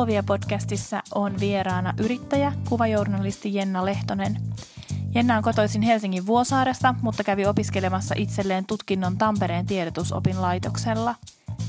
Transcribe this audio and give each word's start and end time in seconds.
Luovia 0.00 0.22
podcastissa 0.22 1.02
on 1.14 1.40
vieraana 1.40 1.94
yrittäjä, 1.98 2.52
kuvajournalisti 2.68 3.54
Jenna 3.54 3.84
Lehtonen. 3.84 4.36
Jenna 5.14 5.36
on 5.36 5.42
kotoisin 5.42 5.82
Helsingin 5.82 6.26
Vuosaaresta, 6.26 6.94
mutta 7.02 7.24
kävi 7.24 7.46
opiskelemassa 7.46 8.14
itselleen 8.18 8.66
tutkinnon 8.66 9.18
Tampereen 9.18 9.66
tiedotusopin 9.66 10.42
laitoksella. 10.42 11.14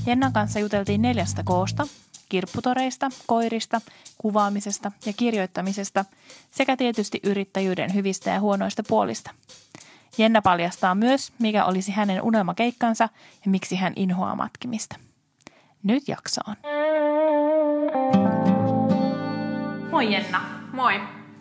Jennan 0.06 0.32
kanssa 0.32 0.58
juteltiin 0.58 1.02
neljästä 1.02 1.42
koosta, 1.44 1.86
kirpputoreista, 2.28 3.10
koirista, 3.26 3.80
kuvaamisesta 4.18 4.92
ja 5.06 5.12
kirjoittamisesta 5.12 6.04
sekä 6.50 6.76
tietysti 6.76 7.20
yrittäjyyden 7.22 7.94
hyvistä 7.94 8.30
ja 8.30 8.40
huonoista 8.40 8.82
puolista. 8.88 9.30
Jenna 10.18 10.42
paljastaa 10.42 10.94
myös, 10.94 11.32
mikä 11.38 11.64
olisi 11.64 11.92
hänen 11.92 12.22
unelmakeikkansa 12.22 13.08
ja 13.44 13.50
miksi 13.50 13.76
hän 13.76 13.92
inhoaa 13.96 14.36
matkimista. 14.36 14.96
Nyt 15.82 16.08
jaksoon. 16.08 16.56
Moi 19.92 20.12
Jenna. 20.12 20.40
Moi. 20.72 21.00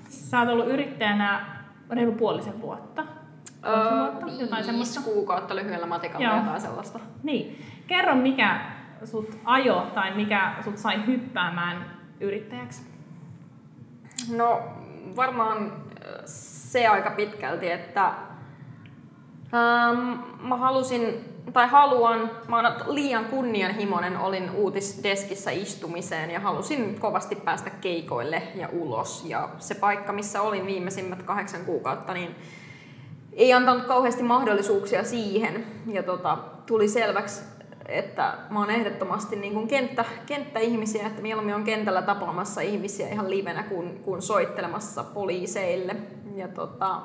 Sä 0.09 0.39
oot 0.39 0.49
ollut 0.49 0.67
yrittäjänä 0.67 1.45
reilu 1.89 2.11
puolisen 2.11 2.61
vuotta. 2.61 3.03
Öö, 3.65 3.99
vuotta? 3.99 4.41
Jotain 4.41 4.63
semmoista. 4.63 5.01
kuukautta 5.01 5.55
lyhyellä 5.55 5.85
matikalla 5.85 6.27
Joo. 6.27 6.37
jotain 6.37 6.61
sellaista. 6.61 6.99
Niin. 7.23 7.65
Kerro 7.87 8.15
mikä 8.15 8.61
sut 9.03 9.37
ajo 9.45 9.91
tai 9.93 10.15
mikä 10.15 10.53
sut 10.63 10.77
sai 10.77 11.05
hyppäämään 11.05 11.85
yrittäjäksi? 12.19 12.81
No 14.35 14.61
varmaan 15.15 15.73
se 16.25 16.87
aika 16.87 17.11
pitkälti, 17.11 17.71
että 17.71 18.05
ähm, 19.53 20.19
mä 20.47 20.57
halusin 20.57 21.30
tai 21.53 21.67
haluan, 21.67 22.31
mä 22.47 22.55
oon 22.55 22.95
liian 22.95 23.25
kunnianhimoinen, 23.25 24.17
olin 24.17 24.51
uutisdeskissä 24.51 25.51
istumiseen 25.51 26.31
ja 26.31 26.39
halusin 26.39 26.99
kovasti 26.99 27.35
päästä 27.35 27.69
keikoille 27.69 28.43
ja 28.55 28.69
ulos. 28.71 29.25
Ja 29.25 29.49
se 29.59 29.75
paikka, 29.75 30.13
missä 30.13 30.41
olin 30.41 30.65
viimeisimmät 30.65 31.23
kahdeksan 31.23 31.65
kuukautta, 31.65 32.13
niin 32.13 32.35
ei 33.33 33.53
antanut 33.53 33.85
kauheasti 33.85 34.23
mahdollisuuksia 34.23 35.03
siihen. 35.03 35.65
Ja 35.87 36.03
tota, 36.03 36.37
tuli 36.65 36.87
selväksi, 36.87 37.41
että 37.85 38.37
mä 38.49 38.59
oon 38.59 38.69
ehdottomasti 38.69 39.35
niin 39.35 39.53
kuin 39.53 39.67
kenttä, 39.67 40.05
kenttäihmisiä, 40.25 41.07
että 41.07 41.21
mieluummin 41.21 41.55
on 41.55 41.63
kentällä 41.63 42.01
tapaamassa 42.01 42.61
ihmisiä 42.61 43.09
ihan 43.09 43.29
livenä 43.29 43.63
kuin, 43.63 43.99
kuin 43.99 44.21
soittelemassa 44.21 45.03
poliiseille. 45.03 45.95
Ja 46.35 46.47
tota, 46.47 47.01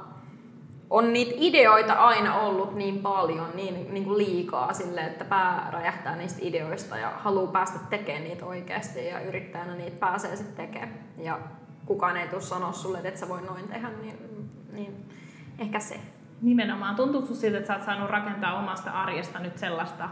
on 0.91 1.13
niitä 1.13 1.33
ideoita 1.37 1.93
aina 1.93 2.41
ollut 2.41 2.75
niin 2.75 2.99
paljon, 2.99 3.51
niin, 3.55 3.95
niin 3.95 4.05
kuin 4.05 4.19
liikaa 4.19 4.73
sille, 4.73 5.01
että 5.01 5.25
pää 5.25 5.69
räjähtää 5.73 6.17
niistä 6.17 6.39
ideoista 6.43 6.99
ja 6.99 7.11
haluaa 7.17 7.53
päästä 7.53 7.79
tekemään 7.91 8.25
niitä 8.25 8.47
oikeasti 8.47 9.07
ja 9.07 9.21
yrittäjänä 9.21 9.75
niitä 9.75 9.97
pääsee 9.99 10.37
sitten 10.37 10.67
tekemään. 10.67 10.99
Ja 11.19 11.39
kukaan 11.87 12.17
ei 12.17 12.29
tule 12.29 12.41
sanoa 12.41 12.73
sulle, 12.73 12.99
että 13.05 13.21
sä 13.21 13.29
voi 13.29 13.43
noin 13.43 13.69
tehdä, 13.69 13.89
niin, 13.89 14.19
niin 14.73 15.09
ehkä 15.59 15.81
se. 15.81 16.01
Nimenomaan. 16.43 16.97
Tuntuuko 16.97 17.35
siltä, 17.35 17.59
että 17.59 17.67
sä 17.67 17.75
oot 17.75 17.85
saanut 17.85 18.11
rakentaa 18.11 18.59
omasta 18.59 18.91
arjesta 18.91 19.39
nyt 19.39 19.59
sellaista, 19.59 20.09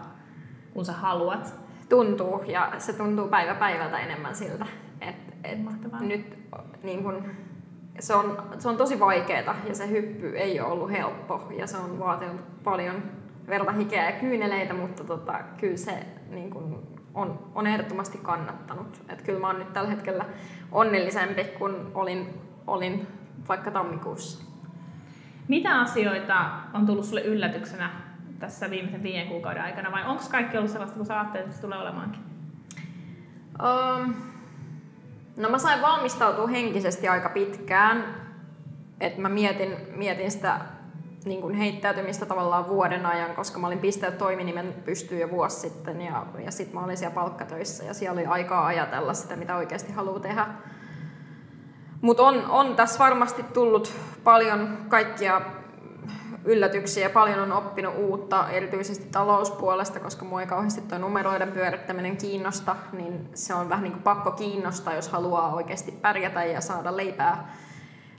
kun 0.73 0.85
sä 0.85 0.93
haluat? 0.93 1.55
Tuntuu, 1.89 2.43
ja 2.47 2.73
se 2.79 2.93
tuntuu 2.93 3.29
päivä 3.29 3.55
päivältä 3.55 3.99
enemmän 3.99 4.35
siltä. 4.35 4.67
että 5.01 5.33
et 5.45 5.59
nyt 6.01 6.39
niin 6.83 7.03
kun, 7.03 7.31
se 7.99 8.15
on, 8.15 8.43
se 8.59 8.69
on 8.69 8.77
tosi 8.77 9.01
vaikeaa 9.01 9.55
ja 9.69 9.75
se 9.75 9.89
hyppy 9.89 10.39
ei 10.39 10.61
ole 10.61 10.73
ollut 10.73 10.91
helppo 10.91 11.49
ja 11.59 11.67
se 11.67 11.77
on 11.77 11.99
vaatinut 11.99 12.63
paljon 12.65 13.03
verta, 13.49 13.73
hikeä 13.73 14.11
ja 14.11 14.21
kyyneleitä, 14.21 14.75
mutta 14.75 15.05
tota, 15.05 15.41
kyllä 15.61 15.77
se 15.77 16.07
niin 16.31 16.51
kun, 16.51 16.89
on, 17.15 17.51
on 17.55 17.67
ehdottomasti 17.67 18.19
kannattanut. 18.19 19.03
Et 19.09 19.23
kyllä 19.23 19.41
mä 19.41 19.47
oon 19.47 19.59
nyt 19.59 19.73
tällä 19.73 19.91
hetkellä 19.91 20.25
onnellisempi 20.73 21.45
kuin 21.45 21.77
olin, 21.95 22.41
olin 22.67 23.07
vaikka 23.49 23.71
tammikuussa. 23.71 24.45
Mitä 25.49 25.81
asioita 25.81 26.51
on 26.75 26.87
tullut 26.87 27.05
sulle 27.05 27.23
yllätyksenä 27.23 27.91
tässä 28.39 28.71
viimeisen 28.71 29.03
viiden 29.03 29.29
kuukauden 29.29 29.63
aikana 29.63 29.93
vai 29.93 30.07
onko 30.07 30.23
kaikki 30.31 30.57
ollut 30.57 30.71
sellaista, 30.71 30.97
kun 30.97 31.07
sä 31.07 31.21
ajattelet, 31.21 31.47
että 31.47 31.57
se 31.57 31.63
tulee 31.63 31.79
olemaankin? 31.79 32.21
Um, 33.63 34.15
No 35.37 35.49
mä 35.49 35.59
sain 35.59 35.83
valmistautua 35.83 36.47
henkisesti 36.47 37.09
aika 37.09 37.29
pitkään, 37.29 38.05
että 39.01 39.21
mä 39.21 39.29
mietin, 39.29 39.77
mietin 39.97 40.31
sitä 40.31 40.61
niin 41.25 41.41
kuin 41.41 41.55
heittäytymistä 41.55 42.27
tavallaan 42.27 42.69
vuoden 42.69 43.07
ajan, 43.07 43.35
koska 43.35 43.59
mä 43.59 43.67
olin 43.67 43.79
pistänyt 43.79 44.19
toiminimen 44.19 44.75
pystyyn 44.85 45.21
jo 45.21 45.31
vuosi 45.31 45.61
sitten 45.61 46.01
ja, 46.01 46.27
ja 46.45 46.51
sitten 46.51 46.75
mä 46.75 46.85
olin 46.85 46.97
siellä 46.97 47.15
palkkatöissä 47.15 47.85
ja 47.85 47.95
siellä 47.95 48.13
oli 48.13 48.27
aikaa 48.27 48.67
ajatella 48.67 49.15
sitä, 49.15 49.37
mitä 49.37 49.57
oikeasti 49.57 49.93
haluaa 49.93 50.21
tehdä. 50.21 50.47
Mutta 52.01 52.23
on, 52.23 52.47
on 52.49 52.77
tässä 52.77 52.99
varmasti 52.99 53.43
tullut 53.43 53.93
paljon 54.25 54.79
kaikkia 54.89 55.41
yllätyksiä. 56.45 57.11
Paljon 57.11 57.39
on 57.39 57.53
oppinut 57.53 57.95
uutta, 57.97 58.51
erityisesti 58.51 59.09
talouspuolesta, 59.13 60.01
koska 60.01 60.25
mua 60.25 60.41
ei 60.41 60.47
kauheasti 60.47 60.81
tuo 60.81 60.99
numeroiden 60.99 61.53
pyörittäminen 61.53 62.17
kiinnosta, 62.17 62.77
niin 62.93 63.29
se 63.35 63.55
on 63.55 63.69
vähän 63.69 63.83
niin 63.83 63.93
kuin 63.93 64.03
pakko 64.03 64.31
kiinnostaa, 64.31 64.95
jos 64.95 65.09
haluaa 65.09 65.55
oikeasti 65.55 65.93
pärjätä 65.93 66.45
ja 66.45 66.61
saada 66.61 66.97
leipää, 66.97 67.55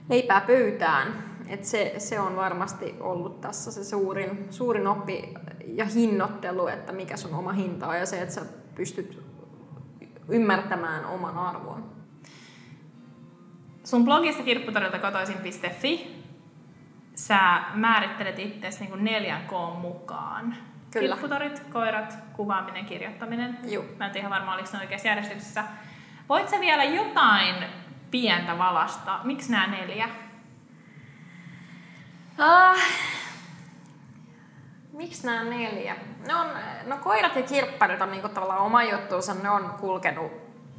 leipää 0.08 0.40
pöytään. 0.40 1.36
Et 1.48 1.64
se, 1.64 1.94
se 1.98 2.20
on 2.20 2.36
varmasti 2.36 2.96
ollut 3.00 3.40
tässä 3.40 3.72
se 3.72 3.84
suurin, 3.84 4.46
suurin 4.50 4.86
oppi 4.86 5.34
ja 5.66 5.84
hinnoittelu, 5.84 6.66
että 6.66 6.92
mikä 6.92 7.16
sun 7.16 7.34
oma 7.34 7.52
hinta 7.52 7.86
on 7.86 7.96
ja 7.96 8.06
se, 8.06 8.22
että 8.22 8.34
sä 8.34 8.42
pystyt 8.74 9.22
ymmärtämään 10.28 11.04
oman 11.04 11.38
arvon. 11.38 11.84
Sun 13.84 14.04
blogista 14.04 14.42
kirpputorilta 14.42 14.98
kotoisin.fi 14.98 16.25
sä 17.16 17.62
määrittelet 17.74 18.38
itseäsi 18.38 18.84
niin 18.84 19.04
neljän 19.04 19.46
koon 19.46 19.76
mukaan. 19.76 20.56
Kyllä. 20.90 21.14
Kirpputorit, 21.14 21.60
koirat, 21.72 22.18
kuvaaminen, 22.32 22.86
kirjoittaminen. 22.86 23.58
Joo. 23.64 23.84
Mä 23.98 24.06
en 24.06 24.12
tiedä 24.12 24.30
varmaan, 24.30 24.58
oliko 24.58 24.68
ne 24.72 24.78
oikeassa 24.78 25.08
järjestyksessä. 25.08 25.64
Voit 26.28 26.48
sä 26.48 26.60
vielä 26.60 26.84
jotain 26.84 27.54
pientä 28.10 28.58
valasta? 28.58 29.20
Miksi 29.24 29.52
nämä 29.52 29.66
neljä? 29.66 30.08
Uh, 32.38 32.80
miksi 34.92 35.26
nämä 35.26 35.44
neljä? 35.44 35.96
Ne 36.26 36.34
on, 36.34 36.46
no 36.86 36.96
koirat 36.96 37.36
ja 37.36 37.42
kirpparit 37.42 38.00
on 38.00 38.10
niinku 38.10 38.28
tavallaan 38.28 38.60
oma 38.60 38.82
juttuunsa. 38.82 39.34
Ne 39.34 39.50
on 39.50 39.74
kulkenut 39.80 40.32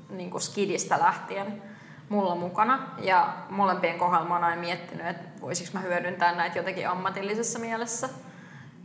niinku 0.10 0.40
skidistä 0.40 1.00
lähtien 1.00 1.62
mulla 2.10 2.36
mukana. 2.36 2.80
Ja 2.98 3.34
molempien 3.50 4.00
kohdalla 4.00 4.28
mä 4.28 4.34
oon 4.34 4.44
aina 4.44 4.62
miettinyt, 4.62 5.08
että 5.08 5.42
voisiko 5.42 5.70
mä 5.74 5.80
hyödyntää 5.80 6.36
näitä 6.36 6.60
jotenkin 6.60 6.90
ammatillisessa 6.90 7.60
mielessä. 7.60 8.10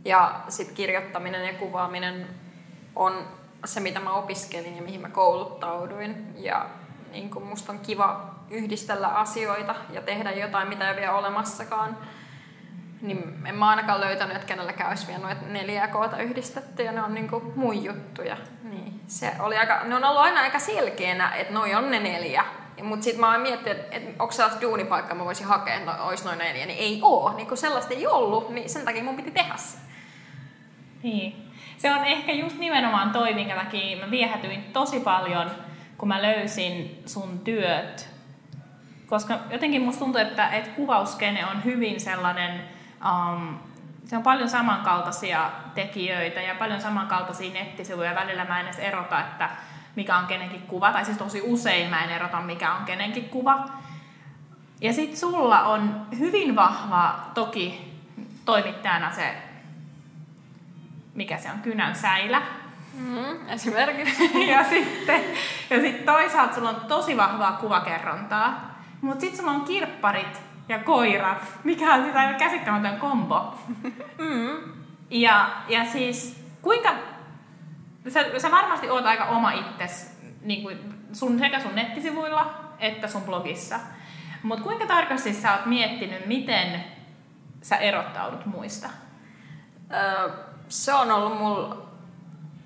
Ja 0.05 0.41
sitten 0.49 0.75
kirjoittaminen 0.75 1.45
ja 1.47 1.53
kuvaaminen 1.53 2.27
on 2.95 3.27
se, 3.65 3.79
mitä 3.79 3.99
mä 3.99 4.13
opiskelin 4.13 4.75
ja 4.75 4.81
mihin 4.81 5.01
mä 5.01 5.09
kouluttauduin. 5.09 6.33
Ja 6.37 6.65
niin 7.11 7.29
kun 7.29 7.43
musta 7.43 7.71
on 7.71 7.79
kiva 7.79 8.35
yhdistellä 8.49 9.07
asioita 9.07 9.75
ja 9.89 10.01
tehdä 10.01 10.31
jotain, 10.31 10.69
mitä 10.69 10.89
ei 10.89 10.95
vielä 10.95 11.17
olemassakaan. 11.17 11.97
Niin 13.01 13.45
en 13.45 13.55
mä 13.55 13.69
ainakaan 13.69 14.01
löytänyt, 14.01 14.35
että 14.35 14.47
kenelläkään 14.47 14.89
olisi 14.89 15.07
vielä 15.07 15.21
noita 15.21 15.45
neljää 15.45 15.87
koota 15.87 16.17
yhdistetty 16.17 16.83
ja 16.83 16.91
ne 16.91 17.03
on 17.03 17.13
niinku 17.13 17.53
mun 17.55 17.83
juttuja. 17.83 18.37
Niin 18.63 19.01
se 19.07 19.31
oli 19.39 19.57
aika, 19.57 19.83
ne 19.83 19.95
on 19.95 20.03
ollut 20.03 20.21
aina 20.21 20.41
aika 20.41 20.59
selkeänä, 20.59 21.35
että 21.35 21.53
noi 21.53 21.75
on 21.75 21.91
ne 21.91 21.99
neljä 21.99 22.45
mutta 22.81 23.03
sitten 23.03 23.19
mä 23.19 23.31
oon 23.31 23.41
miettinyt, 23.41 23.77
että, 23.91 24.23
onko 24.23 24.31
sellaista 24.31 24.61
duunipaikkaa 24.61 25.15
mä 25.15 25.25
voisin 25.25 25.47
hakea, 25.47 25.75
että 25.75 25.91
no, 25.91 26.11
noin 26.25 26.37
neljä, 26.37 26.65
niin 26.65 26.79
ei 26.79 26.99
oo. 27.01 27.33
Niin 27.35 27.47
kun 27.47 27.57
sellaista 27.57 27.93
ei 27.93 28.07
ollut, 28.07 28.49
niin 28.49 28.69
sen 28.69 28.85
takia 28.85 29.03
mun 29.03 29.15
piti 29.15 29.31
tehdä 29.31 29.57
se. 29.57 29.77
Niin. 31.03 31.49
Se 31.77 31.91
on 31.91 32.05
ehkä 32.05 32.31
just 32.31 32.57
nimenomaan 32.57 33.11
toi, 33.11 33.33
minkä 33.33 33.55
takia 33.55 33.97
mä 33.97 34.11
viehätyin 34.11 34.63
tosi 34.63 34.99
paljon, 34.99 35.51
kun 35.97 36.07
mä 36.07 36.21
löysin 36.21 37.03
sun 37.05 37.39
työt. 37.39 38.09
Koska 39.07 39.39
jotenkin 39.49 39.81
musta 39.81 39.99
tuntuu, 39.99 40.21
että, 40.21 40.49
että 40.49 40.69
kuvauskene 40.69 41.45
on 41.45 41.63
hyvin 41.63 41.99
sellainen, 42.01 42.61
um, 43.09 43.59
se 44.05 44.17
on 44.17 44.23
paljon 44.23 44.49
samankaltaisia 44.49 45.51
tekijöitä 45.75 46.41
ja 46.41 46.55
paljon 46.55 46.81
samankaltaisia 46.81 47.53
nettisivuja. 47.53 48.15
Välillä 48.15 48.45
mä 48.45 48.59
en 48.59 48.65
edes 48.65 48.79
erota, 48.79 49.19
että 49.19 49.49
mikä 49.95 50.17
on 50.17 50.27
kenenkin 50.27 50.61
kuva, 50.61 50.91
tai 50.91 51.05
siis 51.05 51.17
tosi 51.17 51.41
usein 51.41 51.89
mä 51.89 52.03
en 52.03 52.09
erota, 52.09 52.41
mikä 52.41 52.73
on 52.73 52.85
kenenkin 52.85 53.29
kuva. 53.29 53.65
Ja 54.81 54.93
sit 54.93 55.17
sulla 55.17 55.63
on 55.63 56.07
hyvin 56.19 56.55
vahva 56.55 57.19
toki 57.33 57.93
toimittajana 58.45 59.11
se, 59.11 59.35
mikä 61.13 61.37
se 61.37 61.51
on, 61.51 61.59
kynän 61.59 61.95
säilä. 61.95 62.41
Mm, 62.93 63.49
esimerkiksi. 63.49 64.47
ja 64.51 64.63
sitten 64.63 65.23
ja 65.69 65.81
sit 65.81 66.05
toisaalta 66.05 66.55
sulla 66.55 66.69
on 66.69 66.81
tosi 66.87 67.17
vahvaa 67.17 67.51
kuvakerrontaa. 67.51 68.73
Mutta 69.01 69.21
sitten 69.21 69.39
sulla 69.39 69.51
on 69.51 69.61
kirpparit 69.61 70.41
ja 70.69 70.79
koirat, 70.79 71.43
mikä 71.63 71.93
on 71.93 72.05
sitä 72.05 72.19
aivan 72.19 72.35
käsittämätön 72.35 72.99
kombo. 72.99 73.59
Mm. 74.17 74.73
Ja, 75.09 75.49
ja 75.69 75.85
siis 75.85 76.43
kuinka... 76.61 76.89
Sä, 78.07 78.39
sä 78.39 78.51
varmasti 78.51 78.89
oot 78.89 79.05
aika 79.05 79.25
oma 79.25 79.51
itses 79.51 80.17
niin 80.41 80.61
kuin 80.61 81.05
sun, 81.13 81.39
sekä 81.39 81.59
sun 81.59 81.75
nettisivuilla 81.75 82.63
että 82.79 83.07
sun 83.07 83.21
blogissa. 83.21 83.79
Mutta 84.43 84.63
kuinka 84.63 84.85
tarkasti 84.85 85.33
sä 85.33 85.53
oot 85.53 85.65
miettinyt, 85.65 86.25
miten 86.25 86.83
sä 87.61 87.75
erottaudut 87.75 88.45
muista? 88.45 88.89
Öö, 89.93 90.29
se 90.67 90.93
on 90.93 91.11
ollut 91.11 91.37
mulla 91.37 91.77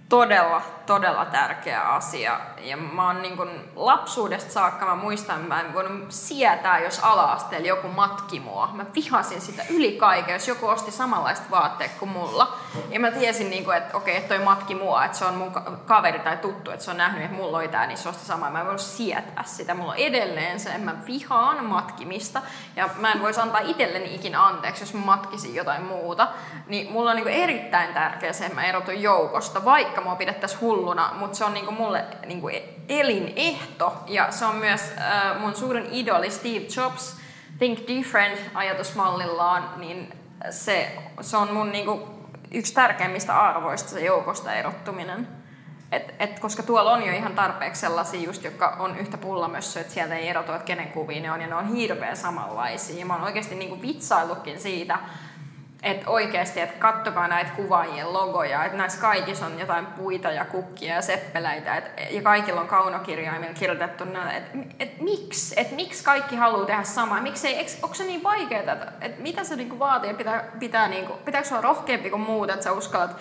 todella, 0.10 0.62
todella 0.88 1.26
tärkeä 1.26 1.82
asia. 1.82 2.40
Ja 2.58 2.78
mä 2.78 3.08
oon 3.08 3.22
niin 3.22 3.38
kun 3.38 3.50
lapsuudesta 3.76 4.52
saakka, 4.52 4.86
mä 4.86 4.96
muistan, 4.96 5.42
mä 5.42 5.62
en 5.62 5.74
voinut 5.74 6.12
sietää, 6.12 6.80
jos 6.80 7.00
ala-asteella 7.00 7.68
joku 7.68 7.88
matki 7.88 8.40
mua. 8.40 8.70
Mä 8.74 8.86
vihasin 8.96 9.42
sitä 9.42 9.64
yli 9.70 9.92
kaiken, 9.92 10.34
jos 10.34 10.48
joku 10.48 10.68
osti 10.68 10.92
samanlaista 10.92 11.46
vaatteet 11.52 11.92
kuin 12.00 12.10
mulla. 12.10 12.58
Ja 12.90 13.00
mä 13.00 13.12
tiesin, 13.12 13.50
niin 13.50 13.66
kun, 13.66 13.76
että 13.76 13.98
okei, 13.98 14.18
että 14.18 14.36
toi 14.36 14.44
matki 14.44 14.76
mua, 14.76 15.06
että 15.06 15.18
se 15.18 15.26
on 15.26 15.36
mun 15.36 15.52
kaveri 15.86 16.20
tai 16.20 16.38
tuttu, 16.38 16.72
että 16.72 16.86
se 16.86 16.92
on 16.92 16.98
nähnyt, 16.98 17.24
että 17.24 17.38
mulla 17.38 17.58
oli 17.58 17.68
tää, 17.68 17.88
niin 17.88 17.98
se 17.98 18.10
osti 18.10 18.26
sama. 18.26 18.50
Mä 18.50 18.60
en 18.60 18.66
voinut 18.66 18.82
sietää 18.82 19.44
sitä. 19.44 19.74
Mulla 19.74 19.92
on 19.92 19.98
edelleen 19.98 20.60
se, 20.60 20.70
että 20.70 20.86
mä 20.86 20.96
vihaan 21.08 21.66
matkimista. 21.66 22.42
Ja 22.76 22.90
mä 22.98 23.12
en 23.12 23.22
voisi 23.22 23.40
antaa 23.40 23.62
itselleni 23.62 24.16
ikinä 24.16 24.46
anteeksi, 24.46 24.82
jos 24.82 24.94
mä 24.94 25.02
matkisin 25.06 25.56
jotain 25.56 25.84
muuta. 25.84 26.28
Niin 26.68 26.92
mulla 26.92 27.10
on 27.10 27.16
niin 27.16 27.28
erittäin 27.28 27.94
tärkeä 27.94 28.34
se, 28.34 28.46
että 28.46 28.56
mä 28.56 28.66
erotun 28.66 29.02
joukosta, 29.02 29.66
vaikka 29.66 30.02
mua 30.02 30.16
pidettäisiin 30.16 30.60
hulluna, 30.78 31.14
mutta 31.20 31.38
se 31.38 31.46
on 31.46 31.54
niinku 31.54 31.72
mulle 31.72 32.06
niinku 32.26 32.50
elinehto. 32.90 33.94
Ja 34.08 34.32
se 34.32 34.46
on 34.46 34.56
myös 34.56 34.82
äh, 34.98 35.40
mun 35.40 35.56
suurin 35.56 35.88
idoli 35.92 36.32
Steve 36.32 36.66
Jobs, 36.78 37.18
Think 37.60 37.80
Different 37.88 38.40
ajatusmallillaan, 38.54 39.70
niin 39.78 40.14
se, 40.50 40.98
se 41.22 41.38
on 41.38 41.54
mun 41.54 41.72
niinku 41.72 42.08
yksi 42.52 42.74
tärkeimmistä 42.74 43.42
arvoista 43.42 43.90
se 43.90 44.06
joukosta 44.06 44.54
erottuminen. 44.54 45.28
Et, 45.92 46.14
et, 46.20 46.40
koska 46.40 46.64
tuolla 46.64 46.92
on 46.92 47.04
jo 47.04 47.14
ihan 47.14 47.36
tarpeeksi 47.36 47.82
sellaisia, 47.82 48.22
just, 48.22 48.44
jotka 48.44 48.76
on 48.80 48.98
yhtä 48.98 49.18
pullamössöä, 49.18 49.82
että 49.82 49.94
sieltä 49.94 50.16
ei 50.16 50.28
erotu, 50.28 50.52
että 50.52 50.66
kenen 50.66 50.88
kuvia 50.88 51.22
ne 51.22 51.32
on, 51.32 51.42
ja 51.42 51.48
ne 51.48 51.56
on 51.56 51.68
hirveän 51.76 52.18
samanlaisia. 52.18 53.00
Ja 53.00 53.06
mä 53.06 53.14
oon 53.14 53.24
oikeasti 53.24 53.56
niinku 53.56 53.82
vitsaillutkin 53.82 54.60
siitä, 54.60 55.00
että 55.84 56.10
oikeasti, 56.10 56.60
että 56.60 56.80
kattokaa 56.80 57.28
näitä 57.28 57.52
kuvaajien 57.56 58.14
logoja, 58.14 58.66
että 58.66 58.78
näissä 58.78 59.02
kaikissa 59.02 59.46
on 59.46 59.60
jotain 59.60 59.86
puita 59.86 60.32
ja 60.32 60.46
kukkia 60.46 60.96
ja 60.96 61.02
seppeläitä, 61.02 61.76
et, 61.76 61.92
ja 62.12 62.22
kaikilla 62.22 62.62
on 62.62 62.68
kaunokirjaimilla 62.68 63.54
kirjoitettu 63.54 64.04
että 64.38 64.58
et, 64.80 65.02
miksi, 65.02 65.56
että 65.58 65.76
miksi 65.76 66.04
kaikki 66.04 66.36
haluaa 66.36 66.66
tehdä 66.66 66.84
samaa, 66.84 67.22
miksi 67.22 67.48
ei, 67.48 67.66
onko 67.82 67.96
se 67.96 68.04
niin 68.04 68.24
vaikeaa, 68.24 68.74
että, 68.74 68.92
että 69.02 69.22
mitä 69.22 69.44
se 69.44 69.56
niinku 69.56 69.80
vaatii, 69.80 70.14
pitää, 70.14 70.44
pitää 70.60 70.88
niinku, 70.88 71.14
pitääkö 71.26 71.48
olla 71.52 71.62
rohkeampi 71.62 72.10
kuin 72.10 72.22
muut, 72.22 72.50
että 72.50 72.64
sä 72.64 72.72
uskallat 72.72 73.18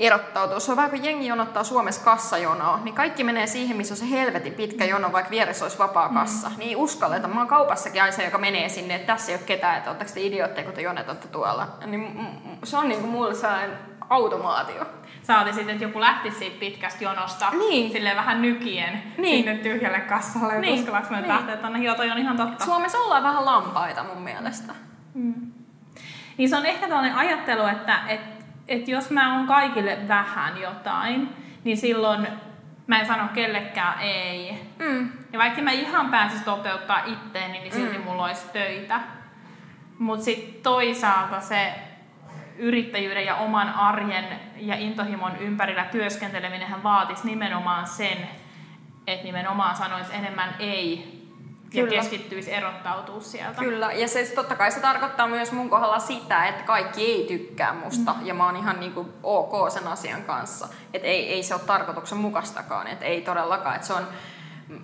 erottautua. 0.00 0.60
Se 0.60 0.70
on 0.70 0.76
vähän 0.76 0.90
kuin 0.90 1.04
jengi 1.04 1.26
jonottaa 1.26 1.64
Suomessa 1.64 2.04
kassajonoa, 2.04 2.80
niin 2.84 2.94
kaikki 2.94 3.24
menee 3.24 3.46
siihen, 3.46 3.76
missä 3.76 3.94
on 3.94 3.98
se 3.98 4.10
helvetin 4.10 4.52
pitkä 4.52 4.84
jono, 4.84 5.12
vaikka 5.12 5.30
vieressä 5.30 5.64
olisi 5.64 5.78
vapaa 5.78 6.08
kassa. 6.08 6.48
Mm. 6.48 6.58
Niin 6.58 6.76
uskalleta. 6.76 7.28
Mä 7.28 7.40
oon 7.40 7.48
kaupassakin 7.48 8.02
aina 8.02 8.16
se, 8.16 8.24
joka 8.24 8.38
menee 8.38 8.68
sinne, 8.68 8.94
että 8.94 9.12
tässä 9.12 9.32
ei 9.32 9.38
ole 9.38 9.46
ketään, 9.46 9.78
että 9.78 9.90
oletteko 9.90 10.10
te 10.14 10.20
idiootteja, 10.20 10.64
kun 10.64 10.74
te 10.74 10.82
jonetatte 10.82 11.28
tuolla. 11.28 11.68
Niin 11.86 12.20
se 12.64 12.76
on 12.76 12.88
niin 12.88 13.00
kuin 13.00 13.10
mulle 13.10 13.34
sellainen 13.34 13.78
automaatio. 14.10 14.86
Saati 15.22 15.52
sitten, 15.52 15.72
että 15.72 15.84
joku 15.84 16.00
lähti 16.00 16.30
siitä 16.30 16.60
pitkästä 16.60 17.04
jonosta 17.04 17.50
niin. 17.50 17.92
sille 17.92 18.16
vähän 18.16 18.42
nykien 18.42 19.02
niin. 19.18 19.44
sinne 19.44 19.58
tyhjälle 19.58 20.00
kassalle. 20.00 20.60
Niin. 20.60 20.74
Uskallaanko 20.74 21.10
me 21.10 21.16
niin. 21.16 21.28
lähteä 21.28 21.56
tuonne? 21.56 21.78
Joo, 21.78 21.94
toi 21.94 22.10
on 22.10 22.18
ihan 22.18 22.36
totta. 22.36 22.64
Suomessa 22.64 22.98
ollaan 22.98 23.22
vähän 23.22 23.44
lampaita 23.44 24.04
mun 24.04 24.22
mielestä. 24.22 24.72
Mm. 25.14 25.52
Niin 26.36 26.48
se 26.48 26.56
on 26.56 26.66
ehkä 26.66 26.88
tällainen 26.88 27.14
ajattelu, 27.14 27.66
että, 27.66 27.98
että 28.08 28.37
että 28.68 28.90
jos 28.90 29.10
mä 29.10 29.36
oon 29.36 29.46
kaikille 29.46 29.98
vähän 30.08 30.60
jotain, 30.60 31.28
niin 31.64 31.76
silloin 31.76 32.26
mä 32.86 33.00
en 33.00 33.06
sano 33.06 33.28
kellekään 33.34 34.00
ei. 34.00 34.58
Mm. 34.78 35.12
Ja 35.32 35.38
vaikka 35.38 35.62
mä 35.62 35.70
ihan 35.70 36.10
pääsis 36.10 36.42
toteuttaa 36.42 37.04
itteeni, 37.04 37.60
niin 37.60 37.72
silti 37.72 37.98
mm. 37.98 38.04
mulla 38.04 38.24
olisi 38.24 38.48
töitä. 38.52 39.00
Mutta 39.98 40.24
sitten 40.24 40.62
toisaalta 40.62 41.40
se 41.40 41.74
yrittäjyyden 42.58 43.24
ja 43.24 43.36
oman 43.36 43.68
arjen 43.68 44.24
ja 44.56 44.74
intohimon 44.74 45.36
ympärillä 45.36 45.84
työskenteleminen 45.84 46.82
vaatisi 46.82 47.26
nimenomaan 47.26 47.86
sen, 47.86 48.18
että 49.06 49.24
nimenomaan 49.24 49.76
sanoisi 49.76 50.14
enemmän 50.14 50.54
ei 50.58 51.17
Kyllä. 51.70 51.94
ja 51.94 52.00
keskittyisi 52.00 52.54
erottautua 52.54 53.20
sieltä. 53.20 53.60
Kyllä, 53.60 53.92
ja 53.92 54.08
se 54.08 54.32
totta 54.34 54.56
kai 54.56 54.70
se 54.70 54.80
tarkoittaa 54.80 55.26
myös 55.26 55.52
mun 55.52 55.70
kohdalla 55.70 55.98
sitä, 55.98 56.46
että 56.46 56.62
kaikki 56.62 57.04
ei 57.06 57.24
tykkää 57.28 57.74
musta, 57.74 58.14
mm. 58.14 58.26
ja 58.26 58.34
mä 58.34 58.46
oon 58.46 58.56
ihan 58.56 58.80
niinku 58.80 59.08
ok 59.22 59.70
sen 59.70 59.88
asian 59.88 60.22
kanssa. 60.22 60.68
Että 60.94 61.08
ei, 61.08 61.32
ei 61.32 61.42
se 61.42 61.54
ole 61.54 61.62
tarkoituksen 61.66 62.18
mukastakaan, 62.18 62.86
että 62.86 63.04
ei 63.04 63.20
todellakaan, 63.20 63.74
että 63.74 63.86
se 63.86 63.92
on, 63.92 64.08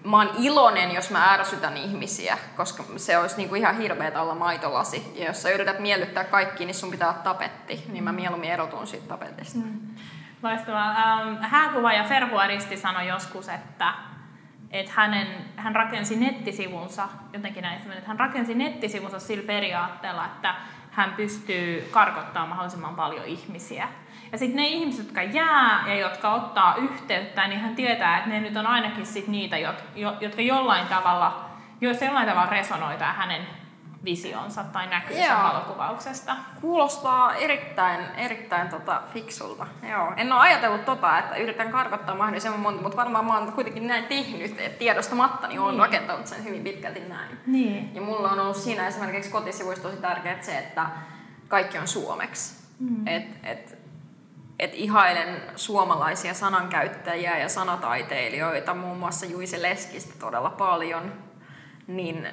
mä 0.05 0.17
oon 0.17 0.31
iloinen, 0.39 0.95
jos 0.95 1.11
mä 1.11 1.33
ärsytän 1.33 1.77
ihmisiä, 1.77 2.39
koska 2.57 2.85
se 2.97 3.19
olisi 3.19 3.37
niinku 3.37 3.55
ihan 3.55 3.79
hirveetä 3.79 4.23
olla 4.23 4.35
maitolasi. 4.35 5.13
Ja 5.15 5.27
jos 5.27 5.43
sä 5.43 5.51
yrität 5.51 5.79
miellyttää 5.79 6.25
kaikki, 6.25 6.65
niin 6.65 6.75
sun 6.75 6.91
pitää 6.91 7.09
olla 7.09 7.23
tapetti, 7.23 7.85
niin 7.89 8.05
mä 8.05 8.13
mieluummin 8.13 8.51
erotun 8.51 8.87
siitä 8.87 9.09
tapetista. 9.09 9.59
Mm. 9.59 9.81
Loistavaa. 10.43 10.91
Ähm, 10.91 11.43
hääkuva 11.43 11.93
ja 11.93 12.05
Ferhu 12.05 12.37
Aristi 12.37 12.77
sanoi 12.77 13.09
joskus, 13.09 13.49
että 13.49 13.95
että 14.75 14.93
hänen, 14.97 15.27
hän 15.57 15.75
rakensi 15.75 16.17
nettisivunsa, 16.17 17.09
jotenkin 17.33 17.63
näin 17.63 17.93
että 17.93 18.09
hän 18.09 18.19
rakensi 18.19 18.55
nettisivunsa 18.55 19.21
sillä 19.21 19.47
periaatteella, 19.47 20.25
että 20.25 20.55
hän 20.91 21.13
pystyy 21.13 21.89
karkottamaan 21.91 22.49
mahdollisimman 22.49 22.95
paljon 22.95 23.25
ihmisiä. 23.25 23.89
Ja 24.33 24.39
sitten 24.39 24.57
ne 24.57 24.67
ihmiset, 24.67 25.05
jotka 25.05 25.23
jää 25.23 25.85
ja 25.87 25.95
jotka 25.95 26.35
ottaa 26.35 26.77
yhteyttä, 26.77 27.49
niin 27.49 27.61
hän 27.61 27.77
tietää, 27.77 28.19
että 28.19 28.31
ne 28.31 28.41
nyt 28.41 28.57
on 28.57 28.67
ainakin 28.67 29.07
sit 29.07 29.29
niitä, 29.29 29.59
jotka 30.21 30.43
jollain 30.43 30.87
tavalla, 30.87 31.51
joissa 31.81 32.05
jollain 32.05 32.29
tavalla 32.29 32.51
resonoitaa 32.51 33.13
hänen 33.13 33.47
visionsa 34.05 34.65
tai 34.65 34.87
näkyy 34.87 35.17
valokuvauksesta. 35.43 36.37
Kuulostaa 36.61 37.35
erittäin, 37.35 38.01
erittäin 38.17 38.69
tota, 38.69 39.03
fiksulta. 39.13 39.67
Joo. 39.91 40.13
En 40.17 40.33
ole 40.33 40.41
ajatellut 40.41 40.85
tota, 40.85 41.19
että 41.19 41.37
yritän 41.37 41.71
karkottaa 41.71 42.15
mahdollisimman 42.15 42.61
monta, 42.61 42.83
mutta 42.83 42.97
varmaan 42.97 43.25
mä 43.25 43.39
oon 43.39 43.53
kuitenkin 43.53 43.87
näin 43.87 44.05
tehnyt, 44.05 44.61
että 44.61 44.79
tiedostamatta 44.79 45.49
niin 45.49 45.61
olen 45.61 45.73
niin. 45.73 45.81
rakentanut 45.81 46.27
sen 46.27 46.45
hyvin 46.45 46.65
pitkälti 46.65 47.01
näin. 47.01 47.39
Niin. 47.47 47.95
Ja 47.95 48.03
mulla 48.03 48.31
on 48.31 48.41
ollut 48.41 48.57
siinä 48.57 48.87
esimerkiksi 48.87 49.31
kotisivuissa 49.31 49.83
tosi 49.83 49.97
tärkeää 49.97 50.43
se, 50.43 50.59
että 50.59 50.87
kaikki 51.49 51.79
on 51.79 51.89
suomeksi. 51.89 52.65
Mm. 52.79 53.07
Et, 53.07 53.25
et, 53.43 53.79
et 54.59 54.75
ihailen 54.75 55.43
suomalaisia 55.57 56.35
sanankäyttäjiä 56.35 57.39
ja 57.39 57.49
sanataiteilijoita, 57.49 58.75
muun 58.75 58.99
muassa 58.99 59.27
Juise 59.27 59.63
Leskistä 59.63 60.15
todella 60.21 60.51
paljon, 60.51 61.13
niin 61.87 62.29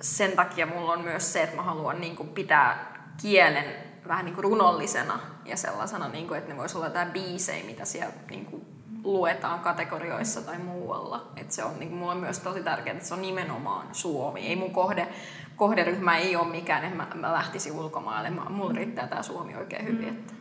sen 0.00 0.32
takia 0.32 0.66
mulla 0.66 0.92
on 0.92 1.00
myös 1.00 1.32
se, 1.32 1.42
että 1.42 1.56
mä 1.56 1.62
haluan 1.62 2.00
niin 2.00 2.16
kuin 2.16 2.28
pitää 2.28 2.94
kielen 3.22 3.64
vähän 4.08 4.24
niin 4.24 4.34
kuin 4.34 4.44
runollisena 4.44 5.18
ja 5.44 5.56
sellaisena, 5.56 6.08
niin 6.08 6.28
kuin, 6.28 6.38
että 6.38 6.52
ne 6.52 6.58
voisi 6.58 6.76
olla 6.76 6.86
jotain 6.86 7.10
biisejä, 7.10 7.64
mitä 7.64 7.84
siellä 7.84 8.14
niin 8.30 8.46
kuin 8.46 8.66
luetaan 9.04 9.60
kategorioissa 9.60 10.42
tai 10.42 10.58
muualla. 10.58 11.26
Et 11.36 11.52
se 11.52 11.64
on 11.64 11.78
niin 11.78 11.88
kuin, 11.88 11.98
mulla 11.98 12.12
on 12.12 12.18
myös 12.18 12.38
tosi 12.38 12.62
tärkeää, 12.62 12.96
että 12.96 13.08
se 13.08 13.14
on 13.14 13.22
nimenomaan 13.22 13.86
Suomi. 13.92 14.40
Ei 14.40 14.56
mun 14.56 14.70
kohde, 14.70 15.08
kohderyhmä 15.56 16.16
ei 16.16 16.36
ole 16.36 16.48
mikään, 16.48 16.84
että 16.84 16.96
mä, 16.96 17.06
mä 17.14 17.32
lähtisin 17.32 17.72
ulkomaille. 17.72 18.30
Mä, 18.30 18.44
mulla 18.48 18.72
riittää 18.72 19.06
tämä 19.06 19.22
Suomi 19.22 19.56
oikein 19.56 19.86
hyvin. 19.86 20.08
Mm. 20.08 20.18
Että. 20.18 20.34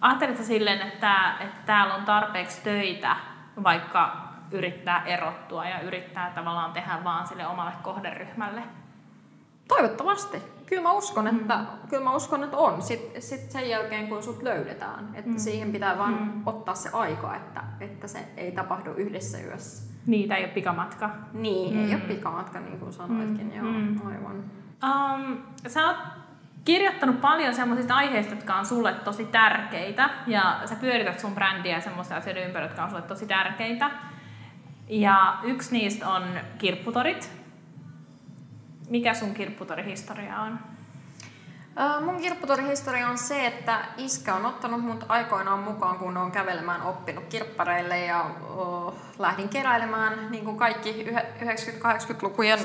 Ajatteletko 0.00 0.42
silleen, 0.42 0.82
että, 0.82 1.34
että 1.40 1.60
täällä 1.66 1.94
on 1.94 2.04
tarpeeksi 2.04 2.60
töitä, 2.60 3.16
vaikka 3.62 4.25
yrittää 4.50 5.04
erottua 5.04 5.66
ja 5.66 5.80
yrittää 5.80 6.32
tavallaan 6.34 6.72
tehdä 6.72 6.98
vaan 7.04 7.26
sille 7.26 7.46
omalle 7.46 7.72
kohderyhmälle? 7.82 8.62
Toivottavasti. 9.68 10.42
Kyllä 10.66 10.82
mä 10.82 10.92
uskon, 10.92 11.26
että, 11.26 11.56
mm. 11.56 11.88
kyllä 11.88 12.04
mä 12.04 12.14
uskon, 12.14 12.44
että 12.44 12.56
on. 12.56 12.82
Sitten 12.82 13.22
sit 13.22 13.50
sen 13.50 13.68
jälkeen, 13.68 14.08
kun 14.08 14.22
sut 14.22 14.42
löydetään, 14.42 15.08
että 15.14 15.30
mm. 15.30 15.38
siihen 15.38 15.72
pitää 15.72 15.98
vaan 15.98 16.12
mm. 16.12 16.42
ottaa 16.46 16.74
se 16.74 16.90
aika, 16.92 17.36
että, 17.36 17.60
että 17.80 18.06
se 18.06 18.18
ei 18.36 18.52
tapahdu 18.52 18.92
yhdessä 18.92 19.38
yössä. 19.38 19.92
Niin, 20.06 20.32
ei 20.32 20.44
ole 20.44 20.52
pikamatka. 20.52 21.10
Niin, 21.32 21.74
mm. 21.74 21.84
ei 21.84 21.94
ole 21.94 22.02
pikamatka, 22.02 22.60
niin 22.60 22.78
kuin 22.78 22.92
sanoitkin. 22.92 23.46
Mm. 23.46 23.56
Joo, 23.56 23.66
mm. 23.66 24.06
aivan. 24.06 24.44
Um, 24.84 25.38
sä 25.66 25.86
oot 25.86 25.96
kirjoittanut 26.64 27.20
paljon 27.20 27.54
semmoisista 27.54 27.94
aiheista, 27.94 28.34
jotka 28.34 28.54
on 28.54 28.66
sulle 28.66 28.92
tosi 28.92 29.24
tärkeitä, 29.24 30.10
ja 30.26 30.60
sä 30.64 30.76
pyörität 30.76 31.20
sun 31.20 31.34
brändiä 31.34 31.80
semmoista 31.80 32.16
asioita 32.16 32.40
ympärillä, 32.40 32.70
jotka 32.70 32.84
on 32.84 32.90
sulle 32.90 33.02
tosi 33.02 33.26
tärkeitä. 33.26 33.90
Ja 34.88 35.38
yksi 35.42 35.72
niistä 35.72 36.08
on 36.08 36.22
kirpputorit. 36.58 37.30
mikä 38.88 39.14
sun 39.14 39.34
kirpputorihistoria 39.34 40.40
on? 40.40 40.58
Mun 42.04 42.20
kirpputorihistoria 42.20 43.08
on 43.08 43.18
se, 43.18 43.46
että 43.46 43.84
iskä 43.96 44.34
on 44.34 44.46
ottanut 44.46 44.80
mut 44.84 45.04
aikoinaan 45.08 45.58
mukaan, 45.58 45.98
kun 45.98 46.16
on 46.16 46.32
kävelemään 46.32 46.82
oppinut 46.82 47.24
kirppareille 47.24 47.98
ja 47.98 48.30
oh, 48.48 48.94
lähdin 49.18 49.48
keräilemään, 49.48 50.30
niin 50.30 50.44
kuin 50.44 50.56
kaikki 50.56 51.06
90-80-lukujen 51.40 52.58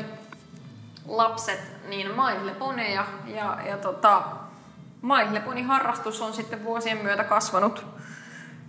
lapset, 1.08 1.72
niin 1.90 2.08
My 2.08 2.52
Poneja. 2.60 3.06
Ja, 3.26 3.58
ja 3.68 3.78
tota, 3.78 4.24
My 5.02 5.62
harrastus 5.62 6.22
on 6.22 6.34
sitten 6.34 6.64
vuosien 6.64 6.98
myötä 6.98 7.24
kasvanut 7.24 7.86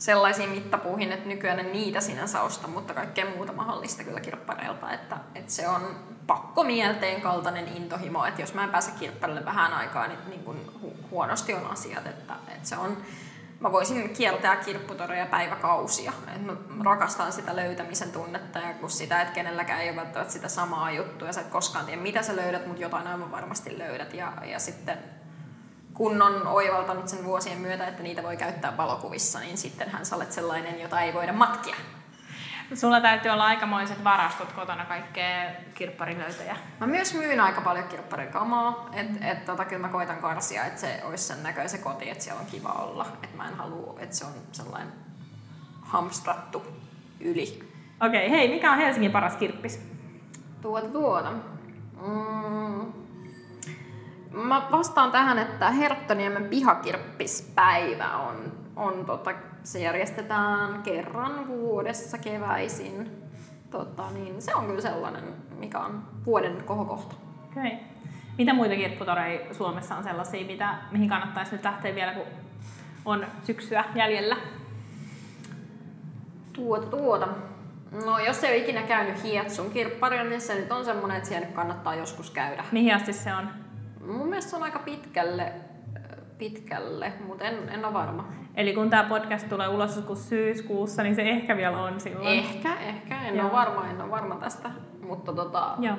sellaisiin 0.02 0.50
mittapuihin, 0.50 1.12
että 1.12 1.28
nykyään 1.28 1.58
en 1.58 1.72
niitä 1.72 2.00
sinänsä 2.00 2.42
osta, 2.42 2.68
mutta 2.68 2.94
kaikkea 2.94 3.26
muuta 3.36 3.52
mahdollista 3.52 4.04
kyllä 4.04 4.20
kirppareilta. 4.20 4.92
Että, 4.92 5.16
että 5.34 5.52
se 5.52 5.68
on 5.68 5.96
pakko 6.26 6.64
mielteen 6.64 7.20
kaltainen 7.20 7.68
intohimo, 7.68 8.24
että 8.24 8.40
jos 8.40 8.54
mä 8.54 8.64
en 8.64 8.70
pääse 8.70 8.90
kirpparille 8.98 9.44
vähän 9.44 9.72
aikaa, 9.72 10.06
niin, 10.08 10.18
niin 10.28 10.44
kuin 10.44 10.58
hu- 10.82 11.10
huonosti 11.10 11.54
on 11.54 11.66
asiat. 11.66 12.06
Että, 12.06 12.34
että 12.48 12.68
se 12.68 12.76
on, 12.76 12.96
mä 13.60 13.72
voisin 13.72 14.10
kieltää 14.10 14.56
kirpputoreja 14.56 15.26
päiväkausia. 15.26 16.12
Et 16.36 16.46
mä 16.46 16.52
rakastan 16.84 17.32
sitä 17.32 17.56
löytämisen 17.56 18.12
tunnetta 18.12 18.58
ja 18.58 18.74
kun 18.74 18.90
sitä, 18.90 19.22
että 19.22 19.34
kenelläkään 19.34 19.80
ei 19.80 19.88
ole 19.88 19.96
välttämättä 19.96 20.32
sitä 20.32 20.48
samaa 20.48 20.92
juttua, 20.92 21.32
sä 21.32 21.40
et 21.40 21.46
koskaan 21.46 21.86
tiedä 21.86 22.02
mitä 22.02 22.22
sä 22.22 22.36
löydät, 22.36 22.66
mutta 22.66 22.82
jotain 22.82 23.06
aivan 23.06 23.30
varmasti 23.30 23.78
löydät. 23.78 24.14
Ja, 24.14 24.32
ja 24.44 24.58
sitten 24.58 24.98
kun 25.94 26.22
on 26.22 26.46
oivaltanut 26.46 27.08
sen 27.08 27.24
vuosien 27.24 27.58
myötä, 27.58 27.86
että 27.86 28.02
niitä 28.02 28.22
voi 28.22 28.36
käyttää 28.36 28.76
valokuvissa, 28.76 29.38
niin 29.38 29.58
sittenhän 29.58 30.06
sä 30.06 30.16
olet 30.16 30.32
sellainen, 30.32 30.80
jota 30.80 31.00
ei 31.00 31.14
voida 31.14 31.32
matkia. 31.32 31.76
Sulla 32.74 33.00
täytyy 33.00 33.30
olla 33.30 33.44
aikamoiset 33.44 34.04
varastot 34.04 34.52
kotona 34.52 34.84
kaikkea 34.84 35.50
kirpparilöytöjä. 35.74 36.56
Mä 36.80 36.86
myös 36.86 37.14
myyn 37.14 37.40
aika 37.40 37.60
paljon 37.60 37.88
kirpparikamaa, 37.88 38.88
että 38.92 39.26
et, 39.30 39.44
tota, 39.44 39.64
kyllä 39.64 39.82
mä 39.82 39.88
koitan 39.88 40.16
karsia, 40.16 40.64
että 40.64 40.80
se 40.80 41.00
olisi 41.04 41.24
sen 41.24 41.42
näköinen 41.42 41.78
koti, 41.82 42.10
että 42.10 42.24
siellä 42.24 42.40
on 42.40 42.46
kiva 42.46 42.68
olla. 42.68 43.06
Että 43.22 43.36
mä 43.36 43.48
en 43.48 43.54
halua, 43.54 43.94
että 43.98 44.16
se 44.16 44.24
on 44.24 44.32
sellainen 44.52 44.92
hamstrattu 45.82 46.62
yli. 47.20 47.72
Okei, 48.00 48.26
okay, 48.26 48.38
hei, 48.38 48.48
mikä 48.48 48.72
on 48.72 48.78
Helsingin 48.78 49.12
paras 49.12 49.36
kirppis? 49.36 49.80
Tuota, 50.62 50.88
tuota. 50.88 51.32
Mm. 52.06 52.92
Mä 54.32 54.68
vastaan 54.72 55.10
tähän, 55.10 55.38
että 55.38 55.70
Herttoniemen 55.70 56.44
pihakirppispäivä 56.44 58.16
on, 58.16 58.52
on 58.76 59.04
tota, 59.06 59.30
se 59.64 59.80
järjestetään 59.80 60.82
kerran 60.82 61.48
vuodessa 61.48 62.18
keväisin. 62.18 63.10
Tota, 63.70 64.10
niin 64.10 64.42
se 64.42 64.54
on 64.54 64.66
kyllä 64.66 64.80
sellainen, 64.80 65.24
mikä 65.58 65.78
on 65.78 66.02
vuoden 66.26 66.64
kohokohta. 66.64 67.14
Okay. 67.50 67.70
Mitä 68.38 68.54
muita 68.54 68.74
kirpputoreja 68.74 69.54
Suomessa 69.54 69.96
on 69.96 70.04
sellaisia, 70.04 70.46
mitä, 70.46 70.74
mihin 70.90 71.08
kannattaisi 71.08 71.52
nyt 71.52 71.64
lähteä 71.64 71.94
vielä, 71.94 72.12
kun 72.12 72.26
on 73.04 73.26
syksyä 73.42 73.84
jäljellä? 73.94 74.36
Tuota, 76.52 76.86
tuota. 76.86 77.28
No 78.04 78.18
jos 78.18 78.44
ei 78.44 78.50
ole 78.50 78.62
ikinä 78.62 78.82
käynyt 78.82 79.22
Hietsun 79.22 79.70
kirpparilla, 79.70 80.24
niin 80.24 80.40
se 80.40 80.54
nyt 80.54 80.72
on 80.72 80.84
semmoinen, 80.84 81.16
että 81.16 81.28
siellä 81.28 81.46
kannattaa 81.46 81.94
joskus 81.94 82.30
käydä. 82.30 82.64
Mihin 82.72 82.94
asti 82.94 83.12
se 83.12 83.34
on? 83.34 83.48
Mun 84.06 84.28
mielestä 84.28 84.50
se 84.50 84.56
on 84.56 84.62
aika 84.62 84.78
pitkälle, 84.78 85.52
pitkälle 86.38 87.12
mutta 87.26 87.44
en, 87.44 87.68
en 87.68 87.84
ole 87.84 87.92
varma. 87.92 88.32
Eli 88.54 88.74
kun 88.74 88.90
tämä 88.90 89.04
podcast 89.04 89.48
tulee 89.48 89.68
ulos 89.68 89.96
joskus 89.96 90.28
syyskuussa, 90.28 91.02
niin 91.02 91.14
se 91.14 91.22
ehkä 91.22 91.56
vielä 91.56 91.78
on 91.82 92.00
silloin. 92.00 92.26
Ehkä, 92.26 92.74
ehkä. 92.74 93.22
En 93.22 93.36
Joo. 93.36 93.44
ole 93.44 93.52
varma, 93.52 93.86
en 93.86 94.00
ole 94.00 94.10
varma 94.10 94.34
tästä. 94.34 94.70
Mutta 95.02 95.32
tota... 95.32 95.74
Joo. 95.78 95.96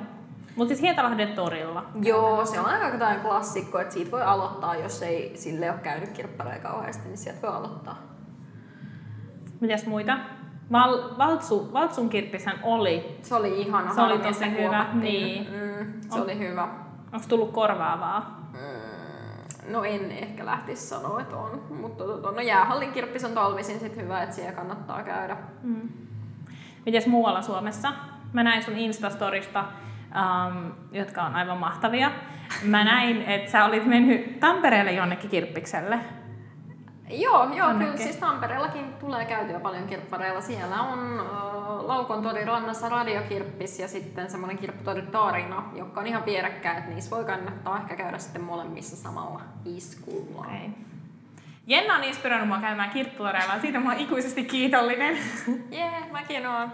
Mutta 0.55 0.69
siis 0.69 0.81
Hietalahden 0.81 1.33
torilla. 1.33 1.85
Joo, 2.01 2.45
se 2.45 2.59
on 2.59 2.65
aika 2.65 2.89
jotain 2.89 3.19
klassikko, 3.19 3.79
että 3.79 3.93
siitä 3.93 4.11
voi 4.11 4.21
aloittaa, 4.21 4.75
jos 4.75 5.01
ei 5.03 5.31
sille 5.35 5.71
ole 5.71 5.79
käynyt 5.79 6.09
kirppareja 6.09 6.59
kauheasti, 6.59 7.07
niin 7.07 7.17
sieltä 7.17 7.41
voi 7.41 7.55
aloittaa. 7.55 7.97
Mitäs 9.59 9.85
muita? 9.85 10.17
Val, 10.71 11.17
Valtsu, 11.17 11.73
Valtsun 11.73 12.09
kirppishän 12.09 12.59
oli. 12.63 13.17
Se 13.21 13.35
oli 13.35 13.61
ihana. 13.61 13.93
Se 13.93 14.01
oli 14.01 14.19
tosi 14.19 14.51
hyvä. 14.51 14.85
Niin. 14.93 15.47
Mm, 15.51 16.01
se 16.01 16.15
on, 16.15 16.21
oli 16.21 16.39
hyvä. 16.39 16.82
Onko 17.13 17.25
tullut 17.29 17.51
korvaavaa? 17.51 18.49
Mm, 18.53 19.71
no 19.71 19.83
en 19.83 20.11
ehkä 20.11 20.45
lähtisi 20.45 20.87
sanoa, 20.87 21.21
että 21.21 21.35
on. 21.35 21.61
Mutta 21.69 22.03
to, 22.03 22.17
to, 22.17 22.31
no 22.31 22.41
jäähallin 22.41 22.91
kirppis 22.91 23.23
on 23.23 23.31
talvisin 23.31 23.79
sit 23.79 23.95
hyvä, 23.95 24.23
että 24.23 24.35
siellä 24.35 24.51
kannattaa 24.51 25.03
käydä. 25.03 25.37
Mm. 25.63 25.89
Mites 26.85 27.07
muualla 27.07 27.41
Suomessa? 27.41 27.93
Mä 28.33 28.43
näin 28.43 28.63
sun 28.63 28.77
Instastorista, 28.77 29.63
um, 29.63 30.71
jotka 30.91 31.23
on 31.23 31.35
aivan 31.35 31.57
mahtavia. 31.57 32.11
Mä 32.63 32.83
näin, 32.83 33.21
että 33.21 33.51
sä 33.51 33.65
olit 33.65 33.85
mennyt 33.85 34.39
Tampereelle 34.39 34.91
jonnekin 34.91 35.29
kirppikselle. 35.29 35.99
Joo, 37.21 37.53
joo 37.53 37.73
kyllä 37.73 37.97
siis 37.97 38.15
Tampereellakin 38.15 38.93
tulee 38.93 39.25
käytyä 39.25 39.59
paljon 39.59 39.87
kirppareilla. 39.87 40.41
Siellä 40.41 40.81
on 40.81 41.19
äh, 41.19 41.85
Laukon 41.85 42.23
tori 42.23 42.45
rannassa 42.45 42.89
radiokirppis 42.89 43.79
ja 43.79 43.87
sitten 43.87 44.29
semmoinen 44.29 44.57
kirpputori 44.57 45.01
Taarina, 45.01 45.63
joka 45.75 45.99
on 45.99 46.07
ihan 46.07 46.25
vierekkäin, 46.25 46.77
että 46.77 46.89
niissä 46.89 47.15
voi 47.15 47.25
kannattaa 47.25 47.77
ehkä 47.77 47.95
käydä 47.95 48.17
sitten 48.17 48.43
molemmissa 48.43 48.95
samalla 48.95 49.41
iskulla. 49.65 50.39
Okay. 50.39 50.69
Jenna 51.67 51.95
on 51.95 52.03
inspiroinut 52.03 52.47
mua 52.47 52.57
käymään 52.57 52.89
kirpputoreilla, 52.89 53.59
siitä 53.61 53.79
mä 53.79 53.91
oon 53.91 53.99
ikuisesti 53.99 54.43
kiitollinen. 54.43 55.17
Jee, 55.71 55.79
yeah, 55.79 56.11
mäkin 56.11 56.47
oon. 56.47 56.71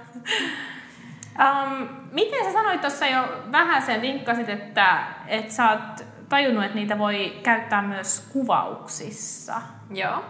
um, 1.40 1.88
miten 2.12 2.46
sä 2.46 2.54
sanoit 2.54 2.82
tuossa 2.82 3.08
jo 3.08 3.44
vähän 3.52 3.82
sen 3.82 4.02
vinkkasit, 4.02 4.50
että, 4.50 5.04
että 5.28 5.54
sä 5.54 5.70
oot 5.70 6.06
tajunnut, 6.30 6.64
että 6.64 6.76
niitä 6.76 6.98
voi 6.98 7.40
käyttää 7.44 7.82
myös 7.82 8.30
kuvauksissa. 8.34 9.62
Joo. 9.92 10.24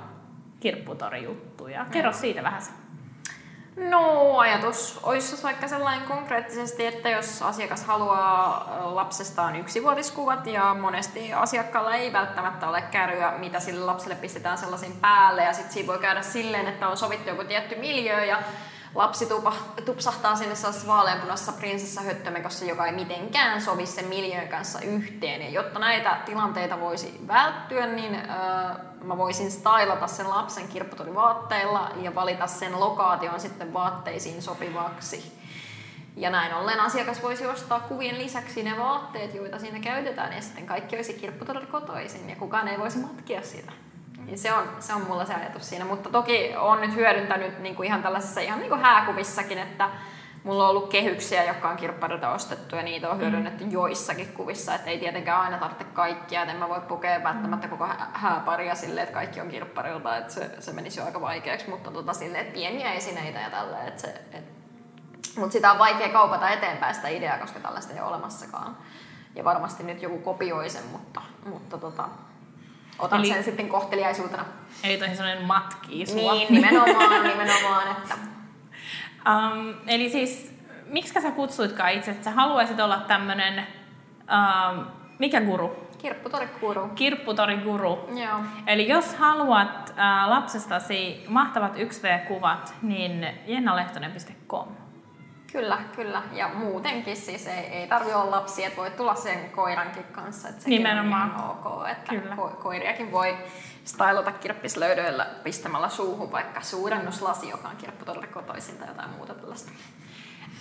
Kirpputorijuttuja. 0.59 1.85
Kerro 1.91 2.13
siitä 2.13 2.43
vähän. 2.43 2.61
No 3.89 4.37
ajatus 4.37 4.99
olisi 5.03 5.43
vaikka 5.43 5.67
sellainen 5.67 6.07
konkreettisesti, 6.07 6.85
että 6.85 7.09
jos 7.09 7.41
asiakas 7.41 7.83
haluaa 7.83 8.69
lapsestaan 8.83 9.55
yksivuotiskuvat 9.55 10.47
ja 10.47 10.75
monesti 10.81 11.33
asiakkaalla 11.33 11.95
ei 11.95 12.13
välttämättä 12.13 12.69
ole 12.69 12.81
käryä, 12.81 13.33
mitä 13.37 13.59
sille 13.59 13.85
lapselle 13.85 14.15
pistetään 14.15 14.57
sellaisin 14.57 14.95
päälle 15.01 15.43
ja 15.43 15.53
sitten 15.53 15.73
siinä 15.73 15.87
voi 15.87 15.99
käydä 15.99 16.21
silleen, 16.21 16.67
että 16.67 16.87
on 16.87 16.97
sovittu 16.97 17.29
joku 17.29 17.43
tietty 17.43 17.75
miljö 17.75 18.25
ja 18.25 18.37
lapsi 18.95 19.25
tupa, 19.25 19.53
tupsahtaa 19.85 20.35
sinne 20.35 20.55
sellaisessa 20.55 20.87
vaaleanpunassa 20.87 21.51
prinsessahöttömekossa, 21.51 22.65
joka 22.65 22.85
ei 22.85 22.91
mitenkään 22.91 23.61
sovi 23.61 23.85
sen 23.85 24.05
miljöön 24.05 24.47
kanssa 24.47 24.81
yhteen. 24.81 25.41
Ja 25.41 25.49
jotta 25.49 25.79
näitä 25.79 26.17
tilanteita 26.25 26.79
voisi 26.79 27.19
välttyä, 27.27 27.87
niin 27.87 28.15
öö, 28.15 28.23
mä 29.03 29.17
voisin 29.17 29.51
stylata 29.51 30.07
sen 30.07 30.29
lapsen 30.29 30.67
kirpputorivaatteilla 30.67 31.91
ja 32.01 32.15
valita 32.15 32.47
sen 32.47 32.79
lokaation 32.79 33.39
sitten 33.39 33.73
vaatteisiin 33.73 34.41
sopivaksi. 34.41 35.39
Ja 36.15 36.29
näin 36.29 36.53
ollen 36.53 36.79
asiakas 36.79 37.23
voisi 37.23 37.45
ostaa 37.45 37.79
kuvien 37.79 38.17
lisäksi 38.17 38.63
ne 38.63 38.77
vaatteet, 38.77 39.35
joita 39.35 39.59
siinä 39.59 39.79
käytetään, 39.79 40.33
ja 40.33 40.41
sitten 40.41 40.65
kaikki 40.65 40.95
olisi 40.95 41.13
kirpputori 41.13 41.65
kotoisin, 41.65 42.29
ja 42.29 42.35
kukaan 42.35 42.67
ei 42.67 42.79
voisi 42.79 42.97
matkia 42.97 43.41
sitä. 43.41 43.71
Ja 44.31 44.37
se 44.37 44.53
on, 44.53 44.63
se 44.79 44.93
on 44.93 45.01
mulla 45.01 45.25
se 45.25 45.33
ajatus 45.33 45.69
siinä, 45.69 45.85
mutta 45.85 46.09
toki 46.09 46.53
on 46.57 46.81
nyt 46.81 46.95
hyödyntänyt 46.95 47.59
niin 47.59 47.75
kuin 47.75 47.87
ihan 47.87 48.03
tällaisissa 48.03 48.41
ihan 48.41 48.59
niin 48.59 48.69
kuin 48.69 48.81
hääkuvissakin, 48.81 49.57
että 49.57 49.89
mulla 50.43 50.63
on 50.63 50.69
ollut 50.69 50.89
kehyksiä, 50.89 51.43
jotka 51.43 51.69
on 51.69 51.77
kirpparilta 51.77 52.31
ostettu 52.31 52.75
ja 52.75 52.83
niitä 52.83 53.09
on 53.09 53.15
mm. 53.15 53.21
hyödynnetty 53.21 53.63
mm. 53.63 53.71
joissakin 53.71 54.33
kuvissa, 54.33 54.75
että 54.75 54.89
ei 54.89 54.99
tietenkään 54.99 55.41
aina 55.41 55.57
tarvitse 55.57 55.83
kaikkia, 55.83 56.41
että 56.41 56.53
en 56.53 56.59
mä 56.59 56.69
voi 56.69 56.81
pukea 56.81 57.23
välttämättä 57.23 57.67
koko 57.67 57.87
hääparia 58.13 58.75
silleen, 58.75 59.03
että 59.03 59.13
kaikki 59.13 59.41
on 59.41 59.49
kirpparilta, 59.49 60.17
että 60.17 60.33
se, 60.33 60.51
se 60.59 60.73
menisi 60.73 60.99
jo 60.99 61.05
aika 61.05 61.21
vaikeaksi, 61.21 61.69
mutta 61.69 61.91
tota, 61.91 62.13
silleen, 62.13 62.41
että 62.41 62.53
pieniä 62.53 62.93
esineitä 62.93 63.39
ja 63.39 63.49
tälleen, 63.49 63.87
että 63.87 64.01
se, 64.01 64.21
et, 64.33 64.43
mutta 65.37 65.53
sitä 65.53 65.71
on 65.71 65.79
vaikea 65.79 66.09
kaupata 66.09 66.49
eteenpäin 66.49 66.95
sitä 66.95 67.07
ideaa, 67.07 67.37
koska 67.37 67.59
tällaista 67.59 67.93
ei 67.93 67.99
ole 67.99 68.09
olemassakaan. 68.09 68.77
Ja 69.35 69.43
varmasti 69.43 69.83
nyt 69.83 70.01
joku 70.01 70.17
kopioi 70.17 70.69
sen, 70.69 70.85
mutta, 70.91 71.21
mutta 71.45 71.77
tota, 71.77 72.09
otan 72.99 73.19
eli, 73.19 73.27
sen 73.27 73.43
sitten 73.43 73.69
kohteliaisuutena. 73.69 74.45
Eli 74.83 74.97
toisin 74.97 75.17
sanoen 75.17 75.45
matkii 75.45 76.05
sua. 76.05 76.33
Niin, 76.33 76.53
nimenomaan, 76.53 77.23
nimenomaan. 77.23 77.91
Että. 77.91 78.15
Um, 79.27 79.73
eli 79.87 80.09
siis, 80.09 80.55
miksi 80.85 81.21
sä 81.21 81.31
kutsuitkaan 81.31 81.91
itse, 81.91 82.11
että 82.11 82.23
sä 82.23 82.31
haluaisit 82.31 82.79
olla 82.79 82.99
tämmönen, 82.99 83.67
um, 84.19 84.85
mikä 85.19 85.41
guru? 85.41 85.89
Kirpputori-guru. 85.97 86.89
Kirpputori-guru. 86.95 88.09
Joo. 88.15 88.39
Eli 88.67 88.87
jos 88.87 89.15
haluat 89.15 89.89
uh, 89.89 90.29
lapsestasi 90.29 91.23
mahtavat 91.27 91.75
1V-kuvat, 91.75 92.73
niin 92.81 93.27
jennalehtonen.com. 93.47 94.67
Kyllä, 95.51 95.77
kyllä. 95.95 96.21
Ja 96.33 96.47
muutenkin 96.53 97.17
siis 97.17 97.47
ei, 97.47 97.65
ei 97.65 97.87
tarvi 97.87 98.13
olla 98.13 98.31
lapsi, 98.31 98.65
että 98.65 98.77
voi 98.77 98.91
tulla 98.91 99.15
sen 99.15 99.49
koirankin 99.49 100.03
kanssa. 100.03 100.49
Että 100.49 100.69
Nimenomaan. 100.69 101.35
On 101.35 101.49
ok, 101.49 101.87
että 101.89 102.15
kyllä. 102.15 102.35
Ko- 102.35 102.61
koiriakin 102.61 103.11
voi 103.11 103.37
stylata 103.85 104.31
kirppislöydöillä 104.31 105.25
pistämällä 105.43 105.89
suuhun 105.89 106.31
vaikka 106.31 106.61
suurennuslasi, 106.61 107.49
joka 107.49 107.67
on 107.67 107.75
kirpputorille 107.75 108.27
kotoisin 108.27 108.77
tai 108.77 108.87
jotain 108.87 109.09
muuta 109.09 109.33
tällaista. 109.33 109.71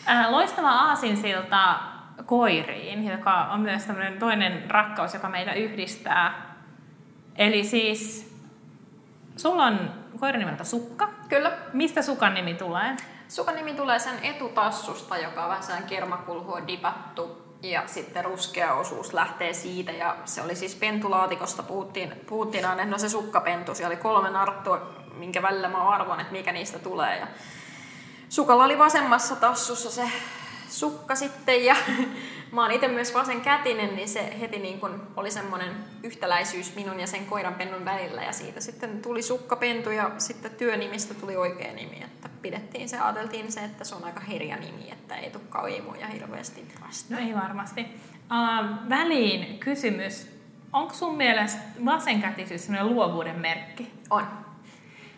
Äh, 0.08 0.30
loistava 0.30 0.70
aasinsilta 0.70 1.78
koiriin, 2.26 3.08
joka 3.08 3.44
on 3.44 3.60
myös 3.60 3.84
tämmöinen 3.84 4.18
toinen 4.18 4.70
rakkaus, 4.70 5.14
joka 5.14 5.28
meitä 5.28 5.52
yhdistää. 5.52 6.54
Eli 7.36 7.64
siis 7.64 8.32
sulla 9.36 9.64
on 9.64 9.90
koiran 10.20 10.38
nimeltä 10.38 10.64
Sukka. 10.64 11.08
Kyllä. 11.28 11.52
Mistä 11.72 12.02
Sukan 12.02 12.34
nimi 12.34 12.54
tulee? 12.54 12.96
Sukan 13.28 13.56
nimi 13.56 13.74
tulee 13.74 13.98
sen 13.98 14.18
etutassusta, 14.22 15.16
joka 15.16 15.42
on 15.42 15.48
vähän 15.48 15.62
sellainen 15.62 15.88
kermakulhua 15.88 16.66
dipattu 16.66 17.48
ja 17.62 17.82
sitten 17.86 18.24
ruskea 18.24 18.74
osuus 18.74 19.12
lähtee 19.12 19.52
siitä. 19.52 19.92
Ja 19.92 20.16
se 20.24 20.42
oli 20.42 20.54
siis 20.54 20.74
pentulaatikosta, 20.74 21.62
puhuttiin, 21.62 22.12
puhuttiin 22.26 22.64
aina, 22.64 22.84
no 22.84 22.98
se 22.98 23.08
sukkapentu, 23.08 23.74
siellä 23.74 23.92
oli 23.92 24.02
kolme 24.02 24.30
narttua, 24.30 24.90
minkä 25.14 25.42
välillä 25.42 25.68
mä 25.68 25.88
arvon, 25.88 26.20
että 26.20 26.32
mikä 26.32 26.52
niistä 26.52 26.78
tulee. 26.78 27.18
Ja 27.18 27.26
Sukalla 28.28 28.64
oli 28.64 28.78
vasemmassa 28.78 29.36
tassussa 29.36 29.90
se 29.90 30.10
sukka 30.68 31.14
sitten 31.14 31.64
ja 31.64 31.76
mä 32.52 32.62
oon 32.62 32.70
itse 32.70 32.88
myös 32.88 33.14
vasenkätinen, 33.14 33.96
niin 33.96 34.08
se 34.08 34.40
heti 34.40 34.58
niin 34.58 34.80
kun 34.80 35.02
oli 35.16 35.30
semmoinen 35.30 35.70
yhtäläisyys 36.02 36.74
minun 36.74 37.00
ja 37.00 37.06
sen 37.06 37.26
koiran 37.26 37.54
pennun 37.54 37.84
välillä 37.84 38.22
ja 38.22 38.32
siitä 38.32 38.60
sitten 38.60 39.02
tuli 39.02 39.22
sukkapentu 39.22 39.90
ja 39.90 40.10
sitten 40.18 40.50
työnimistä 40.50 41.14
tuli 41.14 41.36
oikea 41.36 41.72
nimi, 41.72 42.02
että 42.04 42.28
pidettiin 42.42 42.88
se, 42.88 42.98
ajateltiin 42.98 43.52
se, 43.52 43.60
että 43.60 43.84
se 43.84 43.94
on 43.94 44.04
aika 44.04 44.20
herja 44.20 44.56
nimi, 44.56 44.90
että 44.92 45.16
ei 45.16 45.30
tule 45.30 45.42
kauimuja 45.48 46.06
hirveästi 46.06 46.66
vasta. 46.86 47.14
No 47.14 47.20
ei 47.20 47.34
varmasti. 47.34 47.80
Uh, 47.80 48.88
väliin 48.88 49.58
kysymys. 49.58 50.38
Onko 50.72 50.94
sun 50.94 51.16
mielestä 51.16 51.62
vasenkätisyys 51.84 52.66
sellainen 52.66 52.94
luovuuden 52.94 53.38
merkki? 53.38 53.92
On. 54.10 54.26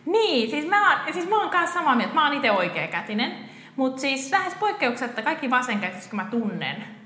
Niin, 0.05 0.49
siis 0.49 0.67
mä 0.67 1.05
siis 1.11 1.29
mä 1.29 1.41
oon 1.41 1.49
kanssa 1.49 1.73
samaa 1.73 1.95
mieltä. 1.95 2.13
Mä 2.13 2.27
oon 2.27 2.37
itse 2.37 2.51
oikeakätinen. 2.51 3.51
Mutta 3.75 4.01
siis 4.01 4.31
lähes 4.31 4.55
poikkeuksetta 4.55 5.21
kaikki 5.21 5.49
vasenkätiset, 5.49 6.09
kun 6.09 6.17
mä 6.17 6.25
tunnen, 6.31 7.00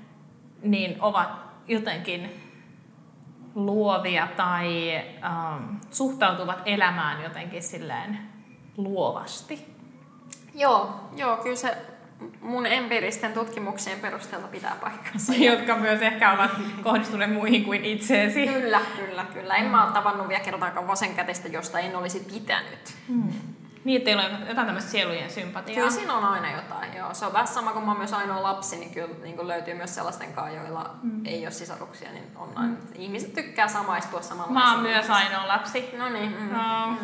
niin 0.62 0.96
ovat 1.00 1.28
jotenkin 1.68 2.42
luovia 3.54 4.28
tai 4.36 4.92
um, 5.56 5.80
suhtautuvat 5.90 6.62
elämään 6.64 7.22
jotenkin 7.22 7.62
silleen 7.62 8.18
luovasti. 8.76 9.66
Joo, 10.54 11.10
joo, 11.16 11.36
kyllä 11.36 11.56
se 11.56 11.76
mun 12.40 12.66
empiiristen 12.66 13.32
tutkimuksien 13.32 14.00
perusteella 14.00 14.48
pitää 14.48 14.76
paikkansa. 14.80 15.34
Jotka 15.52 15.76
myös 15.76 16.02
ehkä 16.02 16.32
ovat 16.32 16.50
kohdistuneet 16.82 17.32
muihin 17.32 17.64
kuin 17.64 17.84
itseesi. 17.84 18.46
Kyllä, 18.46 18.80
kyllä, 18.96 19.26
kyllä. 19.34 19.54
En 19.54 19.66
mä 19.66 19.84
ole 19.84 19.92
tavannut 19.92 20.28
vielä 20.28 20.44
kertaakaan 20.44 20.88
vasenkätistä, 20.88 21.48
josta 21.48 21.78
en 21.78 21.96
olisi 21.96 22.26
pitänyt. 22.32 22.96
Hmm. 23.08 23.28
Niin, 23.86 23.96
että 23.96 24.04
teillä 24.04 24.24
on 24.24 24.48
jotain 24.48 24.66
tämmöistä 24.66 24.90
sielujen 24.90 25.30
sympatiaa. 25.30 25.74
Kyllä 25.74 25.90
siinä 25.90 26.14
on 26.14 26.24
aina 26.24 26.50
jotain, 26.50 26.96
joo. 26.96 27.14
Se 27.14 27.26
on 27.26 27.32
vähän 27.32 27.46
sama, 27.46 27.72
kun 27.72 27.82
mä 27.82 27.90
oon 27.90 27.98
myös 27.98 28.12
ainoa 28.12 28.42
lapsi, 28.42 28.76
niin 28.76 28.90
kyllä 28.90 29.14
niin 29.22 29.36
kuin 29.36 29.48
löytyy 29.48 29.74
myös 29.74 29.94
sellaisten 29.94 30.32
kanssa, 30.32 30.56
joilla 30.56 30.90
mm. 31.02 31.26
ei 31.26 31.44
ole 31.44 31.50
sisaruksia, 31.50 32.12
niin 32.12 32.24
on 32.36 32.48
aina. 32.54 32.72
Mm. 32.72 32.78
Ihmiset 32.94 33.34
tykkää 33.34 33.68
samaistua 33.68 34.22
samalla. 34.22 34.52
Mä 34.52 34.72
oon 34.72 34.82
myös 34.82 35.10
ainoa 35.10 35.48
lapsi. 35.48 35.90
No 35.98 36.08
niin. 36.08 36.36
Mm. 36.40 36.52
No, 36.52 36.86
mm. 36.86 36.96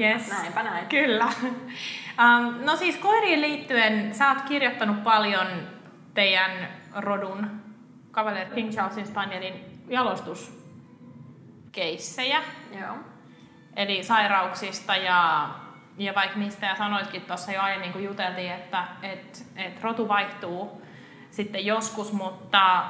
Yes. 0.00 0.28
Näinpä 0.28 0.62
näin. 0.62 0.86
Kyllä. 0.86 1.28
Um, 2.18 2.54
no 2.64 2.76
siis 2.76 2.96
koiriin 2.96 3.40
liittyen, 3.40 4.14
sä 4.14 4.28
oot 4.28 4.40
kirjoittanut 4.40 5.02
paljon 5.02 5.46
teidän 6.14 6.50
rodun 6.94 7.50
Cavalier 8.12 8.46
King 8.46 8.70
Charlesin 8.70 9.06
Spanierin 9.06 9.82
jalostuskeissejä. 9.88 12.42
Joo. 12.80 12.96
Eli 13.76 14.04
sairauksista 14.04 14.96
ja 14.96 15.48
ja 15.98 16.14
vaikka 16.14 16.38
mistä 16.38 16.66
ja 16.66 16.76
sanoitkin 16.76 17.22
tuossa 17.22 17.52
jo 17.52 17.60
aiemmin, 17.60 17.92
kun 17.92 18.04
juteltiin, 18.04 18.52
että 18.52 18.84
et, 19.02 19.46
et 19.56 19.82
rotu 19.82 20.08
vaihtuu 20.08 20.82
sitten 21.30 21.66
joskus, 21.66 22.12
mutta 22.12 22.84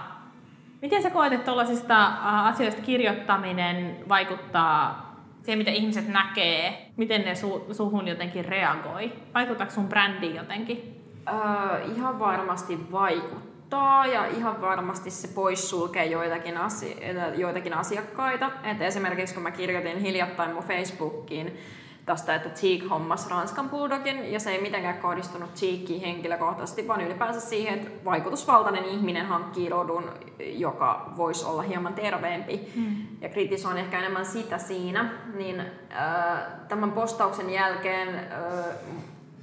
miten 0.82 1.02
sä 1.02 1.10
koet, 1.10 1.32
että 1.32 1.44
tuollaisista 1.44 2.06
asioista 2.44 2.82
kirjoittaminen 2.82 3.96
vaikuttaa 4.08 5.06
siihen, 5.42 5.58
mitä 5.58 5.70
ihmiset 5.70 6.08
näkee, 6.08 6.90
miten 6.96 7.24
ne 7.24 7.32
su- 7.32 7.74
suhun 7.74 8.08
jotenkin 8.08 8.44
reagoi? 8.44 9.12
Vaikuttaako 9.34 9.72
sun 9.72 9.88
brändiin 9.88 10.36
jotenkin? 10.36 11.02
Öö, 11.28 11.84
ihan 11.96 12.18
varmasti 12.18 12.92
vaikuttaa 12.92 14.06
ja 14.06 14.26
ihan 14.26 14.60
varmasti 14.60 15.10
se 15.10 15.28
poissulkee 15.28 16.04
joitakin, 16.04 16.56
asi- 16.56 16.98
joitakin 17.36 17.74
asiakkaita. 17.74 18.50
Et 18.64 18.82
esimerkiksi 18.82 19.34
kun 19.34 19.42
mä 19.42 19.50
kirjoitin 19.50 19.98
hiljattain 19.98 20.54
mun 20.54 20.62
Facebookiin, 20.62 21.58
tästä, 22.06 22.34
että 22.34 22.48
Cheek 22.48 22.90
hommas 22.90 23.30
Ranskan 23.30 23.70
Bulldogin, 23.70 24.32
ja 24.32 24.40
se 24.40 24.50
ei 24.50 24.62
mitenkään 24.62 24.98
kohdistunut 24.98 25.54
Cheekiin 25.54 26.00
henkilökohtaisesti, 26.00 26.88
vaan 26.88 27.00
ylipäänsä 27.00 27.40
siihen, 27.40 27.74
että 27.74 28.04
vaikutusvaltainen 28.04 28.84
ihminen 28.84 29.26
hankkii 29.26 29.68
rodun, 29.68 30.10
joka 30.38 31.12
voisi 31.16 31.44
olla 31.44 31.62
hieman 31.62 31.94
terveempi, 31.94 32.72
mm. 32.76 32.96
ja 33.20 33.28
kritisoin 33.28 33.76
ehkä 33.76 33.98
enemmän 33.98 34.26
sitä 34.26 34.58
siinä, 34.58 35.10
niin 35.34 35.60
äh, 35.60 36.38
tämän 36.68 36.92
postauksen 36.92 37.50
jälkeen 37.50 38.08
äh, 38.14 38.64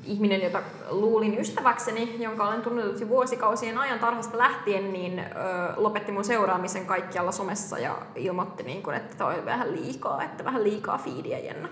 ihminen, 0.05 0.41
jota 0.41 0.61
luulin 0.89 1.39
ystäväkseni, 1.39 2.15
jonka 2.19 2.47
olen 2.47 2.61
tunnetut 2.61 2.99
jo 2.99 3.09
vuosikausien 3.09 3.77
ajan 3.77 3.99
tarhasta 3.99 4.37
lähtien, 4.37 4.93
niin 4.93 5.19
ö, 5.19 5.23
lopetti 5.75 6.11
mun 6.11 6.23
seuraamisen 6.23 6.85
kaikkialla 6.85 7.31
somessa 7.31 7.79
ja 7.79 7.97
ilmoitti, 8.15 8.63
niin 8.63 8.83
kun, 8.83 8.93
että 8.93 9.17
toi 9.17 9.39
on 9.39 9.45
vähän 9.45 9.71
liikaa, 9.71 10.23
että 10.23 10.45
vähän 10.45 10.63
liikaa 10.63 10.97
fiidiä 10.97 11.39
Jenna. 11.39 11.69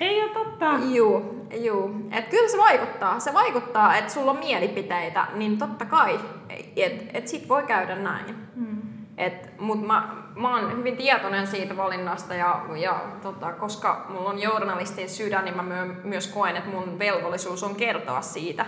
Ei 0.00 0.22
ole 0.22 0.30
totta. 0.30 0.78
Juu, 0.94 1.46
juu. 1.54 1.90
Et 2.12 2.28
kyllä 2.28 2.48
se 2.48 2.58
vaikuttaa. 2.58 3.20
Se 3.20 3.34
vaikuttaa, 3.34 3.96
että 3.96 4.12
sulla 4.12 4.30
on 4.30 4.38
mielipiteitä, 4.38 5.26
niin 5.34 5.58
totta 5.58 5.84
kai, 5.84 6.20
että 6.76 7.18
et 7.18 7.28
sit 7.28 7.48
voi 7.48 7.62
käydä 7.62 7.94
näin. 7.96 8.34
Hmm. 8.56 8.82
Et, 9.18 9.60
mut 9.60 9.86
mä, 9.86 10.08
mä 10.36 10.56
oon 10.56 10.78
hyvin 10.78 10.96
tietoinen 10.96 11.46
siitä 11.46 11.76
valinnasta 11.76 12.34
ja, 12.34 12.64
ja 12.76 13.00
tota, 13.22 13.52
koska 13.52 14.06
mulla 14.08 14.30
on 14.30 14.42
journalistin 14.42 15.08
sydän, 15.08 15.44
niin 15.44 15.56
mä 15.56 15.62
myö, 15.62 15.84
myös 16.04 16.28
koen, 16.28 16.56
että 16.56 16.70
mun 16.70 16.98
velvollisuus 16.98 17.62
on 17.62 17.74
kertoa 17.74 18.20
siitä. 18.20 18.66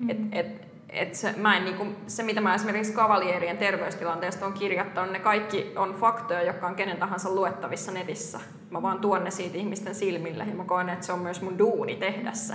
Hmm. 0.00 0.10
Et, 0.10 0.18
et, 0.32 0.67
et 0.90 1.14
se, 1.14 1.34
mä 1.36 1.56
en, 1.56 1.64
niinku, 1.64 1.86
se, 2.06 2.22
mitä 2.22 2.40
mä 2.40 2.54
esimerkiksi 2.54 2.92
kavalierien 2.92 3.58
terveystilanteesta 3.58 4.46
on 4.46 4.52
kirjoittanut, 4.52 5.12
ne 5.12 5.18
kaikki 5.18 5.72
on 5.76 5.94
faktoja, 5.94 6.42
jotka 6.42 6.66
on 6.66 6.74
kenen 6.74 6.96
tahansa 6.96 7.30
luettavissa 7.30 7.92
netissä. 7.92 8.40
Mä 8.70 8.82
vaan 8.82 8.98
tuon 8.98 9.24
ne 9.24 9.30
siitä 9.30 9.58
ihmisten 9.58 9.94
silmille 9.94 10.44
ja 10.44 10.54
mä 10.54 10.64
koen, 10.64 10.88
että 10.88 11.06
se 11.06 11.12
on 11.12 11.18
myös 11.18 11.42
mun 11.42 11.58
duuni 11.58 11.96
tehdä 11.96 12.32
se. 12.32 12.54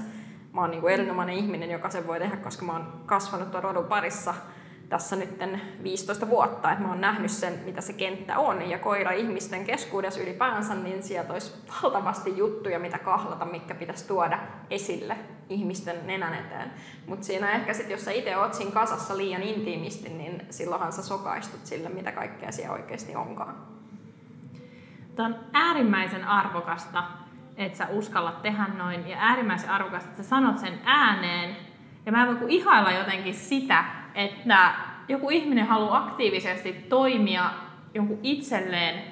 Mä 0.53 0.61
oon 0.61 0.71
niinku 0.71 0.87
erinomainen 0.87 1.35
ihminen, 1.35 1.71
joka 1.71 1.89
sen 1.89 2.07
voi 2.07 2.19
tehdä, 2.19 2.37
koska 2.37 2.65
mä 2.65 2.71
oon 2.71 3.01
kasvanut 3.05 3.51
tuon 3.51 3.63
rodun 3.63 3.85
parissa 3.85 4.33
tässä 4.93 5.15
nyt 5.15 5.29
15 5.83 6.29
vuotta, 6.29 6.71
että 6.71 6.83
mä 6.83 6.89
oon 6.89 7.01
nähnyt 7.01 7.31
sen, 7.31 7.59
mitä 7.65 7.81
se 7.81 7.93
kenttä 7.93 8.37
on. 8.37 8.69
Ja 8.69 8.79
koira-ihmisten 8.79 9.65
keskuudessa 9.65 10.21
ylipäänsä, 10.21 10.75
niin 10.75 11.03
sieltä 11.03 11.33
olisi 11.33 11.53
valtavasti 11.83 12.37
juttuja, 12.37 12.79
mitä 12.79 12.97
kahlata, 12.97 13.45
mikä 13.45 13.75
pitäisi 13.75 14.07
tuoda 14.07 14.39
esille 14.69 15.17
ihmisten 15.49 16.07
nenän 16.07 16.33
eteen. 16.33 16.71
Mutta 17.07 17.25
siinä 17.25 17.51
ehkä 17.51 17.73
sitten, 17.73 17.91
jos 17.91 18.05
sä 18.05 18.11
itse 18.11 18.37
oot 18.37 18.53
siinä 18.53 18.71
kasassa 18.71 19.17
liian 19.17 19.43
intiimisti, 19.43 20.09
niin 20.09 20.41
silloinhan 20.49 20.93
sä 20.93 21.03
sokaistut 21.03 21.65
sille, 21.65 21.89
mitä 21.89 22.11
kaikkea 22.11 22.51
siellä 22.51 22.73
oikeasti 22.73 23.15
onkaan. 23.15 23.55
Tämä 25.15 25.27
on 25.27 25.35
äärimmäisen 25.53 26.27
arvokasta, 26.27 27.03
että 27.57 27.77
sä 27.77 27.87
uskallat 27.87 28.41
tehdä 28.41 28.67
noin, 28.77 29.09
ja 29.09 29.17
äärimmäisen 29.19 29.69
arvokasta, 29.69 30.09
että 30.09 30.23
sä 30.23 30.29
sanot 30.29 30.57
sen 30.57 30.79
ääneen. 30.85 31.55
Ja 32.05 32.11
mä 32.11 32.23
en 32.23 32.39
voi 32.39 32.55
ihailla 32.55 32.91
jotenkin 32.91 33.33
sitä, 33.33 34.02
että 34.15 34.73
joku 35.07 35.29
ihminen 35.29 35.67
haluaa 35.67 35.97
aktiivisesti 35.97 36.73
toimia 36.73 37.49
jonkun 37.93 38.19
itselleen 38.23 39.03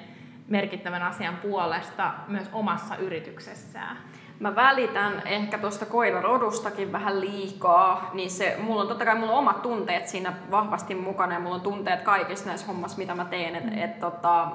merkittävän 0.48 1.02
asian 1.02 1.36
puolesta 1.36 2.14
myös 2.28 2.50
omassa 2.52 2.96
yrityksessään. 2.96 3.96
Mä 4.40 4.56
välitän 4.56 5.22
ehkä 5.24 5.58
tuosta 5.58 5.86
koirarodustakin 5.86 6.92
vähän 6.92 7.20
liikaa, 7.20 8.10
niin 8.12 8.30
se, 8.30 8.56
mulla 8.60 8.82
on 8.82 8.88
totta 8.88 9.04
kai 9.04 9.18
mulla 9.18 9.32
on 9.32 9.38
omat 9.38 9.62
tunteet 9.62 10.08
siinä 10.08 10.32
vahvasti 10.50 10.94
mukana 10.94 11.34
ja 11.34 11.40
mulla 11.40 11.54
on 11.54 11.60
tunteet 11.60 12.02
kaikissa 12.02 12.46
näissä 12.46 12.66
hommassa, 12.66 12.98
mitä 12.98 13.14
mä 13.14 13.24
teen. 13.24 13.56
Et, 13.56 13.84
et, 13.84 14.00
tota, 14.00 14.48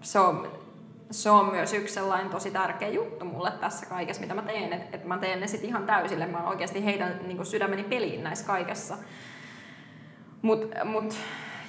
se 0.00 0.18
on, 0.18 0.48
se 1.10 1.30
on 1.30 1.50
myös 1.50 1.72
yksi 1.72 1.94
sellainen 1.94 2.30
tosi 2.30 2.50
tärkeä 2.50 2.88
juttu 2.88 3.24
mulle 3.24 3.50
tässä 3.50 3.86
kaikessa, 3.86 4.22
mitä 4.22 4.34
mä 4.34 4.42
teen. 4.42 4.72
Että 4.72 4.96
et 4.96 5.04
mä 5.04 5.18
teen 5.18 5.40
ne 5.40 5.46
sitten 5.46 5.68
ihan 5.68 5.86
täysille. 5.86 6.26
Mä 6.26 6.48
oikeasti 6.48 6.84
heidän 6.84 7.20
niin 7.26 7.46
sydämeni 7.46 7.84
peliin 7.84 8.24
näissä 8.24 8.46
kaikessa. 8.46 8.96
Mut, 10.42 10.60
mut 10.84 11.14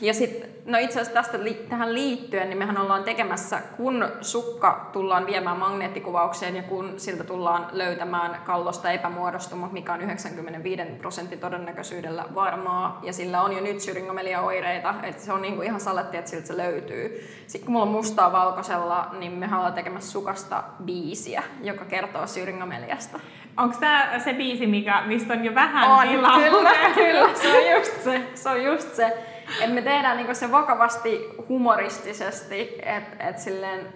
ja 0.01 0.13
sitten, 0.13 0.49
no 0.65 0.77
itse 0.77 1.01
asiassa 1.01 1.21
tästä 1.21 1.43
li- 1.43 1.65
tähän 1.69 1.93
liittyen, 1.93 2.49
niin 2.49 2.57
mehän 2.57 2.77
ollaan 2.77 3.03
tekemässä, 3.03 3.61
kun 3.77 4.07
sukka 4.21 4.89
tullaan 4.93 5.25
viemään 5.25 5.57
magneettikuvaukseen 5.57 6.55
ja 6.55 6.63
kun 6.63 6.93
siltä 6.97 7.23
tullaan 7.23 7.67
löytämään 7.71 8.41
kallosta 8.45 8.91
epämuodostuma, 8.91 9.69
mikä 9.71 9.93
on 9.93 10.01
95 10.01 10.81
prosentin 10.97 11.39
todennäköisyydellä 11.39 12.25
varmaa, 12.35 12.99
ja 13.03 13.13
sillä 13.13 13.41
on 13.41 13.53
jo 13.53 13.61
nyt 13.61 13.79
syringomelia 13.79 14.41
oireita, 14.41 14.95
että 15.03 15.23
se 15.23 15.33
on 15.33 15.41
niinku 15.41 15.61
ihan 15.61 15.79
saletti, 15.79 16.17
että 16.17 16.29
siltä 16.29 16.47
se 16.47 16.57
löytyy. 16.57 17.27
Sitten 17.47 17.65
kun 17.65 17.71
mulla 17.71 17.85
on 17.85 17.91
mustaa 17.91 18.31
valkoisella, 18.31 19.07
niin 19.19 19.31
me 19.31 19.49
ollaan 19.55 19.73
tekemässä 19.73 20.11
sukasta 20.11 20.63
biisiä, 20.85 21.43
joka 21.61 21.85
kertoo 21.85 22.27
syringomeliasta. 22.27 23.19
Onko 23.57 23.77
tämä 23.79 24.19
se 24.23 24.33
biisi, 24.33 24.67
mikä, 24.67 25.03
mistä 25.05 25.33
on 25.33 25.45
jo 25.45 25.55
vähän 25.55 25.91
on, 25.91 26.07
tilaa? 26.07 26.39
Kyllä, 26.39 26.71
kyllä, 26.95 27.33
se 27.33 27.57
on 27.57 27.77
just 27.77 28.03
se, 28.03 28.21
se 28.35 28.49
on 28.49 28.63
just 28.63 28.95
se, 28.95 29.17
että 29.61 29.75
me 29.75 29.81
tehdään 29.81 30.17
niinku 30.17 30.35
se 30.35 30.51
vakavasti 30.51 31.29
humoristisesti, 31.49 32.77
että 32.83 33.29
et 33.29 33.39
silleen 33.39 33.87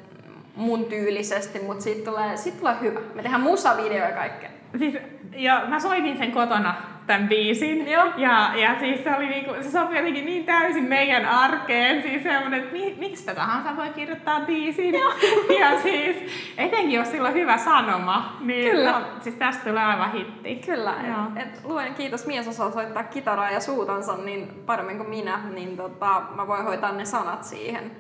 mun 0.55 0.85
tyylisesti, 0.85 1.59
mutta 1.59 1.83
siitä 1.83 2.11
tulee, 2.11 2.37
siitä 2.37 2.59
tulee 2.59 2.75
hyvä. 2.81 2.99
Me 3.13 3.21
tehdään 3.21 3.41
musavideoja 3.41 4.09
ja 4.09 4.15
kaikkea. 4.15 4.49
Siis, 4.77 4.95
ja 5.35 5.63
mä 5.67 5.79
soitin 5.79 6.17
sen 6.17 6.31
kotona 6.31 6.75
tämän 7.07 7.27
biisin. 7.29 7.91
Joo. 7.91 8.05
Ja, 8.17 8.51
ja 8.55 8.79
siis 8.79 9.03
se, 9.03 9.15
oli 9.15 9.27
niinku, 9.27 9.51
se 9.61 9.71
sopii 9.71 9.97
jotenkin 9.97 10.25
niin 10.25 10.45
täysin 10.45 10.83
meidän 10.83 11.25
arkeen. 11.25 12.01
Siis 12.01 12.23
semmoinen, 12.23 12.59
että 12.59 12.73
mi, 12.73 12.95
miksi 12.99 13.25
tätä 13.25 13.41
tahansa 13.41 13.77
voi 13.77 13.89
kirjoittaa 13.89 14.39
biisin. 14.39 14.93
Joo. 14.93 15.11
Ja 15.59 15.81
siis 15.81 16.17
etenkin 16.57 16.91
jos 16.91 17.11
sillä 17.11 17.27
on 17.27 17.33
hyvä 17.33 17.57
sanoma, 17.57 18.37
niin 18.39 18.71
Kyllä. 18.71 18.91
No, 18.91 19.05
siis 19.21 19.35
tästä 19.35 19.69
tulee 19.69 19.83
aivan 19.83 20.11
hitti. 20.11 20.55
Kyllä, 20.55 20.95
et, 21.35 21.47
et 21.47 21.61
luen 21.63 21.93
kiitos 21.93 22.25
mies 22.25 22.47
osaa 22.47 22.71
soittaa 22.71 23.03
kitaraa 23.03 23.51
ja 23.51 23.59
suutansa 23.59 24.17
niin 24.17 24.47
paremmin 24.65 24.97
kuin 24.97 25.09
minä, 25.09 25.39
niin 25.53 25.77
tota, 25.77 26.21
mä 26.35 26.47
voin 26.47 26.63
hoitaa 26.63 26.91
ne 26.91 27.05
sanat 27.05 27.43
siihen 27.43 27.91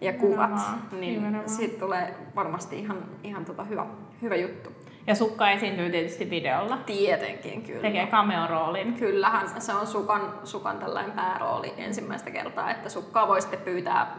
ja 0.00 0.12
kuvat, 0.12 0.50
Nimenomaan, 0.50 0.82
niin 0.92 1.14
nimenomaan. 1.14 1.48
siitä 1.48 1.80
tulee 1.80 2.14
varmasti 2.36 2.78
ihan, 2.78 2.96
ihan 3.22 3.44
tota 3.44 3.64
hyvä, 3.64 3.86
hyvä 4.22 4.36
juttu. 4.36 4.70
Ja 5.06 5.14
Sukka 5.14 5.50
esiintyy 5.50 5.90
tietysti 5.90 6.30
videolla. 6.30 6.76
Tietenkin 6.76 7.62
kyllä. 7.62 7.80
Tekee 7.80 8.06
cameo-roolin. 8.06 8.92
Kyllähän 8.98 9.60
se 9.60 9.74
on 9.74 9.86
Sukan, 9.86 10.34
Sukan 10.44 10.78
tällainen 10.78 11.12
päärooli 11.12 11.74
ensimmäistä 11.76 12.30
kertaa, 12.30 12.70
että 12.70 12.88
Sukkaa 12.88 13.28
voi 13.28 13.40
sitten 13.40 13.60
pyytää 13.60 14.16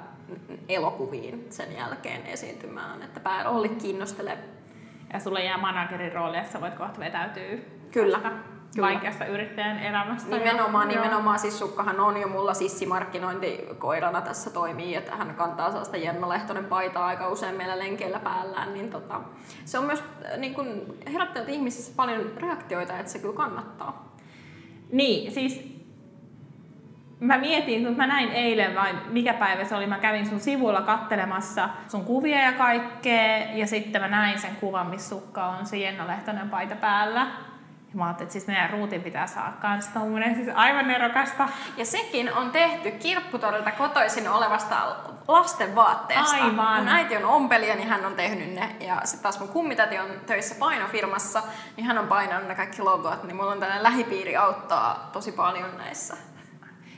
elokuviin 0.69 1.47
sen 1.49 1.77
jälkeen 1.77 2.25
esiintymään, 2.25 3.01
että 3.01 3.19
päärooli 3.19 3.69
kiinnostelee. 3.69 4.37
Ja 5.13 5.19
sulle 5.19 5.43
jää 5.43 5.57
managerin 5.57 6.13
rooli, 6.13 6.37
että 6.37 6.51
sä 6.51 6.61
voit 6.61 6.75
kohta 6.75 6.99
vetäytyä 6.99 7.57
Kyllä, 7.91 8.19
tästä 8.19 8.52
kyllä. 8.75 8.87
vaikeasta 8.87 9.25
yrittäjän 9.25 9.79
elämästä. 9.79 10.37
Nimenomaan, 10.37 10.87
nimenomaan. 10.87 11.39
Siis 11.39 11.59
Sukkahan 11.59 11.99
on 11.99 12.21
jo 12.21 12.27
mulla 12.27 12.53
sissimarkkinointikoirana 12.53 14.21
tässä 14.21 14.49
toimii, 14.49 14.95
että 14.95 15.15
hän 15.15 15.35
kantaa 15.35 15.69
sellaista 15.69 15.97
Jenna 15.97 16.29
Lehtonen 16.29 16.65
paitaa 16.65 17.05
aika 17.05 17.29
usein 17.29 17.55
meillä 17.55 17.79
lenkeillä 17.79 18.19
päällään, 18.19 18.73
niin 18.73 18.89
tota, 18.89 19.21
se 19.65 19.79
on 19.79 19.85
myös 19.85 19.99
äh, 19.99 20.37
niin 20.37 20.53
kun, 20.53 20.97
herättänyt 21.13 21.49
ihmisissä 21.49 21.93
paljon 21.95 22.31
reaktioita, 22.37 22.97
että 22.97 23.11
se 23.11 23.19
kyllä 23.19 23.35
kannattaa. 23.35 24.13
Niin, 24.91 25.31
siis 25.31 25.73
mä 27.19 27.37
mietin, 27.37 27.85
kun 27.85 27.97
mä 27.97 28.07
näin 28.07 28.29
eilen 28.29 28.75
vai 28.75 28.93
mikä 29.09 29.33
päivä 29.33 29.65
se 29.65 29.75
oli, 29.75 29.87
mä 29.87 29.99
kävin 29.99 30.25
sun 30.25 30.39
sivuilla 30.39 30.81
kattelemassa 30.81 31.69
sun 31.87 32.05
kuvia 32.05 32.41
ja 32.41 32.53
kaikkea, 32.53 33.37
ja 33.53 33.67
sitten 33.67 34.01
mä 34.01 34.07
näin 34.07 34.39
sen 34.39 34.55
kuvan, 34.55 34.87
missä 34.87 35.09
sukka 35.09 35.45
on 35.45 35.65
se 35.65 35.77
Jenna 35.77 36.07
Lehtonen 36.07 36.49
paita 36.49 36.75
päällä. 36.75 37.27
Ja 37.93 37.97
mä 37.97 38.05
ajattelin, 38.05 38.25
että 38.25 38.33
siis 38.33 38.47
meidän 38.47 38.69
ruutin 38.69 39.03
pitää 39.03 39.27
saada 39.27 39.51
kans 39.61 39.87
tommonen, 39.87 40.35
siis 40.35 40.49
aivan 40.55 40.87
nerokasta. 40.87 41.49
Ja 41.77 41.85
sekin 41.85 42.33
on 42.33 42.51
tehty 42.51 42.91
kirpputorilta 42.91 43.71
kotoisin 43.71 44.29
olevasta 44.29 44.75
lasten 45.27 45.75
vaatteesta. 45.75 46.35
Aivan. 46.35 46.79
Mun 46.79 46.87
äiti 46.87 47.17
on 47.17 47.25
ompelija, 47.25 47.75
niin 47.75 47.89
hän 47.89 48.05
on 48.05 48.15
tehnyt 48.15 48.53
ne. 48.53 48.75
Ja 48.79 49.01
sitten 49.03 49.23
taas 49.23 49.39
mun 49.39 49.49
kummitäti 49.49 49.99
on 49.99 50.07
töissä 50.25 50.55
painofirmassa, 50.59 51.43
niin 51.77 51.87
hän 51.87 51.97
on 51.97 52.07
painanut 52.07 52.47
ne 52.47 52.55
kaikki 52.55 52.81
logot. 52.81 53.23
Niin 53.23 53.35
mulla 53.35 53.51
on 53.51 53.59
tällainen 53.59 53.83
lähipiiri 53.83 54.35
auttaa 54.35 55.09
tosi 55.13 55.31
paljon 55.31 55.77
näissä. 55.77 56.17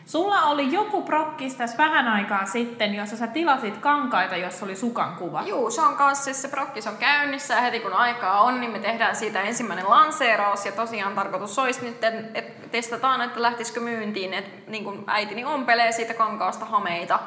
Sulla 0.05 0.43
oli 0.43 0.71
joku 0.71 1.01
prokkis 1.01 1.55
tässä 1.55 1.77
vähän 1.77 2.07
aikaa 2.07 2.45
sitten, 2.45 2.95
jossa 2.95 3.17
sä 3.17 3.27
tilasit 3.27 3.77
kankaita, 3.77 4.35
jossa 4.35 4.65
oli 4.65 4.75
sukan 4.75 5.15
kuva. 5.15 5.41
Juu, 5.41 5.71
se 5.71 5.81
on 5.81 5.95
kanssa 5.95 6.23
siis 6.23 6.41
se 6.41 6.47
prokkis 6.47 6.87
on 6.87 6.97
käynnissä 6.97 7.53
ja 7.53 7.61
heti 7.61 7.79
kun 7.79 7.93
aikaa 7.93 8.41
on, 8.41 8.59
niin 8.59 8.71
me 8.71 8.79
tehdään 8.79 9.15
siitä 9.15 9.41
ensimmäinen 9.41 9.89
lanseeraus 9.89 10.65
ja 10.65 10.71
tosiaan 10.71 11.15
tarkoitus 11.15 11.59
olisi 11.59 11.85
nyt, 11.85 12.03
että 12.03 12.39
et 12.39 12.71
testataan, 12.71 13.21
että 13.21 13.41
lähtisikö 13.41 13.79
myyntiin, 13.79 14.33
että 14.33 14.71
niin 14.71 14.83
kun 14.83 15.03
äitini 15.07 15.45
ompelee 15.45 15.91
siitä 15.91 16.13
kankaasta 16.13 16.65
hameita 16.65 17.19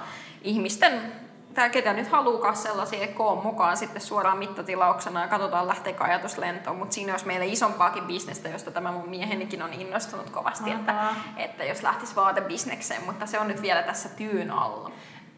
ihmisten 0.42 1.12
tai 1.59 1.71
ketä 1.71 1.92
nyt 1.92 2.09
haluukaan 2.09 2.57
sellaisia 2.57 3.07
koon 3.07 3.42
mukaan 3.42 3.77
sitten 3.77 4.03
suoraan 4.03 4.38
mittatilauksena 4.38 5.21
ja 5.21 5.29
katsotaan 5.29 5.68
lähteekö 5.68 6.05
ajatus 6.05 6.38
lentoon, 6.38 6.77
mutta 6.77 6.94
siinä 6.94 7.12
olisi 7.12 7.27
meille 7.27 7.47
isompaakin 7.47 8.05
bisnestä, 8.05 8.49
josta 8.49 8.71
tämä 8.71 8.92
mun 8.92 9.09
miehenikin 9.09 9.62
on 9.62 9.73
innostunut 9.73 10.31
kovasti, 10.31 10.71
että, 10.71 11.14
että 11.37 11.64
jos 11.64 11.83
lähtisi 11.83 12.16
vaatebisnekseen, 12.16 13.05
mutta 13.05 13.27
se 13.27 13.38
on 13.38 13.49
nyt 13.49 13.62
vielä 13.62 13.83
tässä 13.83 14.09
työn 14.09 14.51
alla. 14.51 14.90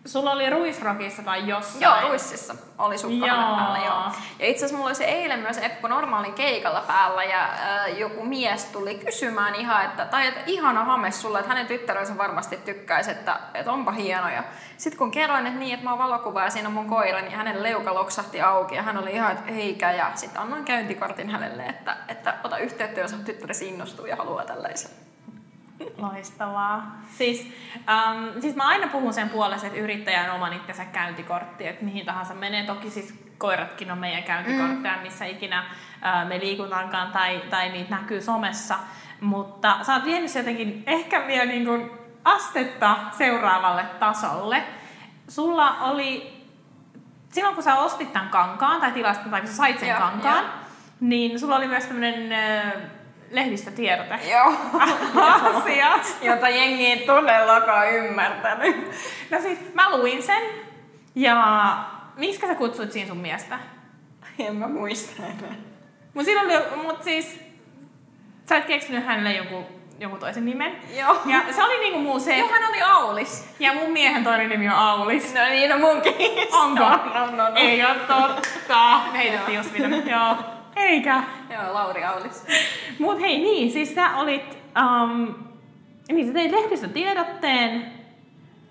Sulla 0.05 0.33
oli 0.33 0.51
Ruisrockissa 0.51 1.23
tai 1.23 1.49
jossain. 1.49 1.83
Joo, 1.83 2.09
Ruississa 2.09 2.55
oli 2.79 3.19
Joo. 3.19 3.29
päällä, 3.29 3.79
joo. 3.79 4.05
Ja 4.39 4.47
itse 4.47 4.57
asiassa 4.57 4.77
mulla 4.77 4.89
oli 4.89 4.95
se 4.95 5.05
eilen 5.05 5.41
myös 5.41 5.59
Eppu 5.59 5.87
normaalin 5.87 6.35
keikalla 6.35 6.81
päällä 6.81 7.25
ja 7.25 7.43
äh, 7.43 7.99
joku 7.99 8.25
mies 8.25 8.65
tuli 8.65 8.95
kysymään 8.95 9.55
ihan, 9.55 9.85
että, 9.85 10.05
tai 10.05 10.27
että 10.27 10.41
ihana 10.47 10.85
hame 10.85 11.11
sulle, 11.11 11.39
että 11.39 11.49
hänen 11.49 11.67
tyttärensä 11.67 12.19
varmasti 12.19 12.57
tykkäisi, 12.57 13.11
että, 13.11 13.41
että 13.55 13.73
onpa 13.73 13.93
hieno. 13.93 14.29
Ja 14.29 14.45
sitten 14.77 14.99
kun 14.99 15.11
kerroin, 15.11 15.47
että 15.47 15.59
niin, 15.59 15.75
että 15.75 15.85
mä 15.85 15.91
oon 15.91 15.99
valokuva 15.99 16.45
ja 16.45 16.51
siinä 16.51 16.69
on 16.69 16.75
mun 16.75 16.89
koira, 16.89 17.21
niin 17.21 17.33
hänen 17.33 17.63
leuka 17.63 17.95
loksahti 17.95 18.41
auki 18.41 18.75
ja 18.75 18.83
hän 18.83 18.99
oli 18.99 19.13
ihan, 19.13 19.33
että 19.33 19.51
eikä. 19.53 19.93
Ja 19.93 20.11
sitten 20.15 20.43
annoin 20.43 20.65
käyntikortin 20.65 21.31
hänelle, 21.31 21.63
että, 21.63 21.97
että 22.09 22.35
ota 22.45 22.59
yhteyttä, 22.59 23.01
jos 23.01 23.13
tyttäresi 23.25 23.69
innostuu 23.69 24.07
ja 24.07 24.17
haluaa 24.17 24.45
tällaisen. 24.45 25.10
Loistavaa. 25.97 26.99
Siis, 27.19 27.53
ähm, 27.89 28.41
siis 28.41 28.57
mä 28.57 28.69
aina 28.69 28.87
puhun 28.87 29.15
sen 29.15 29.31
puolesta, 29.31 29.67
että 29.67 29.79
yrittäjän 29.79 30.31
oman 30.31 30.53
itsensä 30.53 30.85
käyntikortti, 30.85 31.67
että 31.67 31.85
mihin 31.85 32.07
tahansa 32.07 32.35
menee. 32.35 32.67
Toki 32.67 32.91
siis 32.91 33.15
koiratkin 33.39 33.91
on 33.91 33.99
meidän 33.99 34.23
käyntikortteja, 34.23 34.99
missä 35.03 35.25
ikinä 35.25 35.59
äh, 35.59 36.29
me 36.29 36.41
liikutaankaan 36.41 37.13
tai, 37.13 37.43
tai 37.51 37.69
niitä 37.69 37.95
näkyy 37.97 38.21
somessa. 38.21 38.79
Mutta 39.21 39.79
sä 39.83 39.95
oot 39.95 40.05
vienyt 40.05 40.35
jotenkin 40.35 40.83
ehkä 40.87 41.27
vielä 41.27 41.45
niin 41.45 41.65
kuin 41.65 41.91
astetta 42.25 42.97
seuraavalle 43.19 43.85
tasolle. 43.85 44.65
Sulla 45.29 45.77
oli, 45.81 46.41
silloin 47.33 47.55
kun 47.55 47.65
sä 47.65 47.79
ostit 47.79 48.13
tämän 48.13 48.29
kankaan, 48.29 48.81
tai 48.81 48.93
tilasit, 48.93 49.31
tai 49.31 49.41
kun 49.41 49.51
sä 49.51 49.57
sait 49.57 49.79
sen 49.79 49.89
Joo, 49.89 49.99
kankaan, 49.99 50.45
joo. 50.45 50.53
niin 51.01 51.41
sulla 51.41 51.57
oli 51.57 51.69
myös 51.69 51.85
tämmöinen 51.85 52.33
äh, 53.31 53.35
lehdistötiedote 53.35 54.19
Joo. 54.31 54.53
asiasta. 55.55 56.25
Jota 56.25 56.49
jengi 56.49 56.87
ei 56.87 56.97
todellakaan 56.97 57.91
ymmärtänyt. 57.91 58.91
No 59.31 59.41
siis 59.41 59.59
mä 59.75 59.97
luin 59.97 60.23
sen 60.23 60.43
ja 61.15 61.77
miksi 62.17 62.47
sä 62.47 62.55
kutsuit 62.55 62.93
siinä 62.93 63.09
sun 63.09 63.17
miestä? 63.17 63.59
En 64.39 64.57
mä 64.57 64.69
muista 64.69 65.23
enää. 65.23 65.55
Mut 66.15 66.27
oli, 66.43 66.83
mut 66.83 67.03
siis 67.03 67.41
sä 68.49 68.57
et 68.57 68.65
keksinyt 68.65 69.07
hänelle 69.07 69.33
jonkun, 69.33 69.67
jonkun 69.99 70.21
toisen 70.21 70.45
nimen. 70.45 70.77
Joo. 70.99 71.17
Ja 71.27 71.41
se 71.51 71.63
oli 71.63 71.79
niinku 71.79 71.99
muu 71.99 72.21
se, 72.21 72.39
Joo, 72.39 72.49
hän 72.49 72.69
oli 72.69 72.83
Aulis. 72.83 73.49
ja 73.59 73.75
mun 73.75 73.91
miehen 73.91 74.25
toinen 74.25 74.49
nimi 74.49 74.69
on 74.69 74.75
Aulis. 74.75 75.35
No 75.35 75.41
niin, 75.45 75.71
no 75.71 75.79
munkin. 75.79 76.15
Onko? 76.53 76.85
No, 76.85 76.97
no, 77.15 77.27
no, 77.27 77.37
no. 77.37 77.51
Ei 77.55 77.85
oo 77.85 77.95
totta. 77.95 79.01
Me 79.13 79.19
heitettiin 79.19 79.59
just 79.59 79.73
video. 79.73 80.19
Joo. 80.19 80.60
Eikä. 80.81 81.23
Joo, 81.51 81.75
Lauri 81.75 82.05
Aulis. 82.05 82.47
Mut 82.99 83.21
hei 83.21 83.39
niin, 83.39 83.71
siis 83.71 83.95
sä 83.95 84.11
olit, 84.17 84.59
um, 84.83 85.35
niin 86.09 86.27
sä 86.27 86.33
teit 86.33 86.53
lehdistötiedotteen, 86.53 87.93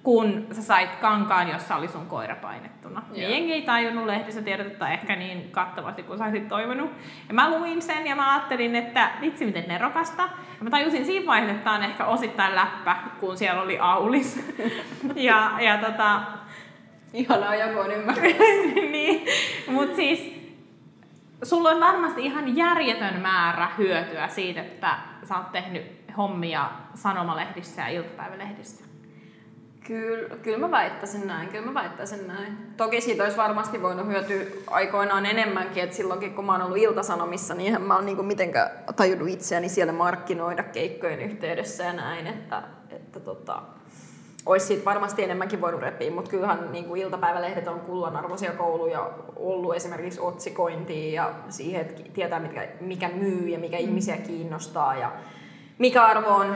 kun 0.04 0.48
sä 0.52 0.62
sait 0.62 0.96
kankaan, 0.96 1.50
jossa 1.50 1.76
oli 1.76 1.88
sun 1.88 2.06
koira 2.06 2.36
painettuna. 2.36 3.04
Ja 3.14 3.22
Joo. 3.22 3.32
jengi 3.32 3.54
ei 3.54 3.62
tajunnut 3.62 4.06
lehdistötiedotetta 4.06 4.90
ehkä 4.90 5.16
niin 5.16 5.52
kattavasti 5.52 6.04
kuin 6.04 6.18
sä 6.18 6.24
olisit 6.24 6.48
toivonut. 6.48 6.92
Ja 7.28 7.34
mä 7.34 7.50
luin 7.50 7.82
sen 7.82 8.08
ja 8.08 8.16
mä 8.16 8.34
ajattelin, 8.34 8.76
että 8.76 9.12
vitsi 9.22 9.46
miten 9.46 9.68
nerokasta. 9.68 10.24
Ja 10.24 10.64
mä 10.64 10.70
tajusin 10.70 11.06
siinä 11.06 11.26
vaiheessa, 11.26 11.56
että 11.56 11.64
tää 11.64 11.74
on 11.74 11.84
ehkä 11.84 12.06
osittain 12.06 12.56
läppä, 12.56 12.96
kun 13.20 13.38
siellä 13.38 13.62
oli 13.62 13.80
Aulis. 13.80 14.54
ja, 15.16 15.52
ja 15.60 15.78
tota, 15.78 16.22
Ihanaa, 17.14 17.56
joku 17.56 17.80
on 17.80 17.92
ymmärtänyt. 17.92 18.38
niin, 18.92 19.26
mutta 19.68 19.96
siis 19.96 20.39
sulla 21.44 21.70
on 21.70 21.80
varmasti 21.80 22.26
ihan 22.26 22.56
järjetön 22.56 23.22
määrä 23.22 23.68
hyötyä 23.78 24.28
siitä, 24.28 24.62
että 24.62 24.98
sä 25.24 25.38
oot 25.38 25.52
tehnyt 25.52 26.00
hommia 26.18 26.70
sanomalehdissä 26.96 27.82
ja 27.82 27.88
iltapäivälehdissä. 27.88 28.90
Kyllä, 29.88 30.36
kyllä 30.36 30.58
mä 30.58 30.72
väittäisin 30.72 31.28
näin, 31.28 31.50
kyllä 31.50 31.66
mä 31.66 31.74
väittäisin 31.74 32.28
näin. 32.28 32.58
Toki 32.78 33.02
siitä 33.02 33.24
olisi 33.24 33.38
varmasti 33.38 33.82
voinut 33.82 34.08
hyötyä 34.08 34.46
aikoinaan 34.68 35.26
enemmänkin, 35.26 35.84
että 35.84 35.96
silloinkin 35.96 36.34
kun 36.34 36.46
mä 36.46 36.52
oon 36.52 36.62
ollut 36.62 36.78
iltasanomissa, 36.78 37.54
niin 37.54 37.66
eihän 37.66 37.82
mä 37.82 37.96
oon 37.96 38.06
niinku 38.06 38.24
mitenkään 38.24 38.70
tajunnut 38.96 39.30
itseäni 39.30 39.70
siellä 39.70 39.94
markkinoida 39.94 40.64
keikkojen 40.64 41.20
yhteydessä 41.20 41.84
ja 41.84 41.94
näin, 41.94 42.28
että, 42.28 42.64
että 42.90 43.20
tota, 43.20 43.62
olisi 44.46 44.66
siitä 44.66 44.86
varmasti 44.86 45.24
enemmänkin 45.24 45.62
voinut 45.62 45.82
repiä, 45.82 46.12
mutta 46.12 46.32
kyllähän 46.32 46.72
niin 46.72 46.86
kuin 46.86 47.02
iltapäivälehdet 47.02 47.68
on 47.68 47.80
kullanarvoisia 47.80 48.52
kouluja 48.52 49.10
ollut 49.36 49.76
esimerkiksi 49.76 50.20
otsikointiin 50.20 51.14
ja 51.14 51.34
siihen, 51.50 51.82
että 51.82 52.02
tietää 52.14 52.40
mitkä, 52.40 52.68
mikä 52.82 53.10
myy 53.10 53.48
ja 53.48 53.60
mikä 53.60 53.78
ihmisiä 53.78 54.18
kiinnostaa 54.18 54.96
ja 54.96 55.12
mikä 55.78 56.04
arvo 56.04 56.30
on 56.30 56.56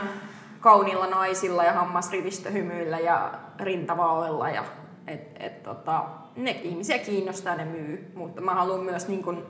kauniilla 0.59 1.07
naisilla 1.07 1.63
ja 1.63 1.73
hammasrivistöhymyillä 1.73 2.99
ja 2.99 3.31
rintavaoilla 3.59 4.49
ja 4.49 4.63
et, 5.07 5.21
et, 5.39 5.63
tota, 5.63 6.03
ne 6.35 6.51
ihmisiä 6.51 6.97
kiinnostaa 6.97 7.55
ne 7.55 7.65
myy, 7.65 8.11
mutta 8.15 8.41
mä 8.41 8.53
haluan 8.53 8.83
myös 8.83 9.07
niin 9.07 9.23
kun, 9.23 9.45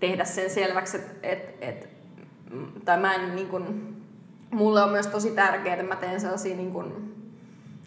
tehdä 0.00 0.24
sen 0.24 0.50
selväksi, 0.50 0.96
että 0.96 1.12
et, 1.22 1.54
et, 1.60 1.88
mm, 2.50 2.66
tai 2.84 3.00
mä 3.00 3.14
en 3.14 3.36
niin 3.36 3.48
kun, 3.48 3.94
mulle 4.50 4.82
on 4.82 4.90
myös 4.90 5.06
tosi 5.06 5.30
tärkeää, 5.30 5.76
että 5.76 5.88
mä 5.88 5.96
teen 5.96 6.20
sellaisia 6.20 6.56
niin 6.56 6.72
kuin 6.72 7.14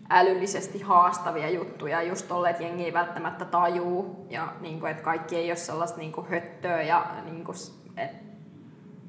älyllisesti 0.10 0.82
haastavia 0.82 1.50
juttuja, 1.50 2.02
just 2.02 2.28
tolle, 2.28 2.50
että 2.50 2.64
jengi 2.64 2.86
ei 2.86 2.94
välttämättä 2.94 3.46
tajuu, 3.46 4.28
ja 4.30 4.54
niin 4.62 4.80
kuin, 4.80 4.92
että 4.92 5.04
kaikki 5.04 5.36
ei 5.36 5.50
ole 5.50 5.56
sellaista 5.56 5.98
niin 5.98 6.12
kuin 6.12 6.28
höttöä, 6.28 6.82
ja 6.82 7.06
niin 7.26 7.44
kuin, 7.44 7.58
että 7.98 8.24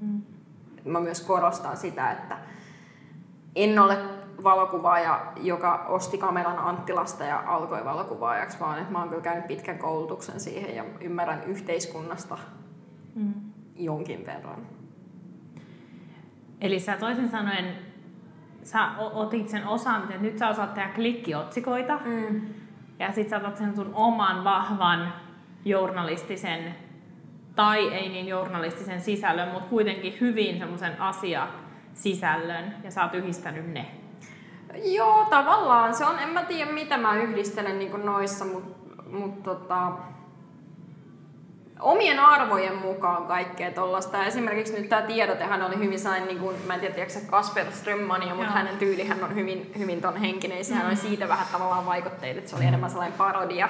mm. 0.01 0.23
mä 0.85 1.01
myös 1.01 1.21
korostan 1.21 1.77
sitä, 1.77 2.11
että 2.11 2.39
en 3.57 3.79
ole 3.79 3.99
valokuvaaja, 4.43 5.33
joka 5.37 5.85
osti 5.89 6.19
kameran 6.19 6.59
Anttilasta 6.59 7.25
ja 7.25 7.43
alkoi 7.47 7.85
valokuvaajaksi, 7.85 8.61
vaan 8.61 8.79
että 8.79 8.93
mä 8.93 8.99
oon 8.99 9.09
kyllä 9.09 9.23
käynyt 9.23 9.47
pitkän 9.47 9.79
koulutuksen 9.79 10.41
siihen 10.41 10.77
ja 10.77 10.85
ymmärrän 11.01 11.45
yhteiskunnasta 11.45 12.39
mm. 13.15 13.35
jonkin 13.77 14.27
verran. 14.27 14.67
Eli 16.61 16.81
sä 16.81 16.97
toisin 16.97 17.29
sanoen, 17.29 17.79
sä 18.69 18.89
otit 18.99 19.49
sen 19.49 19.67
osaamisen, 19.67 20.17
että 20.17 20.27
nyt 20.27 20.39
sä 20.39 20.49
osaat 20.49 20.75
tehdä 20.75 20.89
klikkiotsikoita, 20.89 22.01
mm. 22.05 22.41
ja 22.99 23.13
sit 23.13 23.29
sä 23.29 23.37
otat 23.37 23.57
sen 23.57 23.77
sun 23.77 23.91
oman 23.95 24.45
vahvan 24.45 25.13
journalistisen, 25.65 26.75
tai 27.57 27.89
ei 27.89 28.09
niin 28.09 28.29
journalistisen 28.29 29.01
sisällön, 29.01 29.49
mutta 29.49 29.69
kuitenkin 29.69 30.17
hyvin 30.21 30.59
semmoisen 30.59 31.01
asia 31.01 31.49
sisällön, 31.95 32.75
ja 32.85 32.91
sä 32.91 33.03
oot 33.03 33.15
yhdistänyt 33.15 33.73
ne. 33.73 33.87
Joo, 34.85 35.27
tavallaan. 35.31 35.95
Se 35.95 36.05
on, 36.05 36.19
en 36.19 36.29
mä 36.29 36.43
tiedä 36.43 36.73
mitä 36.73 36.99
mä 36.99 37.15
yhdistelen 37.15 37.79
niin 37.79 38.05
noissa, 38.07 38.45
mutta 38.45 39.03
mut, 39.11 39.43
tota, 39.43 39.93
omien 41.81 42.21
arvojen 42.21 42.77
mukaan 42.77 43.27
kaikkea 43.27 43.71
tuollaista. 43.71 44.25
Esimerkiksi 44.25 44.81
nyt 44.81 44.88
tämä 44.88 45.03
tiedotehan 45.03 45.62
oli 45.62 45.79
hyvin 45.79 45.99
sain, 45.99 46.27
niin 46.27 46.38
kuin, 46.38 46.57
mä 46.67 46.75
en 46.75 46.81
tiedä 46.81 46.95
tiedätkö 46.95 47.19
Kasper 47.27 47.67
Strömmania, 47.73 48.35
mutta 48.35 48.45
Joo. 48.45 48.55
hänen 48.55 48.77
tyylihän 48.77 49.25
on 49.25 49.35
hyvin, 49.35 49.73
hyvin 49.79 50.01
ton 50.01 50.17
henkinen. 50.17 50.64
Sehän 50.64 50.83
mm. 50.83 50.88
oli 50.88 50.97
siitä 50.97 51.29
vähän 51.29 51.47
tavallaan 51.53 51.87
vaikutteita, 51.87 52.38
että 52.38 52.51
se 52.51 52.57
oli 52.57 52.64
enemmän 52.64 52.91
sellainen 52.91 53.19
parodia 53.19 53.69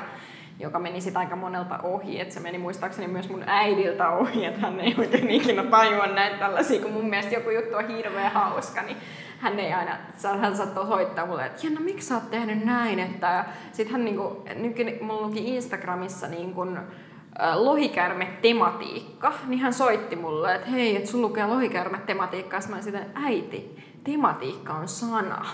joka 0.61 0.79
meni 0.79 1.01
sitten 1.01 1.21
aika 1.21 1.37
monelta 1.37 1.79
ohi. 1.83 2.21
Että 2.21 2.35
se 2.35 2.41
meni 2.41 2.59
muistaakseni 2.59 3.09
myös 3.09 3.29
mun 3.29 3.43
äidiltä 3.47 4.09
ohi, 4.09 4.45
että 4.45 4.61
hän 4.61 4.81
ei 4.81 4.95
oikein 4.99 5.31
ikinä 5.31 5.65
tajua 5.65 6.07
näitä 6.07 6.37
tällaisia, 6.37 6.83
kun 6.83 6.93
mun 6.93 7.09
mielestä 7.09 7.35
joku 7.35 7.51
juttu 7.51 7.77
on 7.77 7.89
hirveän 7.89 8.33
hauska, 8.33 8.83
niin 8.83 8.97
hän 9.39 9.59
ei 9.59 9.73
aina, 9.73 9.97
hän 10.41 10.57
saattoi 10.57 10.87
soittaa 10.87 11.27
mulle, 11.27 11.47
että 11.47 11.67
Jenna, 11.67 11.81
miksi 11.81 12.09
sä 12.09 12.15
oot 12.15 12.31
tehnyt 12.31 12.65
näin? 12.65 12.99
Että, 12.99 13.45
sitten 13.73 13.93
hän 13.93 14.05
niinku, 14.05 14.43
nyky, 14.55 14.85
mulla 15.01 15.27
luki 15.27 15.55
Instagramissa 15.57 16.27
niin 16.27 16.55
kuin, 16.55 16.79
lohikärme-tematiikka, 17.55 19.33
niin 19.47 19.61
hän 19.61 19.73
soitti 19.73 20.17
mulle, 20.17 20.55
että 20.55 20.71
hei, 20.71 20.97
että 20.97 21.11
sun 21.11 21.23
lukee 21.23 21.47
lohikärme-tematiikkaa. 21.47 22.61
Sitten 22.61 22.77
mä 22.77 22.83
sitä, 22.83 22.99
äiti, 23.15 23.77
tematiikka 24.05 24.73
on 24.73 24.89
sana. 24.89 25.45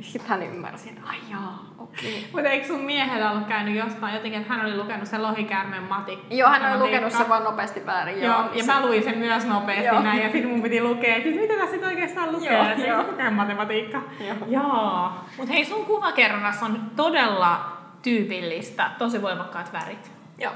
Sitten 0.00 0.28
hän 0.28 0.42
ymmärsi, 0.42 0.88
että 0.88 1.00
ai 1.06 1.16
jaa, 1.30 1.64
okei. 1.78 2.18
Okay. 2.18 2.30
Mutta 2.32 2.48
eikö 2.48 2.66
sun 2.66 2.80
miehellä 2.80 3.30
ollut 3.30 3.46
käynyt 3.46 3.76
jostain 3.76 4.14
jotenkin, 4.14 4.40
että 4.40 4.54
hän 4.54 4.66
oli 4.66 4.76
lukenut 4.76 5.08
sen 5.08 5.22
lohikäärmeen 5.22 5.82
matikka? 5.82 6.34
Joo, 6.34 6.50
hän 6.50 6.72
oli 6.72 6.86
lukenut 6.86 7.12
sen 7.12 7.28
vaan 7.28 7.44
nopeasti 7.44 7.86
väärin. 7.86 8.22
Joo, 8.22 8.34
joo 8.34 8.54
ja 8.54 8.64
se... 8.64 8.72
mä 8.72 8.86
luin 8.86 9.04
sen 9.04 9.18
myös 9.18 9.46
nopeasti 9.46 9.86
joo. 9.86 10.02
näin, 10.02 10.22
ja 10.22 10.32
sitten 10.32 10.50
mun 10.50 10.62
piti 10.62 10.82
lukea, 10.82 11.16
että 11.16 11.28
mitä 11.28 11.54
tässä 11.54 11.70
sitten 11.70 11.88
oikeastaan 11.88 12.32
lukee, 12.32 12.52
joo, 12.52 12.68
että 12.68 12.86
joo. 12.86 13.02
lukee 13.02 13.30
matematiikka. 13.30 14.02
Joo. 14.20 14.36
joo. 14.46 15.10
Mutta 15.36 15.52
hei, 15.52 15.64
sun 15.64 15.84
kuvakerronnassa 15.84 16.66
on 16.66 16.80
todella 16.96 17.76
tyypillistä, 18.02 18.90
tosi 18.98 19.22
voimakkaat 19.22 19.72
värit. 19.72 20.15
Joo. 20.38 20.52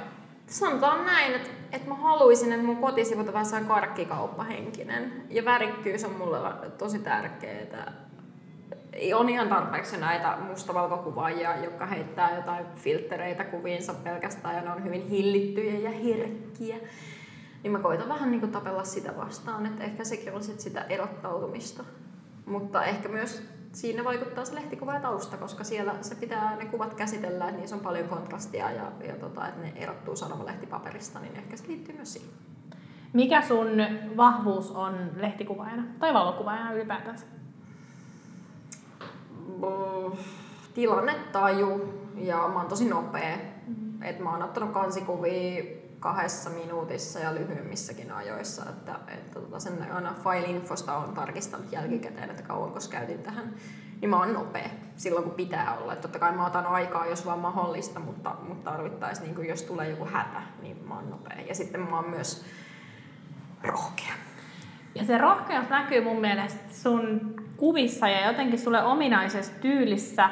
Sanotaan 0.46 1.06
näin, 1.06 1.34
että, 1.34 1.50
että 1.72 1.88
mä 1.88 1.94
haluaisin, 1.94 2.52
että 2.52 2.66
mun 2.66 2.76
kotisivut 2.76 3.28
on 3.28 3.34
vähän 3.34 3.66
karkkikauppahenkinen. 3.66 5.22
Ja 5.28 5.44
värikkyys 5.44 6.04
on 6.04 6.12
mulle 6.12 6.38
tosi 6.78 6.98
tärkeää 6.98 7.92
on 9.14 9.28
ihan 9.28 9.48
tarpeeksi 9.48 9.96
näitä 9.96 10.38
mustavalkokuvaajia, 10.48 11.64
jotka 11.64 11.86
heittää 11.86 12.36
jotain 12.36 12.66
filtreitä 12.76 13.44
kuviinsa 13.44 13.94
pelkästään 13.94 14.54
ja 14.54 14.62
ne 14.62 14.70
on 14.70 14.84
hyvin 14.84 15.08
hillittyjä 15.08 15.78
ja 15.78 15.90
herkkiä. 15.90 16.76
Niin 17.62 17.72
mä 17.72 17.78
koitan 17.78 18.08
vähän 18.08 18.30
niin 18.30 18.40
kuin 18.40 18.52
tapella 18.52 18.84
sitä 18.84 19.16
vastaan, 19.16 19.66
että 19.66 19.84
ehkä 19.84 20.04
sekin 20.04 20.34
on 20.34 20.44
sit 20.44 20.60
sitä 20.60 20.80
erottautumista. 20.88 21.84
Mutta 22.46 22.84
ehkä 22.84 23.08
myös 23.08 23.42
siinä 23.72 24.04
vaikuttaa 24.04 24.44
se 24.44 24.54
lehtikuva 24.54 24.94
ja 24.94 25.00
tausta, 25.00 25.36
koska 25.36 25.64
siellä 25.64 25.94
se 26.00 26.14
pitää 26.14 26.56
ne 26.56 26.64
kuvat 26.64 26.94
käsitellä, 26.94 27.44
että 27.44 27.56
niissä 27.56 27.76
on 27.76 27.82
paljon 27.82 28.08
kontrastia 28.08 28.70
ja, 28.70 28.92
ja 29.08 29.16
tota, 29.16 29.48
että 29.48 29.60
ne 29.60 29.72
erottuu 29.76 30.16
sanomalehtipaperista, 30.16 31.20
niin 31.20 31.36
ehkä 31.36 31.56
se 31.56 31.68
liittyy 31.68 31.94
myös 31.94 32.12
siihen. 32.12 32.30
Mikä 33.12 33.42
sun 33.42 33.68
vahvuus 34.16 34.70
on 34.70 35.10
lehtikuvaajana 35.16 35.84
tai 35.98 36.14
valokuvaajana 36.14 36.72
ylipäätänsä? 36.72 37.26
tilannetaju 40.74 41.94
ja 42.16 42.36
mä 42.36 42.58
oon 42.58 42.66
tosi 42.66 42.88
nopea. 42.88 43.36
Et 44.02 44.18
mä 44.18 44.30
oon 44.30 44.42
ottanut 44.42 44.72
kansikuvia 44.72 45.64
kahdessa 46.00 46.50
minuutissa 46.50 47.18
ja 47.18 47.34
lyhyemmissäkin 47.34 48.12
ajoissa, 48.12 48.62
että, 48.70 48.94
että 49.08 49.40
tota 49.40 49.60
sen 49.60 49.92
aina 49.92 50.14
file-infosta 50.22 50.96
on 50.96 51.14
tarkistanut 51.14 51.72
jälkikäteen, 51.72 52.30
että 52.30 52.42
kauanko 52.42 52.78
käytin 52.90 53.22
tähän. 53.22 53.54
Niin 54.00 54.10
mä 54.10 54.18
oon 54.18 54.32
nopea 54.32 54.68
silloin, 54.96 55.24
kun 55.24 55.34
pitää 55.34 55.76
olla. 55.78 55.92
Et 55.92 56.00
totta 56.00 56.18
kai 56.18 56.32
mä 56.32 56.46
otan 56.46 56.66
aikaa, 56.66 57.06
jos 57.06 57.26
vaan 57.26 57.38
mahdollista, 57.38 58.00
mutta, 58.00 58.36
mutta 58.48 58.70
tarvittaisiin, 58.70 59.34
niin 59.34 59.48
jos 59.48 59.62
tulee 59.62 59.90
joku 59.90 60.04
hätä, 60.04 60.42
niin 60.62 60.88
mä 60.88 60.94
oon 60.94 61.10
nopea. 61.10 61.40
Ja 61.48 61.54
sitten 61.54 61.80
mä 61.80 61.96
oon 61.96 62.10
myös 62.10 62.44
rohkea. 63.62 64.12
Ja 64.94 65.04
se 65.04 65.18
rohkeus 65.18 65.68
näkyy 65.68 66.04
mun 66.04 66.20
mielestä 66.20 66.74
sun 66.74 67.34
kuvissa 67.56 68.08
ja 68.08 68.26
jotenkin 68.26 68.58
sulle 68.58 68.82
ominaisessa 68.82 69.52
tyylissä. 69.60 70.30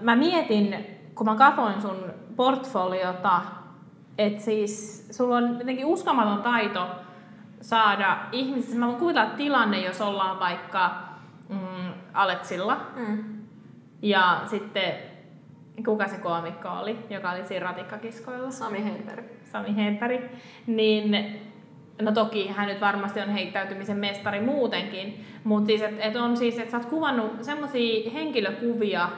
Mä 0.00 0.16
mietin, 0.16 0.93
kun 1.14 1.26
mä 1.26 1.36
katsoin 1.36 1.82
sun 1.82 1.96
portfoliota, 2.36 3.40
että 4.18 4.42
siis 4.42 5.06
sulla 5.10 5.36
on 5.36 5.58
jotenkin 5.58 5.86
uskomaton 5.86 6.42
taito 6.42 6.86
saada 7.60 8.18
ihmisiä. 8.32 8.78
Mä 8.78 8.86
voin 8.86 8.98
kuvitella 8.98 9.30
tilanne, 9.30 9.80
jos 9.80 10.00
ollaan 10.00 10.40
vaikka 10.40 10.90
mm, 11.48 11.92
Aleksilla. 12.14 12.80
Mm. 12.96 13.24
Ja 14.02 14.40
sitten, 14.46 14.94
kuka 15.84 16.08
se 16.08 16.16
koomikko 16.16 16.68
oli, 16.68 16.98
joka 17.10 17.30
oli 17.30 17.44
siinä 17.44 17.66
ratikkakiskoilla? 17.66 18.50
Sami 18.50 18.84
Heimperi. 18.84 19.40
Sami 19.44 19.76
Heimperi. 19.76 20.30
Niin 20.66 21.14
No 22.02 22.12
toki 22.12 22.48
hän 22.48 22.68
nyt 22.68 22.80
varmasti 22.80 23.20
on 23.20 23.28
heittäytymisen 23.28 23.96
mestari 23.96 24.40
muutenkin, 24.40 25.24
mutta 25.44 25.66
siis, 25.66 25.82
että 25.82 26.02
et 26.02 26.16
on 26.16 26.36
siis, 26.36 26.58
että 26.58 26.70
sä 26.70 26.76
oot 26.76 26.86
kuvannut 26.86 27.44
semmoisia 27.44 28.10
henkilökuvia, 28.10 29.08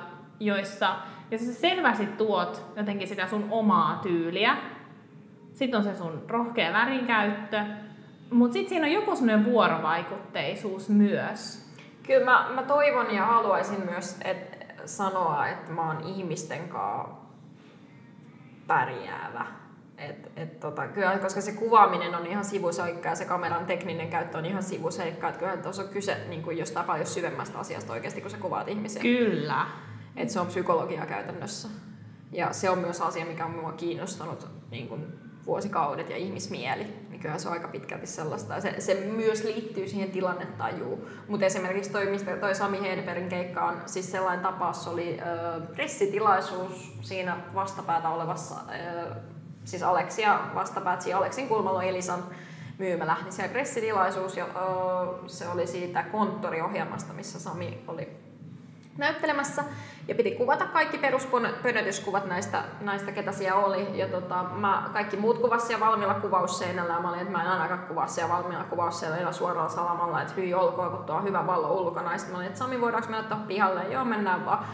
joissa, 0.41 0.97
joissa 1.31 1.53
sä 1.53 1.61
selvästi 1.61 2.07
tuot 2.07 2.65
jotenkin 2.77 3.09
sitä 3.09 3.27
sun 3.27 3.49
omaa 3.51 4.01
tyyliä. 4.03 4.57
Sitten 5.55 5.79
on 5.79 5.85
se 5.85 5.97
sun 5.97 6.23
rohkea 6.29 6.73
värinkäyttö, 6.73 7.65
mutta 8.31 8.53
sitten 8.53 8.69
siinä 8.69 8.87
on 8.87 8.93
joku 8.93 9.17
semmoinen 9.17 9.45
vuorovaikutteisuus 9.45 10.89
myös. 10.89 11.67
Kyllä 12.03 12.25
mä, 12.25 12.51
mä 12.55 12.63
toivon 12.63 13.15
ja 13.15 13.27
haluaisin 13.27 13.85
myös 13.85 14.21
et, 14.25 14.67
sanoa, 14.85 15.49
että 15.49 15.73
mä 15.73 15.87
oon 15.87 16.03
ihmisten 16.03 16.69
kanssa 16.69 17.17
pärjäävä 18.67 19.47
et, 19.99 20.31
et 20.37 20.61
tota, 20.61 20.87
kyllä, 20.87 21.19
koska 21.19 21.41
se 21.41 21.53
kuvaaminen 21.53 22.15
on 22.15 22.27
ihan 22.27 22.45
sivuseikka 22.45 23.09
ja 23.09 23.15
se 23.15 23.25
kameran 23.25 23.67
tekninen 23.67 24.11
käyttö 24.11 24.39
on 24.39 24.47
ihan 24.47 24.63
sivuseikka. 24.63 25.29
Että 25.29 25.39
kyllähän 25.39 25.63
tuossa 25.63 25.83
on 25.83 25.89
kyse 25.89 26.17
niin 26.29 26.43
kuin 26.43 26.59
jostain 26.59 26.87
paljon 26.87 27.07
syvemmästä 27.07 27.59
asiasta 27.59 27.93
oikeasti, 27.93 28.21
kun 28.21 28.31
sä 28.31 28.39
kuvaat 28.39 28.69
ihmisiä. 28.69 29.03
Kyllä. 29.03 29.67
Et 30.17 30.31
se 30.31 30.41
on 30.41 30.47
psykologia 30.47 31.07
käytännössä. 31.07 31.69
Ja 32.33 32.53
se 32.53 32.71
on 32.71 32.79
myös 32.79 33.01
asia, 33.01 33.27
mikä 33.27 33.45
on 33.45 33.51
minua 33.51 33.73
kiinnostanut 33.73 34.49
niin 34.71 34.89
kuin 34.89 35.07
vuosikaudet 35.47 36.11
ja 36.11 36.17
ihmismieli. 36.17 36.85
Niin 37.11 37.21
kyllä 37.21 37.39
se 37.39 37.49
on 37.49 37.55
aika 37.55 37.69
pitkälti 37.69 38.07
sellaista. 38.07 38.61
Se, 38.61 38.75
se 38.79 38.95
myös 39.17 39.45
liittyy 39.45 39.89
siihen 39.89 40.11
tilannetajuun. 40.11 41.07
Mutta 41.29 41.47
esimerkiksi 41.47 41.91
toi, 41.91 42.07
mistä 42.07 42.37
toi 42.37 42.55
Sami 42.55 42.81
Hedbergin 42.81 43.29
keikka 43.29 43.65
on, 43.65 43.83
siis 43.87 44.13
sellainen 44.13 44.43
tapaus 44.43 44.89
oli 44.89 45.21
ö, 45.21 45.61
pressitilaisuus 45.75 46.99
siinä 47.01 47.37
vastapäätä 47.55 48.09
olevassa 48.09 48.55
ö, 48.55 49.15
siis 49.65 49.83
Aleksia 49.83 50.41
vastapäätsi 50.55 51.13
Aleksin 51.13 51.49
kulmalla 51.49 51.83
Elisan 51.83 52.25
myymälä, 52.79 53.17
niin 53.23 53.33
siellä 53.33 53.53
pressitilaisuus 53.53 54.37
ja 54.37 54.47
se 55.27 55.49
oli 55.49 55.67
siitä 55.67 56.03
konttoriohjelmasta, 56.03 57.13
missä 57.13 57.41
Sami 57.41 57.85
oli 57.89 58.26
näyttelemässä. 58.99 59.65
Ja 60.09 60.15
piti 60.15 60.31
kuvata 60.31 60.67
kaikki 60.67 60.99
peruspönötyskuvat 60.99 62.27
näistä, 62.27 62.63
näistä 62.81 63.13
ketä 63.13 63.33
siellä 63.33 63.65
oli. 63.65 63.99
Ja 63.99 64.09
tota, 64.09 64.43
mä 64.43 64.91
kaikki 64.93 65.17
muut 65.17 65.39
kuvasi 65.39 65.67
siellä 65.67 65.87
valmiilla 65.87 66.15
kuvausseinällä. 66.15 66.93
Ja 66.93 67.01
mä 67.01 67.09
olin, 67.09 67.21
että 67.21 67.33
mä 67.33 67.43
en 67.43 67.49
ainakaan 67.49 67.89
kuvaa 67.89 68.07
siellä 68.07 68.35
valmiilla 68.35 68.65
kuvausseinällä 68.65 69.33
suoralla 69.33 69.69
salamalla, 69.69 70.23
että 70.23 70.35
hyi 70.37 70.55
olkoon, 70.55 70.91
kun 70.91 71.05
tuo 71.05 71.17
on 71.17 71.25
hyvä 71.25 71.47
vallo 71.47 71.73
ulkona. 71.73 72.13
Ja 72.13 72.19
mä 72.31 72.37
olin, 72.37 72.47
että 72.47 72.59
Sami, 72.59 72.81
voidaanko 72.81 73.09
mennä 73.09 73.23
ottaa 73.23 73.45
pihalle? 73.49 73.85
Joo, 73.85 74.05
mennään 74.05 74.47
vaan. 74.47 74.65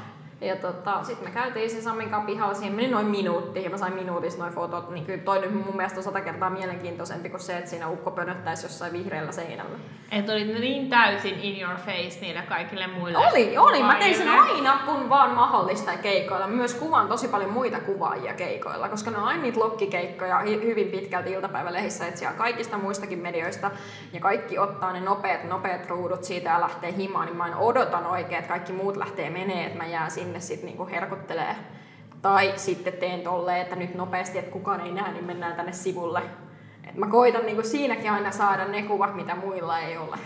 Ja 0.42 0.56
tota, 0.56 1.02
sitten 1.02 1.28
me 1.28 1.34
käytiin 1.34 1.70
sen 1.70 1.82
Samin 1.82 2.10
kanssa 2.10 2.26
pihalla, 2.26 2.54
siihen 2.54 2.74
meni 2.74 2.88
noin 2.88 3.06
minuutti 3.06 3.64
ja 3.64 3.70
mä 3.70 3.76
sain 3.76 3.94
minuutissa 3.94 4.38
noin 4.38 4.52
fotot, 4.52 4.90
niin 4.90 5.06
kyllä 5.06 5.22
toi 5.22 5.40
nyt 5.40 5.54
mun 5.54 5.76
mielestä 5.76 6.00
on 6.00 6.04
sata 6.04 6.20
kertaa 6.20 6.50
mielenkiintoisempi 6.50 7.28
kuin 7.28 7.40
se, 7.40 7.58
että 7.58 7.70
siinä 7.70 7.88
ukko 7.88 8.10
pönöttäisi 8.10 8.64
jossain 8.64 8.92
vihreällä 8.92 9.32
seinällä. 9.32 9.78
Että 10.12 10.32
olit 10.32 10.60
niin 10.60 10.90
täysin 10.90 11.40
in 11.40 11.60
your 11.60 11.76
face 11.76 12.20
niille 12.20 12.42
kaikille 12.42 12.86
muille 12.86 13.18
Oli, 13.18 13.58
oli. 13.58 13.82
Mä 13.82 13.94
tein 13.94 14.16
sen 14.16 14.28
aina, 14.28 14.78
kun 14.86 15.08
vaan 15.08 15.30
mahdollista 15.30 15.92
keikoilla. 16.02 16.46
Mä 16.46 16.56
myös 16.56 16.74
kuvaan 16.74 17.08
tosi 17.08 17.28
paljon 17.28 17.50
muita 17.50 17.80
kuvaajia 17.80 18.34
keikoilla, 18.34 18.88
koska 18.88 19.10
ne 19.10 19.18
on 19.18 19.24
aina 19.24 19.42
niitä 19.42 19.60
lokkikeikkoja 19.60 20.38
hyvin 20.38 20.88
pitkälti 20.88 21.32
iltapäivälehissä, 21.32 22.06
että 22.06 22.18
siellä 22.18 22.36
kaikista 22.36 22.78
muistakin 22.78 23.18
medioista 23.18 23.70
ja 24.12 24.20
kaikki 24.20 24.58
ottaa 24.58 24.92
ne 24.92 25.00
nopeat, 25.00 25.44
nopeat 25.44 25.88
ruudut 25.88 26.24
siitä 26.24 26.50
ja 26.50 26.60
lähtee 26.60 26.92
himaan, 26.96 27.26
niin 27.26 27.36
mä 27.36 27.46
en 27.46 27.56
odotan 27.56 28.06
oikein, 28.06 28.38
että 28.38 28.48
kaikki 28.48 28.72
muut 28.72 28.96
lähtee 28.96 29.30
menee, 29.30 29.66
että 29.66 29.78
mä 29.78 29.86
jään 29.86 30.10
sinne 30.10 30.31
sitten 30.40 30.66
niinku 30.66 30.86
herkuttelee. 30.86 31.56
Tai 32.22 32.52
sitten 32.56 32.92
teen 32.92 33.20
tolleen, 33.20 33.60
että 33.60 33.76
nyt 33.76 33.94
nopeasti, 33.94 34.38
että 34.38 34.50
kukaan 34.50 34.80
ei 34.80 34.92
näe, 34.92 35.12
niin 35.12 35.24
mennään 35.24 35.56
tänne 35.56 35.72
sivulle. 35.72 36.22
Et 36.88 36.94
mä 36.94 37.06
koitan 37.06 37.46
niinku 37.46 37.62
siinäkin 37.62 38.10
aina 38.10 38.30
saada 38.30 38.64
ne 38.64 38.82
kuvat, 38.82 39.16
mitä 39.16 39.34
muilla 39.34 39.78
ei 39.78 39.96
ole. 39.96 40.16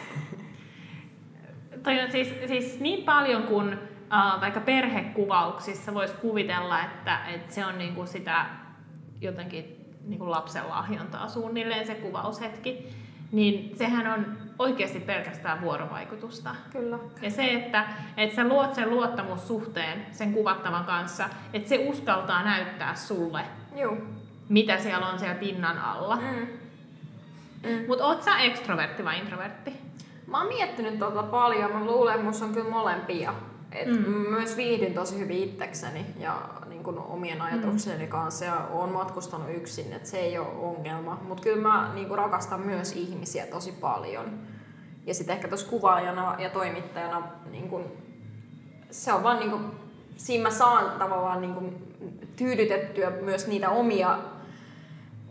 Toi 1.82 2.00
on 2.00 2.10
siis, 2.10 2.34
siis 2.46 2.80
niin 2.80 3.04
paljon 3.04 3.42
kuin 3.42 3.74
uh, 3.74 4.40
vaikka 4.40 4.60
perhekuvauksissa 4.60 5.94
voisi 5.94 6.14
kuvitella, 6.14 6.82
että, 6.82 7.18
että 7.34 7.54
se 7.54 7.66
on 7.66 7.78
niinku 7.78 8.06
sitä 8.06 8.46
jotenkin 9.20 9.94
niinku 10.06 10.30
lapsen 10.30 10.68
lahjontaa 10.68 11.28
suunnilleen 11.28 11.86
se 11.86 11.94
kuvaushetki, 11.94 12.88
niin 13.32 13.76
sehän 13.76 14.06
on 14.06 14.45
oikeasti 14.58 15.00
pelkästään 15.00 15.60
vuorovaikutusta. 15.60 16.54
Kyllä. 16.72 16.98
Ja 17.22 17.30
se, 17.30 17.52
että, 17.52 17.84
että 18.16 18.36
sä 18.36 18.48
luot 18.48 18.74
sen 18.74 18.90
luottamussuhteen 18.90 20.06
sen 20.12 20.32
kuvattavan 20.32 20.84
kanssa, 20.84 21.28
että 21.52 21.68
se 21.68 21.86
uskaltaa 21.88 22.42
näyttää 22.42 22.94
sulle, 22.94 23.40
Joo. 23.76 23.96
mitä 24.48 24.78
siellä 24.78 25.08
on 25.08 25.18
siellä 25.18 25.38
pinnan 25.38 25.78
alla. 25.78 26.16
Mm. 26.16 26.46
Mutta 27.88 28.06
oot 28.06 28.22
sä 28.22 28.38
ekstrovertti 28.38 29.04
vai 29.04 29.18
introvertti? 29.18 29.72
Mä 30.26 30.38
oon 30.38 30.48
miettinyt 30.48 30.98
tota 30.98 31.22
paljon. 31.22 31.72
Mä 31.72 31.84
luulen, 31.84 32.28
että 32.28 32.44
on 32.44 32.54
kyllä 32.54 32.70
molempia. 32.70 33.34
Et 33.76 33.88
mm. 33.88 34.10
Myös 34.10 34.56
viihdyn 34.56 34.94
tosi 34.94 35.18
hyvin 35.18 35.42
itsekseni 35.42 36.06
ja 36.18 36.48
niin 36.68 36.82
kun 36.82 36.98
omien 36.98 37.42
ajatukseni 37.42 38.06
kanssa 38.06 38.44
ja 38.44 38.68
oon 38.70 38.92
matkustanut 38.92 39.50
yksin, 39.50 39.92
että 39.92 40.08
se 40.08 40.18
ei 40.18 40.38
ole 40.38 40.48
ongelma. 40.48 41.20
Mutta 41.28 41.42
kyllä 41.42 41.62
mä 41.62 41.90
niin 41.94 42.08
kun 42.08 42.18
rakastan 42.18 42.60
myös 42.60 42.92
ihmisiä 42.92 43.46
tosi 43.46 43.72
paljon. 43.72 44.38
Ja 45.06 45.14
sitten 45.14 45.34
ehkä 45.36 45.48
tuossa 45.48 45.70
kuvaajana 45.70 46.36
ja 46.38 46.50
toimittajana 46.50 47.22
niin 47.50 47.68
kun, 47.68 47.84
se 48.90 49.12
on 49.12 49.22
vaan 49.22 49.38
niin 49.38 49.50
kun, 49.50 49.74
siinä 50.16 50.42
mä 50.42 50.50
saan 50.50 50.98
tavallaan 50.98 51.40
niin 51.40 51.54
kun, 51.54 51.74
tyydytettyä 52.36 53.10
myös 53.10 53.46
niitä 53.46 53.70
omia 53.70 54.18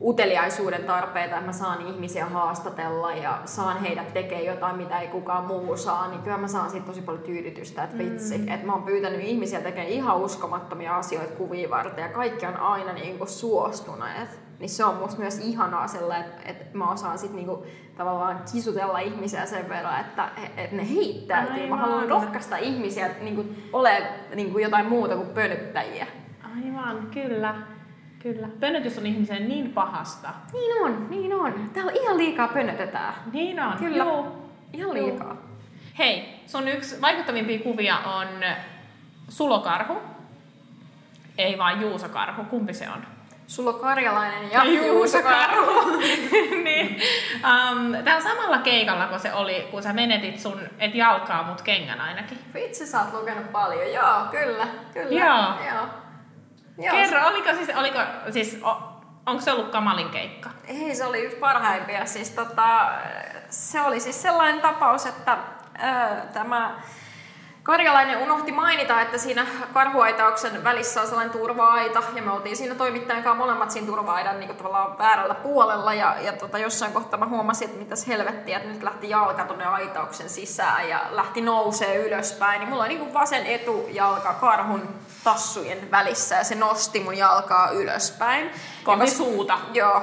uteliaisuuden 0.02 0.84
tarpeita, 0.84 1.36
että 1.36 1.46
mä 1.46 1.52
saan 1.52 1.88
ihmisiä 1.88 2.26
haastatella 2.26 3.12
ja 3.12 3.42
saan 3.46 3.82
heidät 3.82 4.14
tekemään 4.14 4.46
jotain, 4.46 4.76
mitä 4.76 5.00
ei 5.00 5.08
kukaan 5.08 5.46
muu 5.46 5.78
saa, 5.78 6.08
niin 6.08 6.22
kyllä 6.22 6.38
mä 6.38 6.48
saan 6.48 6.70
siitä 6.70 6.86
tosi 6.86 7.02
paljon 7.02 7.24
tyydytystä, 7.24 7.84
että 7.84 7.98
vitsi, 7.98 8.38
mm. 8.38 8.48
että 8.48 8.66
mä 8.66 8.74
oon 8.74 8.84
pyytänyt 8.84 9.22
ihmisiä 9.22 9.62
tekemään 9.62 9.88
ihan 9.88 10.18
uskomattomia 10.18 10.98
asioita 10.98 11.36
kuvia 11.36 11.70
varten 11.70 12.02
ja 12.02 12.10
kaikki 12.10 12.46
on 12.46 12.58
aina 12.58 12.94
niin 12.94 13.18
kuin 13.18 13.28
suostuneet. 13.28 14.40
Niin 14.60 14.70
se 14.70 14.86
on 14.86 14.96
musta 14.96 15.20
myös 15.20 15.40
ihanaa 15.40 15.88
sillä, 15.88 16.18
että, 16.18 16.42
että 16.46 16.78
mä 16.78 16.92
osaan 16.92 17.18
sit 17.18 17.34
niinku 17.34 17.66
tavallaan 17.98 18.42
kisutella 18.54 19.00
ihmisiä 19.00 19.46
sen 19.46 19.70
verran, 19.70 20.00
että, 20.00 20.30
että 20.58 20.76
ne 20.76 20.90
heittäytyy. 20.90 21.56
Mä 21.56 21.64
Aivan. 21.64 21.80
haluan 21.80 22.10
rohkaista 22.10 22.58
ihmisiä 22.58 23.10
niinku 23.22 23.46
ole 23.74 24.04
niinku 24.36 24.60
jotain 24.60 24.86
muuta 24.86 25.16
kuin 25.16 25.28
pönyttäjiä. 25.28 26.08
Aivan, 26.44 27.08
kyllä. 27.14 27.56
Kyllä. 28.26 28.48
Pönötys 28.60 28.98
on 28.98 29.06
ihmiselle 29.06 29.40
niin 29.40 29.72
pahasta. 29.72 30.30
Niin 30.54 30.84
on, 30.84 31.08
niin 31.10 31.34
on. 31.34 31.70
Täällä 31.74 31.92
ihan 31.92 32.18
liikaa 32.18 32.48
pönötetään. 32.48 33.14
Niin 33.34 33.60
on. 33.60 33.78
Kyllä. 33.78 34.04
Joo. 34.04 34.38
Ihan 34.74 34.94
liikaa. 34.94 35.38
Hei, 35.98 36.40
sun 36.48 36.68
yksi 36.68 37.02
vaikuttavimpia 37.02 37.60
kuvia 37.60 37.98
on 37.98 38.28
sulokarhu. 39.30 40.02
Ei 41.38 41.58
vaan 41.58 41.82
juusokarhu. 41.82 42.44
Kumpi 42.44 42.74
se 42.74 42.90
on? 42.90 43.06
Sulla 43.48 43.70
on 43.70 43.80
karjalainen 43.80 44.52
ja 44.52 44.64
juusokarhu. 44.64 46.00
niin. 46.64 47.02
Um, 47.36 48.04
Tää 48.04 48.16
on 48.16 48.22
samalla 48.22 48.58
keikalla, 48.58 49.08
kun 49.08 49.20
se 49.20 49.34
oli, 49.34 49.68
kun 49.72 49.84
sä 49.84 49.94
menetit 49.94 50.40
sun, 50.40 50.60
et 50.80 50.96
jalkaa, 50.96 51.44
mut 51.44 51.62
kengän 51.62 52.02
ainakin. 52.02 52.40
Vitsi, 52.54 52.88
sä 52.88 53.02
oot 53.02 53.14
lukenut 53.14 53.52
paljon. 53.52 53.94
Joo, 53.94 54.26
kyllä. 54.32 54.68
kyllä. 54.94 55.26
Joo. 55.26 55.76
Joo. 55.76 56.05
Joo. 56.78 56.96
Kerro, 56.96 57.28
oliko 57.28 57.50
siis, 57.54 57.70
oliko, 57.78 58.00
siis 58.32 58.58
o, 58.64 59.02
onko 59.26 59.42
se 59.42 59.52
ollut 59.52 59.72
kamalin 59.72 60.10
keikka? 60.10 60.50
Ei, 60.68 60.96
se 60.96 61.06
oli 61.06 61.20
yksi 61.24 61.38
parhaimpia. 61.38 62.06
Siis, 62.06 62.30
tota, 62.30 62.92
se 63.50 63.82
oli 63.82 64.00
siis 64.00 64.22
sellainen 64.22 64.62
tapaus, 64.62 65.06
että 65.06 65.38
ää, 65.78 66.26
tämä 66.34 66.76
Karjalainen 67.66 68.18
unohti 68.18 68.52
mainita, 68.52 69.02
että 69.02 69.18
siinä 69.18 69.48
karhuaitauksen 69.74 70.64
välissä 70.64 71.02
on 71.02 71.08
sellainen 71.08 71.38
turva-aita, 71.38 72.04
ja 72.16 72.22
me 72.22 72.32
oltiin 72.32 72.58
siinä 72.58 72.76
toimittajan 72.76 73.24
kanssa 73.24 73.44
molemmat 73.44 73.72
siinä 73.72 73.88
turva-aidan 73.88 74.40
niin 74.40 74.56
tavallaan 74.56 74.98
väärällä 74.98 75.36
puolella, 75.36 75.94
ja, 75.94 76.16
ja 76.22 76.34
tota, 76.34 76.58
jossain 76.58 76.94
kohtaa 76.94 77.20
mä 77.20 77.26
huomasin, 77.26 77.66
että 77.66 77.80
mitäs 77.80 78.08
helvettiä, 78.08 78.58
että 78.58 78.70
nyt 78.70 78.84
lähti 78.84 79.10
jalka 79.10 79.44
tuonne 79.44 79.66
aitauksen 79.66 80.30
sisään, 80.30 80.90
ja 80.90 81.02
lähti 81.12 81.42
nousee 81.42 82.08
ylöspäin, 82.08 82.60
niin 82.60 82.70
mulla 82.70 82.84
oli 82.84 82.98
niin 82.98 83.14
vasen 83.14 83.46
etujalka 83.46 84.34
karhun 84.34 84.90
tassujen 85.24 85.92
välissä, 85.92 86.36
ja 86.36 86.44
se 86.44 86.56
nosti 86.56 87.00
mun 87.00 87.18
jalkaa 87.18 87.70
ylöspäin. 87.70 88.52
Kohti 88.84 89.06
Ja 89.06 89.12
suuta. 89.12 89.60
Joo. 89.74 90.02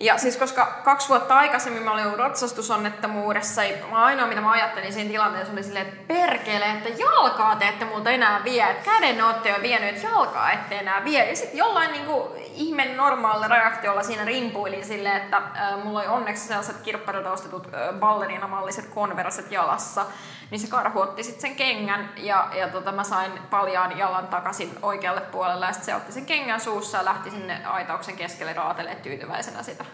Ja 0.00 0.18
siis 0.18 0.36
koska 0.36 0.80
kaksi 0.84 1.08
vuotta 1.08 1.36
aikaisemmin 1.36 1.82
mä 1.82 1.92
olin 1.92 2.18
ratsastusonnettomuudessa, 2.18 3.64
ja 3.64 3.76
ainoa 3.92 4.26
mitä 4.26 4.40
mä 4.40 4.50
ajattelin 4.50 4.92
siinä 4.92 5.10
tilanteessa 5.10 5.52
oli 5.52 5.62
silleen, 5.62 5.86
että 5.86 6.14
perkele, 6.14 6.64
että 6.70 6.88
jalkaa 6.88 7.56
te 7.56 7.68
ette 7.68 7.84
multa 7.84 8.10
enää 8.10 8.44
vie, 8.44 8.70
että 8.70 8.90
käden 8.90 9.24
ootte 9.24 9.48
jo 9.48 9.62
vienyt, 9.62 9.88
että 9.88 10.08
jalkaa 10.08 10.52
ette 10.52 10.78
enää 10.78 11.04
vie. 11.04 11.28
Ja 11.28 11.36
sitten 11.36 11.58
jollain 11.58 11.92
niinku 11.92 12.32
ihme 12.54 12.84
normaalilla 12.84 13.48
reaktiolla 13.48 14.02
siinä 14.02 14.24
rimpuilin 14.24 14.84
silleen, 14.84 15.16
että 15.16 15.36
äh, 15.36 15.84
mulla 15.84 16.00
oli 16.00 16.08
onneksi 16.08 16.46
sellaiset 16.46 16.76
kirpparilta 16.76 17.32
ostetut 17.32 17.66
äh, 17.66 17.94
ballerinamalliset 17.94 18.86
konverset 18.86 19.52
jalassa, 19.52 20.06
niin 20.50 20.60
se 20.60 20.66
karhu 20.66 21.00
otti 21.00 21.22
sitten 21.22 21.40
sen 21.40 21.56
kengän 21.56 22.10
ja, 22.16 22.48
ja 22.54 22.68
tota, 22.68 22.92
mä 22.92 23.04
sain 23.04 23.32
paljaan 23.50 23.98
jalan 23.98 24.28
takaisin 24.28 24.78
oikealle 24.82 25.20
puolelle 25.20 25.66
ja 25.66 25.72
sitten 25.72 25.86
se 25.86 25.94
otti 25.94 26.12
sen 26.12 26.26
kengän 26.26 26.60
suussa 26.60 26.98
ja 26.98 27.04
lähti 27.04 27.30
sinne 27.30 27.66
aitauksen 27.66 28.16
keskelle 28.16 28.52
raatelee 28.52 28.94
tyytyväisenä 28.94 29.62
sitä. 29.62 29.84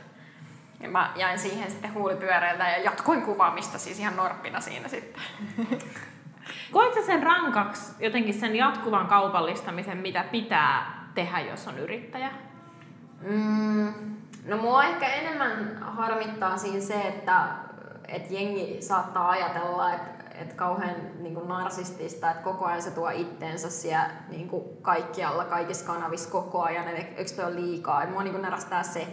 Ja 0.81 0.89
mä 0.89 1.13
jäin 1.17 1.39
siihen 1.39 1.71
sitten 1.71 1.95
huulipyöreältä 1.95 2.69
ja 2.69 2.79
jatkoin 2.79 3.23
kuvaamista 3.23 3.79
siis 3.79 3.99
ihan 3.99 4.17
norppina 4.17 4.61
siinä 4.61 4.89
sitten. 4.89 5.23
Koetko 6.73 7.03
sen 7.03 7.23
rankaksi 7.23 7.93
jotenkin 8.01 8.41
sen 8.41 8.57
jatkuvan 8.57 9.07
kaupallistamisen, 9.07 9.99
mitä 9.99 10.25
pitää 10.33 11.07
tehdä, 11.15 11.41
jos 11.41 11.69
on 11.69 11.79
yrittäjä? 11.79 12.31
Mm, 13.21 13.95
no 14.45 14.57
mua 14.57 14.85
ehkä 14.85 15.07
enemmän 15.07 15.79
harmittaa 15.81 16.57
siinä 16.57 16.81
se, 16.81 17.01
että, 17.01 17.47
että 18.09 18.35
jengi 18.35 18.77
saattaa 18.83 19.31
ajatella, 19.31 19.93
että, 19.93 20.25
että 20.35 20.55
kauhean 20.55 20.97
niin 21.19 21.35
kuin 21.35 21.49
narsistista, 21.49 22.31
että 22.31 22.43
koko 22.43 22.65
ajan 22.65 22.83
se 22.83 22.91
tuo 22.91 23.11
itteensä 23.11 23.71
siellä 23.71 24.11
niin 24.29 24.49
kuin 24.49 24.65
kaikkialla, 24.83 25.45
kaikissa 25.45 25.87
kanavissa 25.87 26.31
koko 26.31 26.63
ajan, 26.63 26.89
että 26.89 27.17
eikö 27.17 27.31
toi 27.37 27.45
ole 27.45 27.55
liikaa. 27.55 28.03
Että 28.03 28.13
mua 28.13 28.23
niin 28.23 28.33
kuin 28.33 28.43
närästää 28.43 28.83
se, 28.83 29.07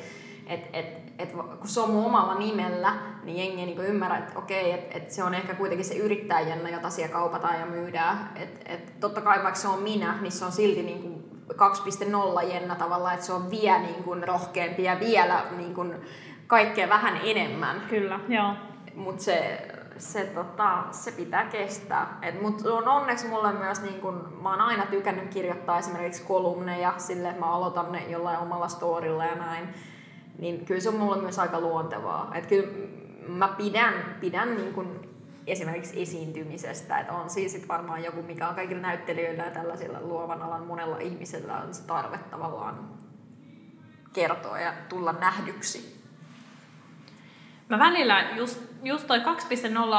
että, 0.47 0.77
että, 0.77 1.02
että 1.19 1.37
kun 1.37 1.67
se 1.67 1.79
on 1.79 1.89
mun 1.89 2.05
omalla 2.05 2.35
nimellä, 2.35 2.93
niin 3.23 3.37
jengi 3.37 3.59
ei 3.59 3.65
niin 3.65 3.75
kuin 3.75 3.87
ymmärrä, 3.87 4.17
että 4.17 4.39
okei, 4.39 4.71
että, 4.71 4.97
että 4.97 5.13
se 5.13 5.23
on 5.23 5.33
ehkä 5.33 5.53
kuitenkin 5.53 5.85
se 5.85 5.95
yrittäjänä, 5.95 6.69
jota 6.69 6.89
siellä 6.89 7.13
kaupataan 7.13 7.59
ja 7.59 7.65
myydään. 7.65 8.29
Että, 8.35 8.73
että 8.73 8.91
totta 8.99 9.21
kai 9.21 9.43
vaikka 9.43 9.59
se 9.59 9.67
on 9.67 9.79
minä, 9.79 10.17
niin 10.21 10.31
se 10.31 10.45
on 10.45 10.51
silti 10.51 10.83
niin 10.83 11.01
kuin 11.01 11.23
2.0 11.51 12.53
Jenna 12.53 12.75
tavallaan, 12.75 13.13
että 13.13 13.25
se 13.25 13.33
on 13.33 13.51
vielä 13.51 13.79
niin 13.79 14.03
kuin 14.03 14.27
rohkeampi 14.27 14.83
ja 14.83 14.99
vielä 14.99 15.45
niin 15.57 15.73
kuin 15.73 15.95
kaikkea 16.47 16.89
vähän 16.89 17.19
enemmän. 17.23 17.81
Kyllä, 17.89 18.19
joo. 18.27 18.53
Mutta 18.95 19.23
se, 19.23 19.67
se, 19.97 20.23
tota, 20.23 20.83
se 20.91 21.11
pitää 21.11 21.45
kestää. 21.45 22.17
Et 22.21 22.41
mut 22.41 22.65
on 22.65 22.87
onneksi 22.87 23.27
mulle 23.27 23.53
myös, 23.53 23.81
niin 23.81 24.01
kun, 24.01 24.37
mä 24.41 24.49
oon 24.49 24.61
aina 24.61 24.85
tykännyt 24.85 25.33
kirjoittaa 25.33 25.79
esimerkiksi 25.79 26.23
kolumneja, 26.23 26.93
sille 26.97 27.29
että 27.29 27.39
mä 27.39 27.51
aloitan 27.51 27.91
ne 27.91 28.05
jollain 28.09 28.39
omalla 28.39 28.67
storilla 28.67 29.25
ja 29.25 29.35
näin. 29.35 29.69
Niin 30.39 30.65
kyllä 30.65 30.81
se 30.81 30.89
on 30.89 30.95
mulle 30.95 31.21
myös 31.21 31.39
aika 31.39 31.59
luontevaa. 31.59 32.31
Et 32.35 32.45
kyllä 32.45 32.67
mä 33.27 33.47
pidän, 33.47 33.93
pidän 34.19 34.55
niin 34.55 34.73
kun 34.73 35.13
esimerkiksi 35.47 36.01
esiintymisestä. 36.01 36.99
Et 36.99 37.09
on 37.09 37.29
siis 37.29 37.51
sit 37.51 37.67
varmaan 37.67 38.03
joku, 38.03 38.21
mikä 38.21 38.49
on 38.49 38.55
kaikilla 38.55 38.81
näyttelijöillä 38.81 39.43
ja 39.43 39.51
tällaisilla 39.51 40.01
luovan 40.01 40.41
alan 40.41 40.65
monella 40.65 40.97
ihmisellä 40.97 41.57
on 41.57 41.73
se 41.73 41.83
tarve 41.87 42.17
tavallaan 42.17 42.89
kertoa 44.13 44.59
ja 44.59 44.73
tulla 44.89 45.13
nähdyksi. 45.13 46.03
Mä 47.69 47.79
välillä 47.79 48.29
just, 48.35 48.61
just 48.83 49.07
toi 49.07 49.19
2.0 49.19 49.23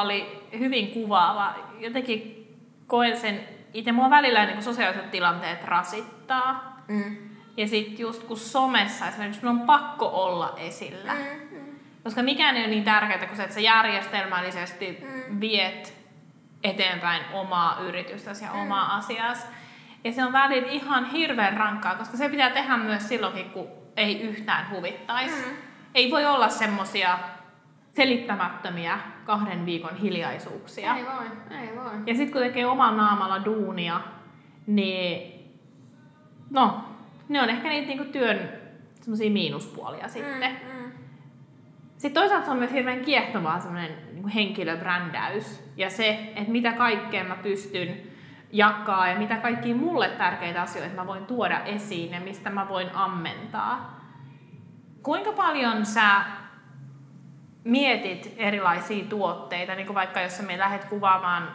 oli 0.05 0.49
hyvin 0.59 0.91
kuvaava. 0.91 1.55
Jotenkin 1.79 2.47
koen 2.87 3.21
sen 3.21 3.41
itse 3.75 3.93
mua 3.93 4.11
välillä 4.11 4.47
niin 4.47 4.63
sosiaaliset 4.63 5.11
tilanteet 5.11 5.65
rasittaa. 5.65 6.83
Mm. 6.89 7.34
Ja 7.57 7.69
sitten 7.69 7.99
just 7.99 8.23
kun 8.25 8.37
somessa 8.37 9.09
esimerkiksi 9.09 9.45
mun 9.45 9.61
on 9.61 9.67
pakko 9.67 10.07
olla 10.07 10.55
esillä. 10.59 11.13
Mm. 11.15 11.59
Koska 12.05 12.23
mikään 12.23 12.57
ei 12.57 12.63
ole 12.63 12.71
niin 12.71 12.85
tärkeää 12.85 13.27
kuin 13.27 13.37
se, 13.37 13.43
että 13.43 13.55
sä 13.55 13.61
järjestelmällisesti 13.61 14.99
Mm. 15.29 15.41
viet 15.41 15.95
eteenpäin 16.65 17.23
omaa 17.33 17.81
yritystäsi 17.81 18.45
ja 18.45 18.53
omaa 18.53 18.97
asiaasi. 18.97 19.47
Ja 20.05 20.13
se 20.13 20.25
on 20.25 20.33
välillä 20.33 20.73
ihan 20.73 21.05
hirveän 21.05 21.57
rankkaa, 21.57 21.95
koska 21.95 22.17
se 22.17 22.29
pitää 22.29 22.51
tehdä 22.51 22.77
myös 22.77 23.09
silloinkin, 23.09 23.51
kun 23.51 23.69
ei 23.97 24.21
yhtään 24.21 24.71
huvittaisi. 24.71 25.37
Mm. 25.47 25.57
Ei 25.95 26.11
voi 26.11 26.27
olla 26.27 26.49
semmosia 26.49 27.19
selittämättömiä 27.93 28.99
kahden 29.25 29.67
viikon 29.67 29.97
hiljaisuuksia. 29.97 30.97
Ei 30.97 31.05
voi, 31.05 31.59
ei 31.61 31.77
voi. 31.77 31.93
Ja 32.07 32.15
sitten 32.15 32.33
kun 32.33 32.41
tekee 32.43 32.67
oman 32.67 32.97
naamalla 32.97 33.45
duunia, 33.45 34.01
niin 34.67 35.45
no, 36.51 36.85
ne 37.29 37.43
on 37.43 37.51
ehkä 37.51 37.69
niitä 37.69 37.87
niinku 37.87 38.05
työn 38.05 38.49
semmosia 39.01 39.31
miinuspuolia 39.31 40.09
sitten. 40.09 40.53
Mm. 40.53 40.93
Sitten 41.97 42.23
toisaalta 42.23 42.45
se 42.45 42.51
on 42.51 42.59
myös 42.59 42.73
hirveän 42.73 43.01
kiehtovaa 43.01 43.61
semmoinen 43.61 43.91
niin 44.13 44.29
henkilöbrändäys 44.29 45.73
ja 45.77 45.91
se, 45.91 46.33
että 46.37 46.53
mitä 46.53 46.73
kaikkea 46.73 47.25
mä 47.25 47.37
pystyn 47.37 47.97
jakaa 48.53 49.09
ja 49.09 49.19
mitä 49.19 49.37
kaikkia 49.37 49.75
mulle 49.75 50.09
tärkeitä 50.09 50.63
asioita 50.63 50.95
mä 50.95 51.07
voin 51.07 51.27
tuoda 51.27 51.61
esiin 51.65 52.13
ja 52.13 52.21
mistä 52.21 52.51
mä 52.51 52.69
voin 52.69 52.95
ammentaa. 52.95 54.01
Kuinka 55.03 55.33
paljon 55.33 55.87
sä 55.87 56.25
mietit 57.65 58.35
erilaisia 58.37 59.05
tuotteita, 59.05 59.75
niin 59.75 59.87
kuin 59.87 59.95
vaikka 59.95 60.21
jos 60.21 60.37
sä 60.37 60.43
me 60.43 60.59
lähdet 60.59 60.85
kuvaamaan, 60.85 61.49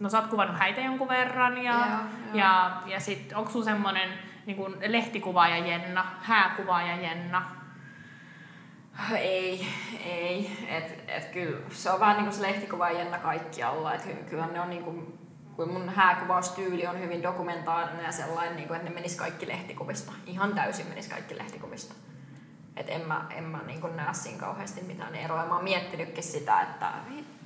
no 0.00 0.08
sä 0.08 0.18
oot 0.18 0.26
kuvannut 0.26 0.58
häitä 0.58 0.80
jonkun 0.80 1.08
verran 1.08 1.58
ja, 1.58 1.72
Joo, 1.72 1.80
joo. 1.80 1.98
ja, 2.34 2.82
ja 2.86 3.00
sit 3.00 3.32
onko 3.34 3.50
sulla 3.50 3.64
semmonen 3.64 4.08
niin 4.46 4.56
kuin 4.56 4.76
lehtikuvaaja 4.86 5.66
Jenna, 5.66 6.06
hääkuvaaja 6.20 6.96
Jenna, 6.96 7.62
Ei, 9.16 9.66
ei. 10.04 10.50
Et, 10.68 11.04
et 11.08 11.24
kyllä 11.24 11.58
se 11.70 11.90
on 11.90 12.00
vähän 12.00 12.16
niin 12.16 12.24
kuin 12.24 12.34
se 12.34 12.42
lehtikuva 12.42 12.90
Jenna 12.90 13.18
kaikkialla. 13.18 13.94
Et 13.94 14.02
ky- 14.02 14.24
kyllä 14.30 14.46
ne 14.46 14.60
on 14.60 14.70
niin 14.70 14.84
kuin, 14.84 15.18
kun 15.56 15.72
mun 15.72 15.88
hääkuvaustyyli 15.88 16.86
on 16.86 17.00
hyvin 17.00 17.22
dokumentaarinen 17.22 18.04
ja 18.04 18.12
sellainen, 18.12 18.56
niin 18.56 18.68
kuin, 18.68 18.76
että 18.76 18.88
ne 18.88 18.94
menis 18.94 19.16
kaikki 19.16 19.48
lehtikuvista. 19.48 20.12
Ihan 20.26 20.54
täysin 20.54 20.86
menis 20.86 21.08
kaikki 21.08 21.38
lehtikuvista. 21.38 21.94
Et 22.76 22.90
en 22.90 23.00
mä, 23.00 23.26
en 23.30 23.44
mä 23.44 23.58
niin 23.66 23.80
kuin 23.80 23.96
näe 23.96 24.14
siinä 24.14 24.38
kauheasti 24.38 24.82
mitään 24.82 25.14
eroa. 25.14 25.46
Mä 25.46 25.54
oon 25.54 25.64
miettinytkin 25.64 26.24
sitä, 26.24 26.60
että 26.60 26.92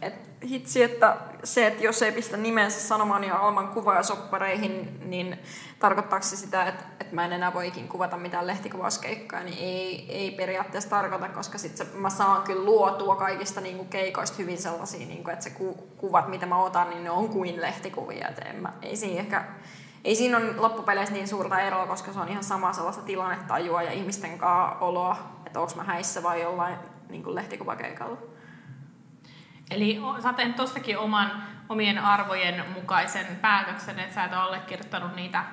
et 0.02 0.14
hitsi, 0.48 0.82
että 0.82 1.16
se, 1.44 1.66
että 1.66 1.84
jos 1.84 2.02
ei 2.02 2.12
pistä 2.12 2.36
nimensä 2.36 2.80
sanomaan 2.80 3.24
ja 3.24 3.38
Alman 3.38 3.68
kuvaajasoppareihin, 3.68 5.00
niin 5.10 5.38
tarkoittaako 5.78 6.26
se 6.26 6.36
sitä, 6.36 6.66
että, 6.66 6.84
että 7.00 7.14
mä 7.14 7.24
en 7.24 7.32
enää 7.32 7.54
voi 7.54 7.68
ikin 7.68 7.88
kuvata 7.88 8.16
mitään 8.16 8.46
lehtikuvauskeikkaa, 8.46 9.42
niin 9.42 9.58
ei, 9.58 10.06
ei 10.08 10.30
periaatteessa 10.30 10.90
tarkoita, 10.90 11.28
koska 11.28 11.58
sit 11.58 11.76
se, 11.76 11.86
mä 11.94 12.10
saan 12.10 12.42
kyllä 12.42 12.64
luotua 12.64 13.16
kaikista 13.16 13.60
niin 13.60 13.76
kuin 13.76 13.88
keikoista 13.88 14.36
hyvin 14.38 14.58
sellaisia, 14.58 15.06
niin 15.06 15.24
kuin, 15.24 15.32
että 15.32 15.44
se 15.44 15.50
ku, 15.50 15.88
kuvat, 15.96 16.28
mitä 16.28 16.46
mä 16.46 16.62
otan, 16.62 16.90
niin 16.90 17.04
ne 17.04 17.10
on 17.10 17.28
kuin 17.28 17.60
lehtikuvia. 17.60 18.28
Et 18.28 18.38
en 18.38 18.56
mä, 18.56 18.72
ei 18.82 18.96
siinä 18.96 19.20
ehkä 19.20 19.44
ei 20.04 20.14
siinä 20.14 20.36
ole 20.36 20.56
loppupeleissä 20.56 21.14
niin 21.14 21.28
suurta 21.28 21.60
eroa, 21.60 21.86
koska 21.86 22.12
se 22.12 22.20
on 22.20 22.28
ihan 22.28 22.44
sama 22.44 22.72
sellaista 22.72 23.02
tilannetajua 23.02 23.82
ja 23.82 23.92
ihmisten 23.92 24.38
kanssa 24.38 24.78
oloa, 24.80 25.16
että 25.46 25.60
onko 25.60 25.72
mä 25.76 25.84
häissä 25.84 26.22
vai 26.22 26.42
jollain 26.42 26.76
niin 27.08 27.22
kuin 27.22 27.34
lehtikuvakeikalla. 27.34 28.35
Eli 29.70 30.00
sä 30.22 30.32
teet 30.32 30.56
tostakin 30.56 30.98
oman, 30.98 31.42
omien 31.68 31.98
arvojen 31.98 32.64
mukaisen 32.74 33.26
päätöksen, 33.40 33.98
että 33.98 34.14
sä 34.14 34.24
et 34.24 34.32
ole 34.32 34.40
allekirjoittanut 34.40 35.16
niitä 35.16 35.44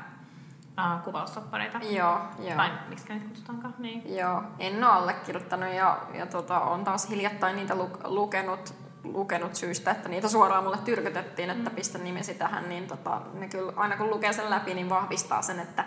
uh, 0.77 1.03
kuvaussoppareita. 1.03 1.77
Joo, 1.77 2.21
joo. 2.39 2.55
Tai 2.55 2.69
miksi 2.89 3.05
niitä 3.09 3.25
kutsutaankaan? 3.25 3.73
Niin. 3.77 4.17
Joo, 4.17 4.43
en 4.59 4.83
ole 4.83 4.93
allekirjoittanut 4.93 5.73
ja, 5.73 5.97
ja 6.13 6.25
tota, 6.25 6.59
on 6.59 6.83
taas 6.83 7.09
hiljattain 7.09 7.55
niitä 7.55 7.75
lu, 7.75 7.89
lukenut, 8.03 8.73
lukenut 9.03 9.55
syystä, 9.55 9.91
että 9.91 10.09
niitä 10.09 10.27
suoraan 10.29 10.63
mulle 10.63 10.77
tyrkytettiin, 10.77 11.49
että 11.49 11.69
pistä 11.69 11.97
nimesi 11.97 12.33
tähän, 12.33 12.69
niin 12.69 12.87
tota, 12.87 13.21
ne 13.33 13.47
kyllä 13.47 13.73
aina 13.75 13.97
kun 13.97 14.09
lukee 14.09 14.33
sen 14.33 14.49
läpi, 14.49 14.73
niin 14.73 14.89
vahvistaa 14.89 15.41
sen, 15.41 15.59
että 15.59 15.85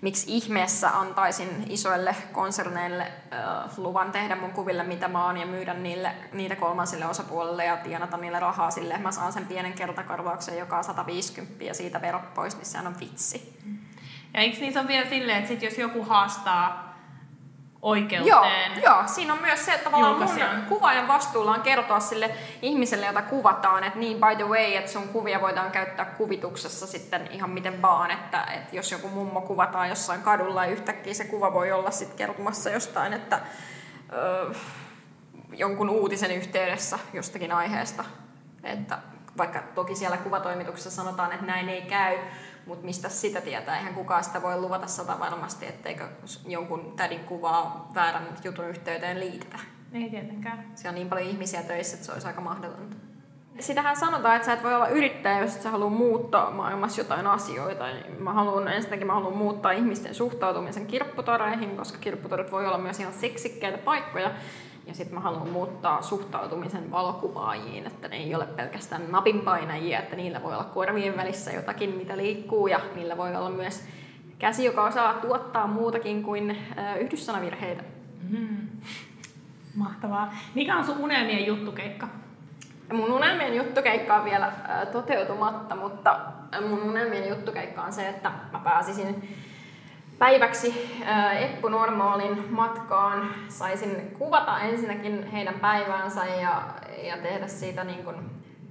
miksi 0.00 0.36
ihmeessä 0.36 0.98
antaisin 0.98 1.66
isoille 1.68 2.16
konserneille 2.32 3.02
äh, 3.02 3.78
luvan 3.78 4.12
tehdä 4.12 4.36
mun 4.36 4.50
kuville 4.50 4.82
mitä 4.82 5.08
mä 5.08 5.26
oon 5.26 5.36
ja 5.36 5.46
myydä 5.46 5.74
niille, 5.74 6.12
niitä 6.32 6.56
kolmansille 6.56 7.06
osapuolelle 7.06 7.64
ja 7.64 7.76
tienata 7.76 8.16
niille 8.16 8.40
rahaa 8.40 8.70
sille. 8.70 8.98
Mä 8.98 9.12
saan 9.12 9.32
sen 9.32 9.46
pienen 9.46 9.72
kertakorvauksen, 9.72 10.58
joka 10.58 10.78
on 10.78 10.84
150 10.84 11.64
ja 11.64 11.74
siitä 11.74 12.00
verot 12.00 12.34
pois, 12.34 12.56
niin 12.56 12.66
sehän 12.66 12.86
on 12.86 13.00
vitsi. 13.00 13.58
Ja 14.34 14.40
eikö 14.40 14.60
niissä 14.60 14.80
ole 14.80 14.88
vielä 14.88 15.08
silleen, 15.08 15.38
että 15.38 15.48
sit 15.48 15.62
jos 15.62 15.78
joku 15.78 16.02
haastaa 16.02 16.93
oikeuteen, 17.84 18.82
joo, 18.82 19.02
siinä 19.06 19.32
on 19.32 19.40
myös 19.40 19.64
se, 19.64 19.72
että 19.72 19.84
tavallaan 19.84 20.16
mun 20.16 20.62
kuvaajan 20.68 21.08
vastuulla 21.08 21.50
on 21.50 21.60
kertoa 21.60 22.00
sille 22.00 22.30
ihmiselle, 22.62 23.06
jota 23.06 23.22
kuvataan, 23.22 23.84
että 23.84 23.98
niin 23.98 24.16
by 24.16 24.36
the 24.36 24.48
way, 24.48 24.74
että 24.74 24.90
sun 24.90 25.08
kuvia 25.08 25.40
voidaan 25.40 25.70
käyttää 25.70 26.04
kuvituksessa 26.04 26.86
sitten 26.86 27.28
ihan 27.30 27.50
miten 27.50 27.82
vaan, 27.82 28.10
että, 28.10 28.44
että 28.44 28.76
jos 28.76 28.92
joku 28.92 29.08
mummo 29.08 29.40
kuvataan 29.40 29.88
jossain 29.88 30.22
kadulla 30.22 30.64
ja 30.64 30.70
yhtäkkiä 30.70 31.14
se 31.14 31.24
kuva 31.24 31.52
voi 31.52 31.72
olla 31.72 31.90
sitten 31.90 32.18
kertomassa 32.18 32.70
jostain, 32.70 33.12
että 33.12 33.40
öö, 34.12 34.52
jonkun 35.52 35.90
uutisen 35.90 36.30
yhteydessä 36.30 36.98
jostakin 37.12 37.52
aiheesta, 37.52 38.04
että 38.62 38.98
vaikka 39.36 39.62
toki 39.74 39.94
siellä 39.94 40.16
kuvatoimituksessa 40.16 40.90
sanotaan, 40.90 41.32
että 41.32 41.46
näin 41.46 41.68
ei 41.68 41.82
käy, 41.82 42.18
mutta 42.66 42.84
mistä 42.84 43.08
sitä 43.08 43.40
tietää? 43.40 43.78
Eihän 43.78 43.94
kukaan 43.94 44.24
sitä 44.24 44.42
voi 44.42 44.60
luvata 44.60 44.86
sata 44.86 45.18
varmasti, 45.18 45.66
etteikö 45.66 46.08
jonkun 46.46 46.92
tädin 46.96 47.20
kuvaa 47.20 47.90
väärän 47.94 48.28
jutun 48.44 48.68
yhteyteen 48.68 49.20
liitetä. 49.20 49.58
ei 49.92 50.10
tietenkään. 50.10 50.64
Siellä 50.74 50.88
on 50.90 50.94
niin 50.94 51.08
paljon 51.08 51.28
ihmisiä 51.28 51.62
töissä, 51.62 51.94
että 51.94 52.06
se 52.06 52.12
olisi 52.12 52.26
aika 52.26 52.40
mahdotonta. 52.40 52.96
Sitähän 53.58 53.96
sanotaan, 53.96 54.36
että 54.36 54.46
sä 54.46 54.52
et 54.52 54.62
voi 54.62 54.74
olla 54.74 54.88
yrittäjä, 54.88 55.40
jos 55.40 55.62
sä 55.62 55.70
halua 55.70 55.90
muuttaa 55.90 56.50
maailmassa 56.50 57.00
jotain 57.00 57.26
asioita. 57.26 57.86
Niin 57.86 58.22
Mä 58.22 58.32
haluan, 58.32 58.68
ensinnäkin 58.68 59.06
mä 59.06 59.14
haluan 59.14 59.36
muuttaa 59.36 59.72
ihmisten 59.72 60.14
suhtautumisen 60.14 60.86
kirpputoreihin, 60.86 61.76
koska 61.76 61.98
kirpputorit 61.98 62.52
voi 62.52 62.66
olla 62.66 62.78
myös 62.78 63.00
ihan 63.00 63.12
seksikkäitä 63.12 63.78
paikkoja. 63.78 64.30
Ja 64.86 64.94
sitten 64.94 65.14
mä 65.14 65.20
haluan 65.20 65.48
muuttaa 65.48 66.02
suhtautumisen 66.02 66.90
valokuvaajiin, 66.90 67.86
että 67.86 68.08
ne 68.08 68.16
ei 68.16 68.34
ole 68.34 68.46
pelkästään 68.46 69.02
napinpainajia, 69.10 69.98
että 69.98 70.16
niillä 70.16 70.42
voi 70.42 70.54
olla 70.54 70.64
korvien 70.64 71.16
välissä 71.16 71.52
jotakin, 71.52 71.90
mitä 71.90 72.16
liikkuu, 72.16 72.66
ja 72.66 72.80
niillä 72.94 73.16
voi 73.16 73.36
olla 73.36 73.50
myös 73.50 73.84
käsi, 74.38 74.64
joka 74.64 74.84
osaa 74.84 75.14
tuottaa 75.14 75.66
muutakin 75.66 76.22
kuin 76.22 76.50
äh, 76.78 77.00
yhdyssanavirheitä. 77.00 77.84
Mahtavaa. 79.74 80.34
Mikä 80.54 80.76
on 80.76 80.84
sun 80.84 80.98
unelmien 80.98 81.46
juttukeikka? 81.46 82.08
Mun 82.92 83.12
unelmien 83.12 83.56
juttukeikka 83.56 84.16
on 84.16 84.24
vielä 84.24 84.52
ää, 84.68 84.86
toteutumatta, 84.86 85.76
mutta 85.76 86.20
mun 86.68 86.82
unelmien 86.82 87.28
juttukeikka 87.28 87.82
on 87.82 87.92
se, 87.92 88.08
että 88.08 88.32
mä 88.52 88.58
pääsisin 88.58 89.28
päiväksi 90.18 91.00
ää, 91.04 91.32
Eppu 91.32 91.68
Normaalin 91.68 92.44
matkaan. 92.50 93.34
Saisin 93.48 94.10
kuvata 94.18 94.60
ensinnäkin 94.60 95.30
heidän 95.30 95.54
päiväänsä 95.54 96.24
ja, 96.24 96.62
ja 97.02 97.16
tehdä 97.16 97.46
siitä 97.46 97.84
niin 97.84 98.04
kuin 98.04 98.16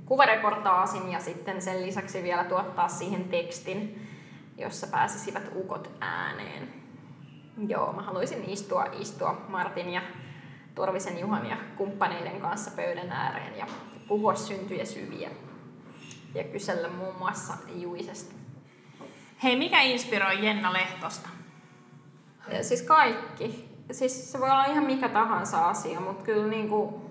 kuvareportaasin 0.06 1.12
ja 1.12 1.20
sitten 1.20 1.62
sen 1.62 1.86
lisäksi 1.86 2.24
vielä 2.24 2.44
tuottaa 2.44 2.88
siihen 2.88 3.24
tekstin, 3.24 4.10
jossa 4.58 4.88
pääsisivät 4.88 5.52
ukot 5.56 5.92
ääneen. 6.00 6.74
Joo, 7.68 7.94
mä 7.94 8.02
haluaisin 8.02 8.50
istua, 8.50 8.86
istua 9.00 9.46
Martin 9.50 9.90
ja 9.90 10.02
Torvisen 10.76 11.20
Juhan 11.20 11.46
ja 11.46 11.58
kumppaneiden 11.78 12.42
kanssa 12.42 12.72
pöydän 12.76 13.12
ääreen 13.12 13.58
ja 13.58 13.66
puhua 14.08 14.36
syntyjä 14.36 14.86
syviä 14.86 15.30
ja 16.36 16.44
kysellä 16.44 16.90
muun 16.90 17.16
muassa 17.16 17.54
Juisesta. 17.76 18.36
Hei, 19.44 19.56
mikä 19.56 19.82
inspiroi 19.82 20.46
Jenna 20.46 20.74
Lehtosta? 20.74 21.30
Siis 22.62 22.82
kaikki. 22.82 23.70
Siis 23.92 24.32
se 24.32 24.40
voi 24.40 24.50
olla 24.50 24.66
ihan 24.66 24.84
mikä 24.84 25.10
tahansa 25.10 25.70
asia, 25.70 26.00
mutta 26.00 26.24
kyllä 26.24 26.48
niinku 26.48 27.02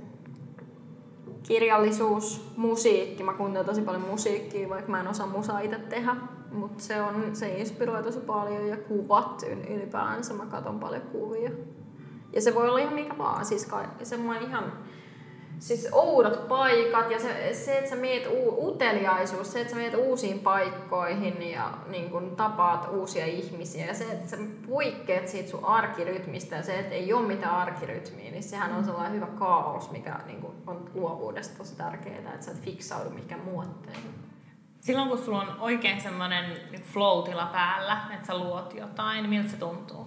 kirjallisuus, 1.42 2.52
musiikki. 2.56 3.22
Mä 3.22 3.32
kuuntelen 3.32 3.66
tosi 3.66 3.82
paljon 3.82 4.02
musiikkia, 4.02 4.68
vaikka 4.68 4.90
mä 4.90 5.00
en 5.00 5.08
osaa 5.08 5.26
musaa 5.26 5.60
itse 5.60 5.78
tehdä. 5.78 6.16
Mutta 6.52 6.82
se, 6.82 7.02
on, 7.02 7.36
se 7.36 7.48
inspiroi 7.48 8.02
tosi 8.02 8.20
paljon 8.20 8.68
ja 8.68 8.76
kuvat 8.76 9.42
yl- 9.42 9.72
ylipäänsä. 9.72 10.34
Mä 10.34 10.46
katson 10.46 10.80
paljon 10.80 11.02
kuvia. 11.02 11.50
Ja 12.32 12.42
se 12.42 12.54
voi 12.54 12.68
olla 12.68 12.78
ihan 12.78 12.94
mikä 12.94 13.18
vaan. 13.18 13.44
Siis 13.44 13.66
ka- 13.66 13.84
semmoinen 14.02 14.42
ihan 14.42 14.72
siis 15.62 15.88
oudot 15.92 16.48
paikat 16.48 17.10
ja 17.10 17.20
se, 17.20 17.54
se 17.54 17.78
että 17.78 17.90
sä 17.90 17.96
meet 17.96 18.26
u- 18.26 18.68
uteliaisuus, 18.68 19.52
se, 19.52 19.60
että 19.60 19.70
sä 19.70 19.76
meet 19.78 19.94
uusiin 19.94 20.38
paikkoihin 20.38 21.50
ja 21.50 21.70
niin 21.86 22.10
kun, 22.10 22.36
tapaat 22.36 22.88
uusia 22.90 23.26
ihmisiä 23.26 23.86
ja 23.86 23.94
se, 23.94 24.04
että 24.04 24.28
sä 24.28 24.36
poikkeat 24.68 25.28
siitä 25.28 25.50
sun 25.50 25.64
arkirytmistä 25.64 26.56
ja 26.56 26.62
se, 26.62 26.78
että 26.78 26.94
ei 26.94 27.12
ole 27.12 27.26
mitään 27.26 27.56
arkirytmiä, 27.56 28.30
niin 28.30 28.42
sehän 28.42 28.72
on 28.72 28.84
sellainen 28.84 29.12
hyvä 29.12 29.26
kaos, 29.26 29.90
mikä 29.90 30.20
niin 30.26 30.40
kun, 30.40 30.54
on 30.66 30.90
luovuudesta 30.94 31.58
tosi 31.58 31.76
tärkeää, 31.76 32.34
että 32.34 32.44
sä 32.44 32.50
et 32.50 32.60
fiksaudu 32.60 33.10
mihinkään 33.10 33.44
muotteihin. 33.44 34.14
Silloin 34.80 35.08
kun 35.08 35.18
sulla 35.18 35.40
on 35.40 35.60
oikein 35.60 36.00
semmoinen 36.00 36.44
flow-tila 36.92 37.46
päällä, 37.46 37.98
että 38.14 38.26
sä 38.26 38.38
luot 38.38 38.74
jotain, 38.74 39.22
niin 39.22 39.30
miltä 39.30 39.48
se 39.48 39.56
tuntuu? 39.56 40.06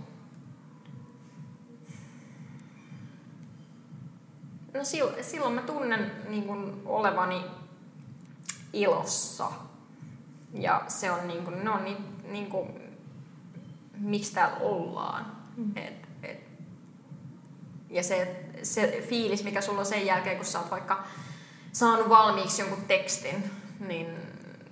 No 4.76 4.82
silloin 5.22 5.54
mä 5.54 5.62
tunnen 5.62 6.12
niin 6.30 6.44
kuin 6.44 6.82
olevani 6.86 7.42
ilossa. 8.74 9.52
Ja 10.54 10.84
se 10.88 11.12
on 11.12 11.28
niin 11.28 11.44
kuin, 11.44 11.64
ne 11.64 11.70
on 11.70 11.84
niin, 11.84 11.98
niin 12.32 12.50
kuin, 12.50 12.68
miksi 13.98 14.34
täällä 14.34 14.58
ollaan. 14.58 15.38
Mm. 15.58 15.78
Et, 15.78 15.94
et, 16.24 16.40
ja 17.90 18.04
se, 18.04 18.46
se 18.64 19.06
fiilis, 19.10 19.44
mikä 19.44 19.62
sulla 19.62 19.80
on 19.80 19.86
sen 19.86 20.06
jälkeen, 20.06 20.38
kun 20.38 20.46
sä 20.46 20.60
oot 20.60 20.72
vaikka 20.72 21.04
saanut 21.72 22.10
valmiiksi 22.10 22.62
jonkun 22.62 22.84
tekstin, 22.88 23.52
niin, 23.88 24.08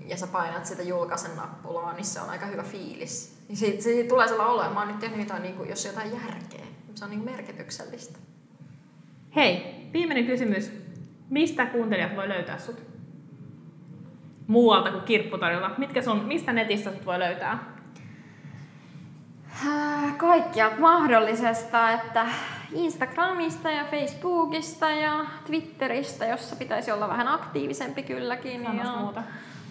ja 0.06 0.18
sä 0.18 0.28
painat 0.28 0.66
sitä 0.66 0.84
julkaisen 0.84 1.36
nappulaa, 1.36 1.94
niin 1.94 2.06
se 2.06 2.22
on 2.22 2.30
aika 2.30 2.46
hyvä 2.46 2.64
fiilis. 2.64 3.38
Siitä, 3.54 3.84
siitä 3.84 4.10
tulee 4.10 4.28
sellainen 4.28 4.54
olo, 4.54 4.62
että 4.62 4.74
mä 4.74 4.80
oon 4.80 4.88
nyt 4.88 5.00
tehnyt 5.00 5.20
jotain, 5.20 5.44
niin 5.44 5.56
kuin, 5.56 5.70
jos 5.70 5.86
jotain 5.86 6.12
järkeä. 6.12 6.66
Se 6.96 7.06
on 7.06 7.10
niin 7.10 7.26
merkityksellistä. 7.26 8.20
Hei, 9.36 9.76
viimeinen 9.94 10.26
kysymys. 10.26 10.72
Mistä 11.30 11.66
kuuntelijat 11.66 12.16
voi 12.16 12.30
löytää 12.30 12.58
sut? 12.58 12.84
Muualta 14.48 14.92
kuin 14.92 15.04
kirpputorilta. 15.04 15.72
Mitkä 15.78 16.02
sun, 16.02 16.26
mistä 16.26 16.54
netistä 16.54 16.92
sut 16.92 17.06
voi 17.06 17.20
löytää? 17.20 17.74
Kaikkialta 20.18 20.80
mahdollisesta, 20.80 21.92
että 21.92 22.26
Instagramista 22.72 23.72
ja 23.72 23.86
Facebookista 23.86 24.90
ja 24.90 25.26
Twitteristä, 25.48 26.26
jossa 26.26 26.56
pitäisi 26.56 26.92
olla 26.92 27.08
vähän 27.08 27.28
aktiivisempi 27.28 28.04
kylläkin. 28.04 28.64
Sanos 28.64 28.86
ja, 28.86 28.96
muuta. 28.96 29.24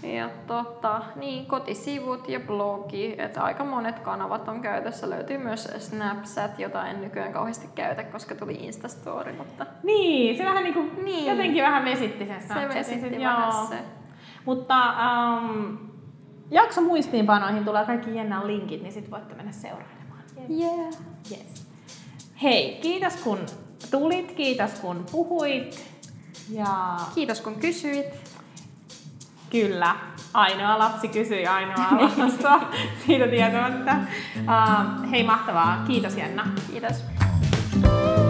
Ja 0.03 0.31
tota, 0.47 1.03
niin, 1.17 1.47
kotisivut 1.47 2.29
ja 2.29 2.41
blogi, 2.41 3.15
että 3.19 3.43
aika 3.43 3.65
monet 3.65 3.99
kanavat 3.99 4.49
on 4.49 4.61
käytössä. 4.61 5.11
Löytyy 5.11 5.39
myös 5.39 5.69
Snapchat, 5.79 6.59
jota 6.59 6.87
en 6.87 7.01
nykyään 7.01 7.33
kauheasti 7.33 7.69
käytä, 7.75 8.05
koska 8.05 8.35
tuli 8.35 8.55
Instastory. 8.55 9.33
Mutta... 9.33 9.67
Niin, 9.83 10.37
se 10.37 10.45
vähän 10.45 10.65
niinku, 10.65 11.03
niin. 11.03 11.27
jotenkin 11.27 11.65
vähän 11.65 11.85
vesitti 11.85 12.27
sen 12.27 12.43
Snapchatin. 12.43 12.85
Se 12.85 12.97
vesitti 12.97 13.25
vähän 13.25 13.67
se. 13.67 13.79
Mutta 14.45 14.95
um, 15.39 15.79
jakso 16.51 16.81
muistiinpanoihin 16.81 17.65
tulee 17.65 17.85
kaikki 17.85 18.15
jännän 18.15 18.47
linkit, 18.47 18.83
niin 18.83 18.93
sit 18.93 19.11
voitte 19.11 19.35
mennä 19.35 19.53
seurailemaan. 19.53 20.23
Yeah. 20.51 20.95
Yes. 21.31 21.67
Hei, 22.43 22.79
kiitos 22.83 23.17
kun 23.17 23.39
tulit, 23.91 24.33
kiitos 24.33 24.81
kun 24.81 25.05
puhuit. 25.13 25.85
Ja... 26.51 26.97
Kiitos 27.15 27.41
kun 27.41 27.55
kysyit. 27.55 28.32
Kyllä, 29.53 29.97
ainoa 30.35 30.79
lapsi 30.79 31.09
kysyi 31.09 31.47
ainoa 31.47 31.99
vastausta 32.01 32.61
siitä 33.07 33.29
tietämättä. 33.29 33.97
Uh, 34.41 35.11
hei, 35.11 35.23
mahtavaa. 35.23 35.85
Kiitos 35.87 36.17
Jenna. 36.17 36.49
Kiitos. 36.71 37.05
Mikä 37.75 37.97
on 37.97 38.22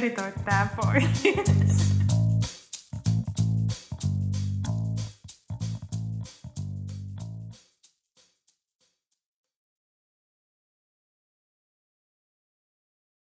Voisin 0.00 0.18
olla. 0.18 0.20
Kari 0.20 0.30
editoi 0.30 0.32
tää 0.44 0.68
pois. 0.76 1.04